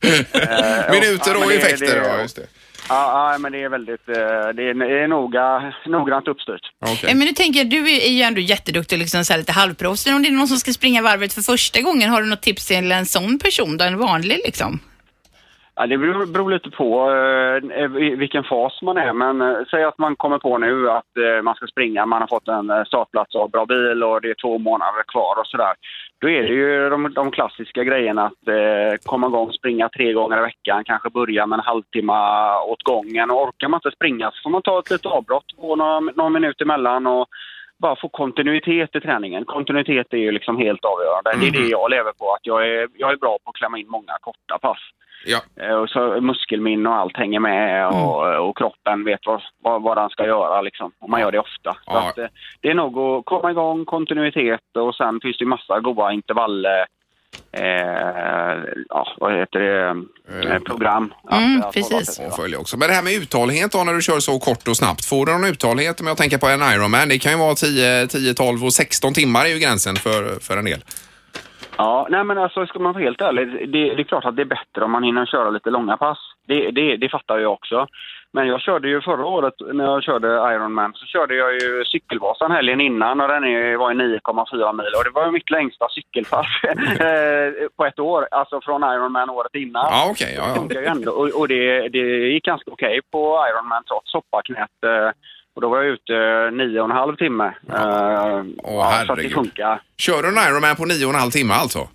Eh, 0.00 0.90
Minuter 0.90 1.30
ja, 1.30 1.32
men 1.32 1.42
och 1.42 1.48
det- 1.48 1.56
effekter, 1.56 2.00
det- 2.00 2.08
ja 2.08 2.20
just 2.22 2.36
det. 2.36 2.46
Ja, 2.88 3.32
ja, 3.32 3.38
men 3.38 3.52
det 3.52 3.62
är 3.62 3.68
väldigt, 3.68 4.08
eh, 4.08 4.14
det 4.56 4.62
är, 4.62 4.74
det 4.74 5.00
är 5.04 5.08
noga, 5.08 5.72
noggrant 5.86 6.28
uppstyrt. 6.28 6.60
Eh, 6.86 7.14
Men 7.16 7.18
nu 7.18 7.32
tänker 7.32 7.60
jag, 7.60 7.70
du 7.70 7.90
är 7.94 8.10
ju 8.10 8.22
ändå 8.22 8.40
jätteduktig, 8.40 8.98
liksom 8.98 9.24
så 9.24 9.32
här 9.32 9.38
lite 9.40 9.52
halvproffs. 9.52 10.06
Om 10.06 10.22
det 10.22 10.28
är 10.28 10.32
någon 10.32 10.48
som 10.48 10.56
ska 10.56 10.72
springa 10.72 11.02
varvet 11.02 11.32
för 11.32 11.42
första 11.42 11.80
gången, 11.80 12.10
har 12.10 12.22
du 12.22 12.28
något 12.28 12.42
tips 12.42 12.66
till 12.66 12.92
en 12.92 13.06
sån 13.06 13.38
person 13.38 13.76
då? 13.76 13.84
En 13.84 13.98
vanlig 13.98 14.40
liksom? 14.44 14.80
Ja, 15.78 15.86
det 15.86 15.98
beror, 15.98 16.26
beror 16.26 16.50
lite 16.50 16.70
på 16.70 17.10
eh, 17.10 18.02
i 18.02 18.14
vilken 18.16 18.44
fas 18.44 18.82
man 18.82 18.96
är. 18.96 19.12
Men 19.12 19.40
eh, 19.40 19.56
säg 19.70 19.84
att 19.84 19.98
man 19.98 20.16
kommer 20.16 20.38
på 20.38 20.58
nu 20.58 20.90
att 20.90 21.16
eh, 21.16 21.42
man 21.42 21.54
ska 21.54 21.66
springa, 21.66 22.06
man 22.06 22.20
har 22.20 22.28
fått 22.28 22.48
en 22.48 22.70
eh, 22.70 22.84
startplats 22.84 23.34
och 23.34 23.50
bra 23.50 23.66
bil 23.66 24.02
och 24.02 24.20
det 24.20 24.30
är 24.30 24.34
två 24.34 24.58
månader 24.58 25.02
kvar 25.08 25.40
och 25.40 25.46
sådär. 25.46 25.74
Då 26.20 26.28
är 26.28 26.42
det 26.42 26.48
ju 26.48 26.90
de, 26.90 27.12
de 27.14 27.30
klassiska 27.30 27.84
grejerna 27.84 28.24
att 28.26 28.48
eh, 28.48 28.96
komma 29.04 29.26
igång, 29.26 29.52
springa 29.52 29.88
tre 29.88 30.12
gånger 30.12 30.38
i 30.38 30.40
veckan, 30.40 30.84
kanske 30.84 31.10
börja 31.10 31.46
med 31.46 31.58
en 31.58 31.64
halvtimme 31.64 32.12
åt 32.66 32.82
gången. 32.82 33.30
Och 33.30 33.42
orkar 33.42 33.68
man 33.68 33.78
inte 33.78 33.96
springa 33.96 34.30
så 34.30 34.42
får 34.42 34.50
man 34.50 34.62
ta 34.62 34.78
ett 34.78 34.90
litet 34.90 35.06
avbrott 35.06 35.56
på 35.60 35.76
några, 35.76 36.00
några 36.00 36.30
minuter 36.30 36.64
emellan 36.64 37.06
och 37.06 37.26
bara 37.78 37.96
få 37.96 38.08
kontinuitet 38.08 38.96
i 38.96 39.00
träningen. 39.00 39.44
Kontinuitet 39.44 40.12
är 40.12 40.16
ju 40.16 40.32
liksom 40.32 40.56
helt 40.56 40.84
avgörande. 40.84 41.30
Det 41.40 41.46
är 41.48 41.62
det 41.62 41.68
jag 41.68 41.90
lever 41.90 42.12
på, 42.12 42.32
att 42.32 42.46
jag 42.46 42.68
är, 42.68 42.88
jag 42.94 43.12
är 43.12 43.16
bra 43.16 43.38
på 43.44 43.50
att 43.50 43.56
klämma 43.56 43.78
in 43.78 43.88
många 43.88 44.16
korta 44.20 44.58
pass. 44.58 44.78
Ja. 45.24 45.38
Eh, 45.62 45.74
Och 45.74 45.88
så 45.90 46.20
muskelminne 46.20 46.88
och 46.88 46.94
allt 46.94 47.16
hänger 47.16 47.40
med 47.40 47.86
och, 47.88 48.48
och 48.48 48.56
kroppen 48.58 49.04
vet 49.04 49.20
vad, 49.26 49.42
vad, 49.62 49.82
vad 49.82 49.96
den 49.96 50.08
ska 50.10 50.26
göra 50.26 50.62
liksom. 50.62 50.92
Och 51.00 51.10
man 51.10 51.20
gör 51.20 51.32
det 51.32 51.38
ofta. 51.38 51.72
Så 51.72 51.78
Ja. 51.86 52.08
att, 52.08 52.18
eh, 52.18 52.26
det 52.60 52.68
är 52.68 52.74
nog 52.74 52.98
att 52.98 53.24
komma 53.24 53.50
igång, 53.50 53.84
kontinuitet 53.84 54.60
och 54.78 54.94
sen 54.94 55.20
finns 55.22 55.38
det 55.38 55.42
ju 55.44 55.48
massa 55.48 55.80
goda 55.80 56.12
intervall... 56.12 56.66
Eh, 57.52 58.58
ja, 58.88 59.06
vad 59.18 59.38
heter 59.38 59.58
det? 59.60 59.88
Eh, 60.54 60.58
program. 60.62 61.14
att- 61.24 61.38
Mm, 61.40 61.62
att 61.62 61.74
precis. 61.74 62.20
följa 62.36 62.58
också. 62.58 62.76
Men 62.76 62.88
det 62.88 62.94
här 62.94 63.02
med 63.02 63.12
uthållighet 63.12 63.72
då 63.72 63.84
när 63.84 63.92
du 63.94 64.02
kör 64.02 64.18
så 64.20 64.38
kort 64.38 64.68
och 64.68 64.76
snabbt. 64.76 65.04
Får 65.04 65.26
du 65.26 65.32
någon 65.32 65.44
uthållighet 65.44 66.00
om 66.00 66.06
jag 66.06 66.16
tänker 66.16 66.38
på 66.38 66.46
en 66.46 66.62
Ironman? 66.62 67.08
Det 67.08 67.18
kan 67.18 67.32
ju 67.32 67.38
vara 67.38 67.54
10, 67.54 68.06
10 68.06 68.34
12 68.34 68.64
och 68.64 68.72
16 68.72 69.14
timmar 69.14 69.44
är 69.44 69.48
ju 69.48 69.58
gränsen 69.58 69.96
för, 69.96 70.40
för 70.40 70.56
en 70.56 70.64
del. 70.64 70.80
Ja, 71.76 72.06
nej 72.10 72.24
men 72.24 72.38
alltså 72.38 72.66
ska 72.66 72.78
man 72.78 72.92
vara 72.92 73.04
helt 73.04 73.20
ärlig, 73.20 73.72
det, 73.72 73.94
det 73.94 74.02
är 74.02 74.04
klart 74.04 74.24
att 74.24 74.36
det 74.36 74.42
är 74.42 74.46
bättre 74.46 74.84
om 74.84 74.90
man 74.90 75.02
hinner 75.02 75.26
köra 75.26 75.50
lite 75.50 75.70
långa 75.70 75.96
pass. 75.96 76.18
Det, 76.46 76.70
det, 76.70 76.96
det 76.96 77.08
fattar 77.08 77.38
jag 77.38 77.52
också. 77.52 77.86
Men 78.32 78.46
jag 78.46 78.60
körde 78.60 78.88
ju 78.88 79.00
förra 79.00 79.26
året 79.26 79.54
när 79.72 79.84
jag 79.84 80.02
körde 80.02 80.26
Ironman 80.26 80.92
så 80.94 81.06
körde 81.06 81.34
jag 81.34 81.52
ju 81.52 81.84
Cykelvasan 81.84 82.50
helgen 82.50 82.80
innan 82.80 83.20
och 83.20 83.28
den 83.28 83.44
är, 83.44 83.76
var 83.76 83.92
ju 83.92 83.96
9,4 83.96 84.72
mil 84.72 84.92
och 84.98 85.04
det 85.04 85.10
var 85.10 85.26
ju 85.26 85.32
mitt 85.32 85.50
längsta 85.50 85.86
cykelpass 85.88 86.46
eh, 86.62 87.68
på 87.76 87.84
ett 87.86 87.98
år. 87.98 88.28
Alltså 88.30 88.60
från 88.60 88.82
Ironman 88.82 89.30
året 89.30 89.54
innan. 89.54 89.86
Okej. 90.10 90.38
Det 90.68 90.82
ja, 90.82 90.94
ja. 91.04 91.10
och, 91.10 91.40
och 91.40 91.48
det, 91.48 91.88
det 91.88 92.28
gick 92.28 92.44
ganska 92.44 92.70
okej 92.70 93.00
på 93.12 93.46
Ironman 93.50 93.84
trots 93.84 94.10
soppaknät. 94.10 94.70
Eh, 95.56 95.58
och 95.58 95.62
då 95.62 95.68
var 95.68 95.82
jag 95.82 95.86
ute 95.92 96.50
nio 96.56 96.80
och 96.80 96.84
en 96.90 96.96
halv 96.96 97.16
timme. 97.16 97.44
Eh, 97.44 97.52
Åh, 97.74 98.74
ja, 98.74 98.90
så 98.90 98.90
att 98.90 99.06
det 99.06 99.12
herregud. 99.14 99.32
funkar. 99.32 99.82
Kör 99.98 100.22
du 100.22 100.28
en 100.28 100.48
Ironman 100.48 100.76
på 100.76 100.84
9,5 100.84 101.30
timmar 101.30 101.54
alltså? 101.54 101.88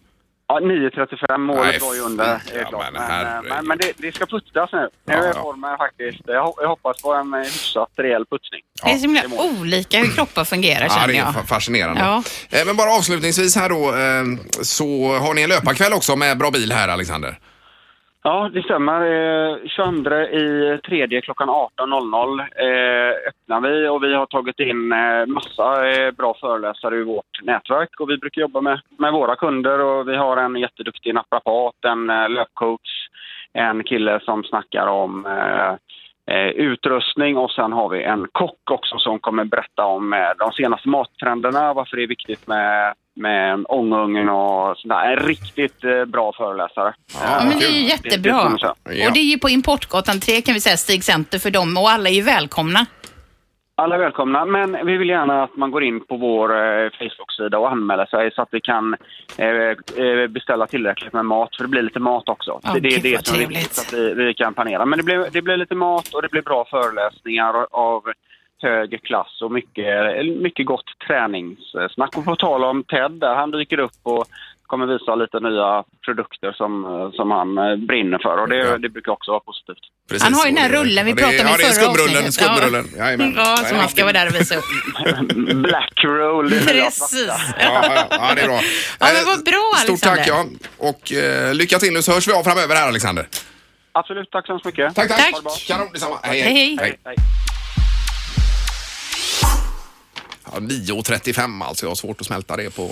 Ja, 0.47 0.60
9.35 0.60 1.38
målet 1.38 1.65
Nej, 1.65 1.80
var 1.82 1.95
ju 1.95 2.02
under. 2.02 2.26
Det 2.26 2.39
ja, 2.54 2.60
är 2.62 2.65
klart. 2.65 2.84
men 2.84 2.93
Men, 2.93 3.12
herregud. 3.12 3.50
men, 3.50 3.67
men 3.67 3.78
det, 3.78 3.91
det 3.97 4.15
ska 4.15 4.26
putsas 4.26 4.69
nu. 4.74 4.80
Nu 5.06 5.13
Ja, 5.13 5.24
är 5.24 5.28
ja. 5.28 5.34
formen 5.41 5.78
faktiskt... 5.78 6.19
Jag, 6.26 6.54
jag 6.62 6.67
hoppas 6.67 7.02
på 7.02 7.13
en 7.13 7.34
eh, 7.34 7.39
hyfsat 7.39 7.89
rejäl 7.97 8.26
putsning. 8.32 8.62
det 8.84 8.89
är 8.91 8.95
så 8.95 9.02
himla 9.02 9.21
olika 9.62 9.97
hur 9.97 10.12
kroppar 10.15 10.43
fungerar 10.45 10.84
Ja, 10.84 10.89
känner 10.89 11.08
det 11.08 11.13
är 11.13 11.17
jag. 11.17 11.28
fa- 11.28 11.45
fascinerande. 11.45 12.02
Ja. 12.02 12.24
Eh, 12.60 12.65
Men 12.65 12.76
bara 12.78 12.91
avslutningsvis 12.91 13.56
här 13.56 13.69
då, 13.69 13.89
eh, 13.89 14.24
så 14.62 15.13
har 15.17 15.34
ni 15.34 15.41
en 15.41 15.50
löparkväll 15.50 15.93
också 15.93 16.15
med 16.15 16.38
bra 16.38 16.52
bil 16.52 16.71
här 16.71 16.88
Alexander? 16.88 17.39
Ja, 18.24 18.50
det 18.54 18.64
stämmer. 18.64 19.02
Eh, 19.02 19.58
22 19.66 20.16
i 20.16 20.80
tredje 20.84 21.22
klockan 21.22 21.50
18.00 21.50 22.40
eh, 22.40 23.28
öppnar 23.28 23.62
vi 23.62 23.88
och 23.88 24.04
vi 24.04 24.14
har 24.14 24.26
tagit 24.26 24.60
in 24.60 24.92
eh, 24.92 25.26
massa 25.28 25.90
eh, 25.90 26.12
bra 26.12 26.34
föreläsare 26.40 26.96
ur 26.96 27.04
vårt 27.04 27.42
nätverk 27.44 28.00
och 28.00 28.10
vi 28.10 28.18
brukar 28.18 28.42
jobba 28.42 28.62
med, 28.62 28.82
med 28.98 29.14
våra 29.14 29.36
kunder 29.36 29.80
och 29.80 30.08
vi 30.08 30.16
har 30.16 30.38
en 30.38 30.56
jätteduktig 30.56 31.14
naprapat, 31.14 31.76
en 31.86 32.10
eh, 32.10 32.30
löpcoach, 32.30 33.08
en 33.54 33.84
kille 33.84 34.20
som 34.20 34.44
snackar 34.44 34.88
om 34.88 35.26
eh, 35.26 35.74
eh, 36.32 36.48
utrustning 36.66 37.38
och 37.38 37.52
sen 37.52 37.72
har 37.72 37.90
vi 37.90 38.04
en 38.04 38.28
kock 38.32 38.72
också 38.72 38.98
som 39.00 39.20
kommer 39.20 39.46
berätta 39.46 39.86
om 39.86 40.14
eh, 40.14 40.20
de 40.40 40.52
senaste 40.52 40.90
mattrenderna, 40.90 41.74
varför 41.74 41.98
det 41.98 42.04
är 42.04 42.08
viktigt 42.08 42.48
med, 42.48 42.94
med 43.16 43.54
en 43.54 43.66
ångugn 43.66 44.30
och 44.30 44.78
sådär. 44.78 45.12
En 45.18 45.26
riktigt 45.28 45.84
eh, 45.84 46.06
bra 46.06 46.34
föreläsare. 46.38 46.94
Ja, 47.24 47.44
men 47.44 47.60
det 47.60 47.66
är 47.66 47.70
ju 47.70 47.74
Det- 47.90 47.98
det 48.04 48.10
jättebra. 48.10 48.42
Och 49.08 49.14
det 49.14 49.20
är 49.20 49.32
ju 49.32 49.40
på 49.40 49.50
Importgatan 49.50 50.20
3 50.20 50.42
kan 50.42 50.54
vi 50.54 50.60
säga, 50.60 50.78
Stig 50.78 51.04
Center 51.04 51.40
för 51.40 51.52
dem 51.52 51.78
och 51.78 51.90
alla 51.90 52.10
är 52.10 52.14
ju 52.14 52.22
välkomna. 52.22 52.86
Alla 53.76 53.96
är 53.96 54.00
välkomna, 54.00 54.46
men 54.46 54.86
vi 54.86 54.98
vill 54.98 55.10
gärna 55.10 55.44
att 55.44 55.56
man 55.56 55.72
går 55.72 55.84
in 55.84 56.06
på 56.06 56.18
vår 56.18 56.50
eh, 56.50 56.90
Facebook-sida 56.90 57.60
och 57.60 57.72
anmäler 57.72 58.06
sig 58.06 58.32
så 58.32 58.42
att 58.42 58.50
vi 58.52 58.62
kan 58.62 58.96
eh, 59.38 59.48
eh, 60.06 60.28
beställa 60.30 60.68
tillräckligt 60.68 61.14
med 61.14 61.26
mat, 61.26 61.56
för 61.56 61.64
det 61.64 61.70
blir 61.70 61.82
lite 61.82 62.00
mat 62.00 62.30
också. 62.30 62.60
Ja, 62.64 62.74
det, 62.74 62.80
det 62.80 62.96
är 62.96 63.02
det 63.02 63.28
som 63.28 63.42
är 63.42 63.48
viktigt, 63.48 63.80
att 63.80 63.94
vi, 63.94 64.14
vi 64.14 64.34
kan 64.34 64.54
planera. 64.54 64.86
Men 64.86 64.98
det 64.98 65.04
blir, 65.04 65.28
det 65.32 65.42
blir 65.42 65.58
lite 65.58 65.76
mat 65.76 66.14
och 66.14 66.22
det 66.22 66.32
blir 66.32 66.42
bra 66.42 66.66
föreläsningar 66.66 67.66
av 67.72 68.04
hög 68.62 69.04
klass 69.04 69.42
och 69.42 69.52
mycket, 69.52 70.26
mycket 70.42 70.66
gott 70.66 70.86
träningssnack. 71.08 72.18
Och 72.18 72.26
på 72.26 72.36
tal 72.36 72.64
om 72.64 72.84
Ted 72.84 73.12
där, 73.12 73.36
han 73.36 73.52
dyker 73.52 73.80
upp 73.80 74.00
och 74.04 74.26
kommer 74.72 74.86
visa 74.94 75.12
lite 75.24 75.38
nya 75.50 75.70
produkter 76.06 76.52
som, 76.62 76.72
eh, 76.92 77.08
som 77.18 77.28
han 77.38 77.50
eh, 77.58 77.76
brinner 77.90 78.20
för 78.26 78.36
och 78.42 78.50
det, 78.54 78.78
det 78.84 78.90
brukar 78.96 79.12
också 79.18 79.30
vara 79.36 79.44
positivt. 79.50 79.84
Precis, 80.10 80.24
Han 80.24 80.34
har 80.34 80.46
ju 80.46 80.52
den 80.52 80.62
här 80.64 80.72
rullen 80.78 81.06
vi 81.06 81.12
ja, 81.12 81.18
pratade 81.24 81.42
om 81.42 81.48
i 81.48 81.52
ja, 81.52 81.58
det 81.58 81.64
är 81.64 81.68
förra 81.68 81.80
skumrullen, 81.82 82.24
avsnittet. 82.26 82.34
Skumrullen, 82.40 82.86
Jajamän. 83.02 83.34
Ja, 83.38 83.58
som 83.70 83.78
han 83.78 83.90
ska 83.90 84.02
vara 84.10 84.18
där 84.20 84.28
och 84.30 84.36
visa 84.40 84.56
upp. 84.60 84.70
Black 85.68 85.98
roll, 86.04 86.50
det 86.50 86.60
Precis. 86.66 87.28
Ja, 87.28 87.36
ja, 87.60 88.08
ja, 88.10 88.36
det 88.36 88.42
är 88.42 88.48
bra. 88.48 88.60
Ja, 89.00 89.08
men 89.14 89.22
Eh, 89.22 89.26
vad 89.26 89.40
bra, 89.46 89.68
Stort 89.78 89.90
Alexander. 89.90 90.24
tack 90.24 90.28
ja. 90.28 90.40
Och 90.90 91.04
eh, 91.14 91.54
lycka 91.54 91.80
till 91.80 91.94
nu 91.94 92.02
så 92.02 92.12
hörs 92.12 92.28
vi 92.28 92.34
av 92.34 92.44
framöver 92.44 92.76
här 92.76 92.88
Alexander. 92.88 93.26
Absolut, 93.92 94.32
tack 94.32 94.46
så 94.46 94.52
hemskt 94.52 94.66
mycket. 94.66 94.96
Tack, 94.96 95.08
tack. 95.08 95.34
Tack. 95.44 95.66
Kanon, 95.68 95.88
detsamma. 95.94 96.20
Hej, 96.24 96.42
Hej, 96.42 96.78
hej. 96.82 96.98
Hej. 97.06 97.16
Ja, 100.46 100.52
Ja, 100.54 100.60
9.35 100.60 101.64
alltså, 101.66 101.86
jag 101.86 101.90
har 101.90 101.96
svårt 101.96 102.22
att 102.22 102.28
smälta 102.28 102.58
det 102.58 102.70
på... 102.70 102.84
eh, 102.84 102.90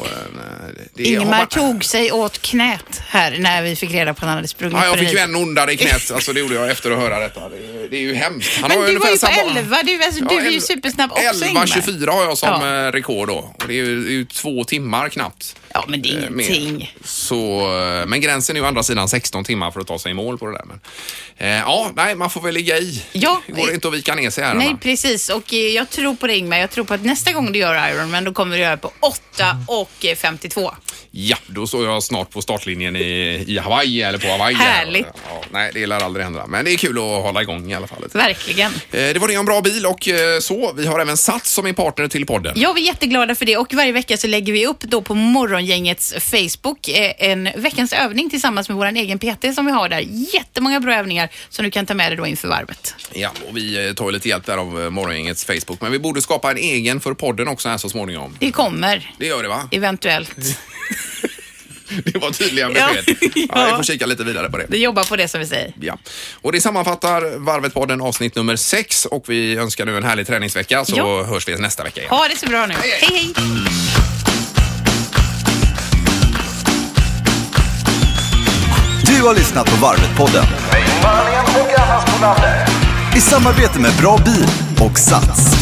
Det 0.93 1.03
har 1.03 1.09
Ingemar 1.09 1.37
man- 1.37 1.47
tog 1.47 1.83
sig 1.85 2.11
åt 2.11 2.41
knät 2.41 3.01
här 3.07 3.37
när 3.39 3.61
vi 3.63 3.75
fick 3.75 3.91
reda 3.91 4.13
på 4.13 4.17
att 4.17 4.27
han 4.27 4.35
hade 4.35 4.47
sprungit 4.47 4.77
Ja, 4.77 4.85
jag 4.85 4.99
fick 4.99 5.11
ju 5.13 5.17
en 5.17 5.35
ondare 5.35 5.73
i 5.73 5.77
knät, 5.83 6.11
alltså 6.11 6.33
det 6.33 6.39
gjorde 6.39 6.55
jag 6.55 6.69
efter 6.71 6.91
att 6.91 6.97
höra 6.99 7.19
detta. 7.19 7.49
Det, 7.49 7.87
det 7.91 7.97
är 7.97 8.01
ju 8.01 8.13
hemskt. 8.15 8.57
Han 8.61 8.69
Men 8.69 8.77
har 8.79 8.87
du 8.87 8.97
var 8.97 9.05
ju 9.07 9.11
på 9.13 9.17
samma- 9.17 9.59
11, 9.59 9.77
du, 9.83 10.03
alltså, 10.03 10.23
du 10.25 10.35
är 10.37 10.49
ju 10.51 10.61
supersnabb 10.61 11.11
också 11.11 11.45
Ingmar. 11.45 11.65
11.24 11.65 12.11
har 12.11 12.23
jag 12.23 12.37
som 12.37 12.49
Ja. 12.61 12.87
eh, 12.87 12.91
rekord 12.91 13.27
då. 13.27 13.35
Och 13.59 13.63
det 13.67 13.73
är 13.73 13.75
ju, 13.85 14.03
det 14.03 14.09
är 14.09 14.13
ju 14.13 14.25
två 14.25 14.63
timmar 14.63 15.09
knappt. 15.09 15.55
Ja, 15.73 15.85
men 15.87 16.01
det 16.01 16.09
är 16.09 16.23
eh, 16.23 16.29
mer. 16.29 16.49
ingenting. 16.51 16.95
Så, 17.03 17.61
eh, 17.61 18.05
men 18.05 18.21
gränsen 18.21 18.55
är 18.55 18.59
ju 18.59 18.65
å 18.65 18.67
andra 18.67 18.83
sidan 18.83 19.09
16 19.09 19.43
timmar 19.43 19.71
för 19.71 19.79
att 19.79 19.87
ta 19.87 19.99
sig 19.99 20.11
i 20.11 20.13
mål 20.13 20.37
på 20.37 20.45
det 20.45 20.51
där. 20.51 20.65
Men, 20.65 20.79
eh, 21.37 21.47
ja, 21.47 21.91
nej, 21.95 22.15
man 22.15 22.29
får 22.29 22.41
väl 22.41 22.53
ligga 22.53 22.77
i. 22.77 23.03
Ja. 23.11 23.41
Det 23.47 23.53
går 23.53 23.73
inte 23.73 23.87
att 23.87 23.93
vika 23.93 24.15
ner 24.15 24.29
sig 24.29 24.43
här. 24.43 24.53
Nej, 24.53 24.75
precis. 24.81 25.29
Och 25.29 25.53
jag 25.53 25.89
tror 25.89 26.15
på 26.15 26.27
det 26.27 26.37
Ingmar. 26.37 26.57
Jag 26.57 26.71
tror 26.71 26.85
på 26.85 26.93
att 26.93 27.05
nästa 27.05 27.31
gång 27.31 27.51
du 27.51 27.59
gör 27.59 27.89
Ironman 27.89 28.23
då 28.23 28.33
kommer 28.33 28.57
du 28.57 28.63
göra 28.63 28.77
på 28.77 28.91
8 28.99 29.57
och 29.67 30.05
eh, 30.05 30.15
52. 30.15 30.71
Ja, 31.11 31.37
då 31.47 31.67
står 31.67 31.85
jag 31.85 32.03
snart 32.03 32.29
på 32.29 32.41
startlinjen 32.41 32.95
i, 32.95 33.43
i 33.47 33.57
Hawaii 33.57 34.01
eller 34.01 34.17
på 34.19 34.27
Hawaii. 34.27 34.55
Härligt. 34.55 35.07
Ja, 35.29 35.41
nej, 35.51 35.71
det 35.73 35.85
lär 35.85 35.99
aldrig 35.99 36.23
hända. 36.23 36.47
Men 36.47 36.65
det 36.65 36.73
är 36.73 36.77
kul 36.77 36.97
att 36.97 37.03
hålla 37.03 37.41
igång 37.41 37.71
i 37.71 37.75
alla 37.75 37.87
fall. 37.87 38.05
Verkligen. 38.13 38.71
Det 38.91 39.17
var 39.17 39.27
det 39.27 39.37
om 39.37 39.45
bra 39.45 39.61
bil 39.61 39.85
och 39.85 40.09
så. 40.41 40.73
Vi 40.73 40.85
har 40.85 40.99
även 40.99 41.17
Sats 41.17 41.53
som 41.53 41.67
är 41.67 41.73
partner 41.73 42.07
till 42.07 42.25
podden. 42.25 42.53
Ja, 42.55 42.73
vi 42.73 42.81
är 42.81 42.85
jätteglada 42.85 43.35
för 43.35 43.45
det 43.45 43.57
och 43.57 43.73
varje 43.73 43.91
vecka 43.91 44.17
så 44.17 44.27
lägger 44.27 44.53
vi 44.53 44.67
upp 44.67 44.79
då 44.81 45.01
på 45.01 45.15
Morgongängets 45.59 46.13
Facebook 46.19 46.87
eh, 46.87 47.11
en 47.17 47.49
veckans 47.55 47.93
övning 47.93 48.29
tillsammans 48.29 48.69
med 48.69 48.77
vår 48.77 48.85
egen 48.85 49.19
PT 49.19 49.55
som 49.55 49.65
vi 49.65 49.71
har 49.71 49.89
där. 49.89 49.99
Jättemånga 50.33 50.79
bra 50.79 50.95
övningar 50.95 51.29
som 51.49 51.65
du 51.65 51.71
kan 51.71 51.85
ta 51.85 51.93
med 51.93 52.11
dig 52.11 52.17
då 52.17 52.25
inför 52.27 52.47
varvet. 52.47 52.95
Ja, 53.13 53.31
och 53.49 53.57
vi 53.57 53.87
eh, 53.87 53.93
tar 53.93 54.11
lite 54.11 54.29
hjälp 54.29 54.45
där 54.45 54.57
av 54.57 54.81
eh, 54.83 54.89
Morgongängets 54.89 55.45
Facebook. 55.45 55.81
Men 55.81 55.91
vi 55.91 55.99
borde 55.99 56.21
skapa 56.21 56.51
en 56.51 56.57
egen 56.57 56.99
för 56.99 57.13
podden 57.13 57.47
också 57.47 57.69
här 57.69 57.77
så 57.77 57.89
småningom. 57.89 58.35
Det 58.39 58.51
kommer, 58.51 59.13
Det 59.17 59.25
gör 59.27 59.43
det 59.43 59.49
va? 59.49 59.69
eventuellt. 59.71 60.35
Det 62.05 62.17
var 62.17 62.31
tydliga 62.31 62.71
Ja. 62.75 62.89
besked. 62.93 63.17
Ja. 63.35 63.41
Ja. 63.55 63.65
vi 63.65 63.71
får 63.75 63.83
kika 63.83 64.05
lite 64.05 64.23
vidare 64.23 64.49
på 64.49 64.57
det. 64.57 64.65
Vi 64.69 64.77
jobbar 64.83 65.03
på 65.03 65.15
det 65.15 65.27
som 65.27 65.39
vi 65.39 65.45
säger. 65.47 65.73
Ja. 65.81 65.97
Och 66.41 66.51
det 66.51 66.61
sammanfattar 66.61 67.21
Varvet-podden 67.37 68.01
avsnitt 68.01 68.35
nummer 68.35 68.55
sex 68.55 69.05
och 69.05 69.23
vi 69.27 69.55
önskar 69.55 69.85
nu 69.85 69.97
en 69.97 70.03
härlig 70.03 70.27
träningsvecka 70.27 70.85
så 70.85 70.93
Ja. 70.97 71.23
hörs 71.23 71.47
vi 71.47 71.55
nästa 71.57 71.83
vecka 71.83 71.99
igen. 72.01 72.09
Ha 72.09 72.27
det 72.27 72.37
så 72.37 72.45
bra 72.47 72.65
nu. 72.65 72.73
Hej, 72.73 72.99
hej. 73.01 73.33
Du 79.19 79.23
har 79.23 79.35
lyssnat 79.35 79.65
på 79.65 79.85
Varvet-podden 79.85 80.45
i 83.15 83.21
samarbete 83.21 83.79
med 83.79 83.91
Bra 84.01 84.19
Bil 84.25 84.45
och 84.89 84.99
Sats. 84.99 85.55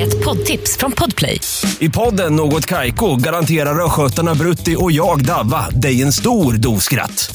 Ett 0.00 0.24
poddtips 0.24 0.76
från 0.76 0.92
Podplay. 0.92 1.40
I 1.78 1.88
podden 1.88 2.36
Något 2.36 2.66
Kaiko 2.66 3.16
garanterar 3.16 3.84
östgötarna 3.84 4.34
Brutti 4.34 4.76
och 4.78 4.92
jag, 4.92 5.24
Davva, 5.24 5.70
dig 5.70 6.02
en 6.02 6.12
stor 6.12 6.52
dos 6.52 6.84
skratt. 6.84 7.34